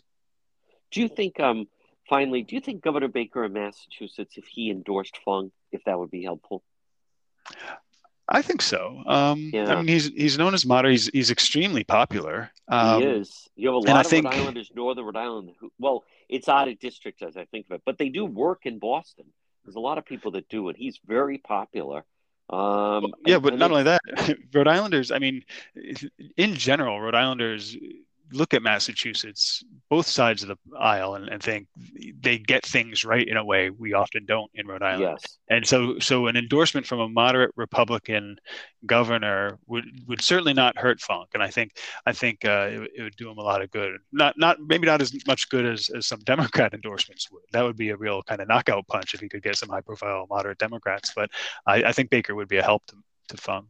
Do 0.91 1.01
you 1.01 1.09
think 1.09 1.39
um 1.39 1.67
finally, 2.09 2.43
do 2.43 2.55
you 2.55 2.61
think 2.61 2.83
Governor 2.83 3.07
Baker 3.07 3.43
of 3.43 3.51
Massachusetts, 3.51 4.37
if 4.37 4.45
he 4.45 4.71
endorsed 4.71 5.17
Fung, 5.23 5.51
if 5.71 5.83
that 5.85 5.97
would 5.97 6.11
be 6.11 6.23
helpful? 6.23 6.63
I 8.29 8.41
think 8.41 8.61
so. 8.61 9.03
Um, 9.05 9.51
yeah. 9.53 9.71
I 9.71 9.75
mean, 9.77 9.87
he's 9.87 10.07
he's 10.07 10.37
known 10.37 10.53
as 10.53 10.65
moderate. 10.65 10.91
He's 10.91 11.07
he's 11.07 11.31
extremely 11.31 11.83
popular. 11.83 12.51
Um, 12.67 13.01
he 13.01 13.07
is. 13.07 13.47
You 13.55 13.69
have 13.69 13.75
a 13.75 13.79
lot 13.79 14.05
of 14.05 14.09
think, 14.09 14.25
Rhode 14.25 14.33
Islanders, 14.33 14.71
Northern 14.75 15.05
Rhode 15.05 15.15
Island. 15.15 15.51
Who, 15.59 15.71
well, 15.79 16.03
it's 16.27 16.49
out 16.49 16.67
of 16.67 16.77
district 16.79 17.21
as 17.21 17.37
I 17.37 17.45
think 17.45 17.67
of 17.69 17.75
it, 17.75 17.81
but 17.85 17.97
they 17.97 18.09
do 18.09 18.25
work 18.25 18.65
in 18.65 18.79
Boston. 18.79 19.25
There's 19.63 19.75
a 19.75 19.79
lot 19.79 19.97
of 19.97 20.05
people 20.05 20.31
that 20.31 20.49
do, 20.49 20.67
and 20.67 20.77
he's 20.77 20.99
very 21.05 21.37
popular. 21.37 22.03
Um, 22.49 23.13
yeah, 23.25 23.39
but 23.39 23.57
not 23.57 23.71
only 23.71 23.83
that, 23.83 24.01
Rhode 24.53 24.67
Islanders. 24.67 25.11
I 25.11 25.19
mean, 25.19 25.43
in 26.37 26.55
general, 26.55 26.99
Rhode 26.99 27.15
Islanders 27.15 27.77
look 28.31 28.53
at 28.53 28.61
Massachusetts, 28.61 29.63
both 29.89 30.07
sides 30.07 30.43
of 30.43 30.49
the 30.49 30.57
aisle, 30.77 31.15
and, 31.15 31.29
and, 31.29 31.41
think 31.41 31.67
they 32.19 32.37
get 32.37 32.65
things 32.65 33.05
right 33.05 33.27
in 33.27 33.37
a 33.37 33.45
way 33.45 33.69
we 33.69 33.93
often 33.93 34.25
don't 34.25 34.51
in 34.53 34.67
Rhode 34.67 34.83
Island. 34.83 35.17
Yes. 35.21 35.37
And 35.49 35.65
so, 35.65 35.97
so 35.99 36.27
an 36.27 36.35
endorsement 36.35 36.85
from 36.85 36.99
a 36.99 37.07
moderate 37.07 37.51
Republican 37.55 38.37
governor 38.85 39.59
would 39.67 39.85
would 40.07 40.21
certainly 40.21 40.53
not 40.53 40.77
hurt 40.77 40.99
Fung, 40.99 41.25
and 41.33 41.41
I 41.41 41.49
think 41.49 41.71
I 42.05 42.13
think 42.13 42.43
uh, 42.45 42.69
it, 42.71 42.91
it, 42.97 43.01
would 43.03 43.15
do 43.15 43.29
him 43.29 43.37
a 43.37 43.43
lot 43.43 43.61
of 43.61 43.71
good. 43.71 43.97
Not 44.11 44.37
not 44.37 44.57
maybe 44.59 44.87
not 44.87 45.01
as 45.01 45.13
much 45.25 45.49
good 45.49 45.65
as, 45.65 45.89
as 45.89 46.07
some 46.07 46.19
Democrat 46.19 46.73
endorsements 46.75 47.31
would. 47.31 47.43
That 47.53 47.63
would 47.63 47.77
be 47.77 47.89
a 47.89 47.97
real 47.97 48.23
kind 48.23 48.41
of 48.41 48.47
knockout 48.47 48.87
punch 48.87 49.13
if 49.13 49.19
he 49.19 49.29
could 49.29 49.43
get 49.43 49.57
some 49.57 49.69
high 49.69 49.81
profile 49.81 50.27
moderate 50.29 50.57
Democrats. 50.57 51.11
But 51.15 51.29
I, 51.65 51.83
I 51.83 51.91
think 51.91 52.09
Baker 52.09 52.35
would 52.35 52.47
be 52.47 52.57
a 52.57 52.63
help 52.63 52.85
to 52.87 52.95
to 53.29 53.37
Fung. 53.37 53.67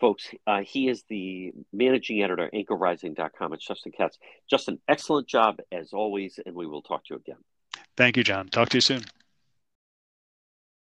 Folks, 0.00 0.28
uh, 0.46 0.60
he 0.60 0.88
is 0.88 1.04
the 1.08 1.52
managing 1.72 2.22
editor, 2.22 2.50
anchorrising.com. 2.52 3.52
It's 3.54 3.66
Justin 3.66 3.92
Katz. 3.96 4.18
Justin, 4.48 4.78
excellent 4.88 5.26
job 5.26 5.58
as 5.72 5.92
always, 5.92 6.38
and 6.44 6.54
we 6.54 6.66
will 6.66 6.82
talk 6.82 7.04
to 7.06 7.14
you 7.14 7.16
again. 7.16 7.42
Thank 7.96 8.16
you, 8.16 8.24
John. 8.24 8.48
Talk 8.48 8.68
to 8.70 8.76
you 8.76 8.82
soon. 8.82 9.04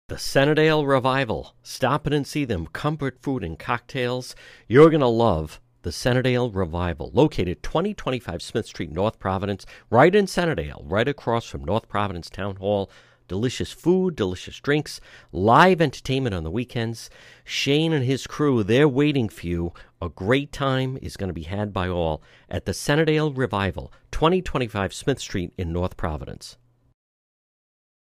The 0.08 0.18
Centredale 0.18 0.86
Revival. 0.86 1.54
Stop 1.62 2.06
in 2.06 2.12
and 2.12 2.26
see 2.26 2.44
them. 2.44 2.66
Comfort 2.66 3.22
food 3.22 3.42
and 3.42 3.58
cocktails. 3.58 4.34
You're 4.68 4.90
going 4.90 5.00
to 5.00 5.06
love 5.06 5.60
the 5.82 5.92
Centredale 5.92 6.50
Revival, 6.50 7.10
located 7.12 7.62
2025 7.62 8.42
Smith 8.42 8.66
Street, 8.66 8.90
North 8.90 9.18
Providence, 9.18 9.66
right 9.90 10.14
in 10.14 10.26
Centredale, 10.26 10.82
right 10.86 11.06
across 11.06 11.44
from 11.44 11.62
North 11.62 11.88
Providence 11.88 12.30
Town 12.30 12.56
Hall 12.56 12.90
delicious 13.28 13.72
food, 13.72 14.16
delicious 14.16 14.58
drinks, 14.60 15.00
live 15.32 15.80
entertainment 15.80 16.34
on 16.34 16.44
the 16.44 16.50
weekends. 16.50 17.10
Shane 17.44 17.92
and 17.92 18.04
his 18.04 18.26
crew, 18.26 18.62
they're 18.62 18.88
waiting 18.88 19.28
for 19.28 19.46
you. 19.46 19.72
A 20.00 20.08
great 20.08 20.52
time 20.52 20.98
is 21.00 21.16
going 21.16 21.28
to 21.28 21.34
be 21.34 21.44
had 21.44 21.72
by 21.72 21.88
all 21.88 22.22
at 22.48 22.64
the 22.64 22.74
Centredale 22.74 23.32
Revival, 23.32 23.92
2025 24.10 24.92
Smith 24.92 25.18
Street 25.20 25.52
in 25.56 25.72
North 25.72 25.96
Providence. 25.96 26.56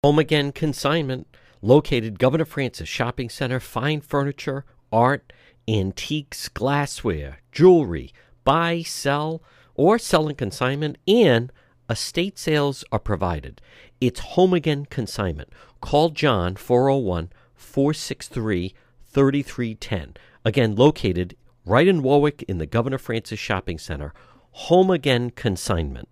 Home 0.03 0.17
Again 0.17 0.51
Consignment, 0.51 1.27
located 1.61 2.17
Governor 2.17 2.45
Francis 2.45 2.89
Shopping 2.89 3.29
Center, 3.29 3.59
fine 3.59 4.01
furniture, 4.01 4.65
art, 4.91 5.31
antiques, 5.67 6.49
glassware, 6.49 7.39
jewelry, 7.51 8.11
buy, 8.43 8.81
sell, 8.81 9.43
or 9.75 9.99
sell 9.99 10.27
in 10.27 10.35
consignment, 10.35 10.97
and 11.07 11.51
estate 11.91 12.39
sales 12.39 12.83
are 12.91 12.99
provided. 12.99 13.61
It's 13.99 14.19
home 14.19 14.53
again 14.53 14.85
consignment. 14.85 15.49
Call 15.81 16.09
John 16.09 16.55
401 16.55 17.29
463 17.55 18.73
3310. 19.05 20.15
Again, 20.43 20.75
located 20.75 21.35
right 21.65 21.87
in 21.87 22.01
Warwick 22.01 22.43
in 22.47 22.57
the 22.57 22.65
Governor 22.65 22.97
Francis 22.97 23.39
Shopping 23.39 23.77
Center. 23.77 24.13
Home 24.51 24.89
again 24.89 25.29
consignment. 25.29 26.09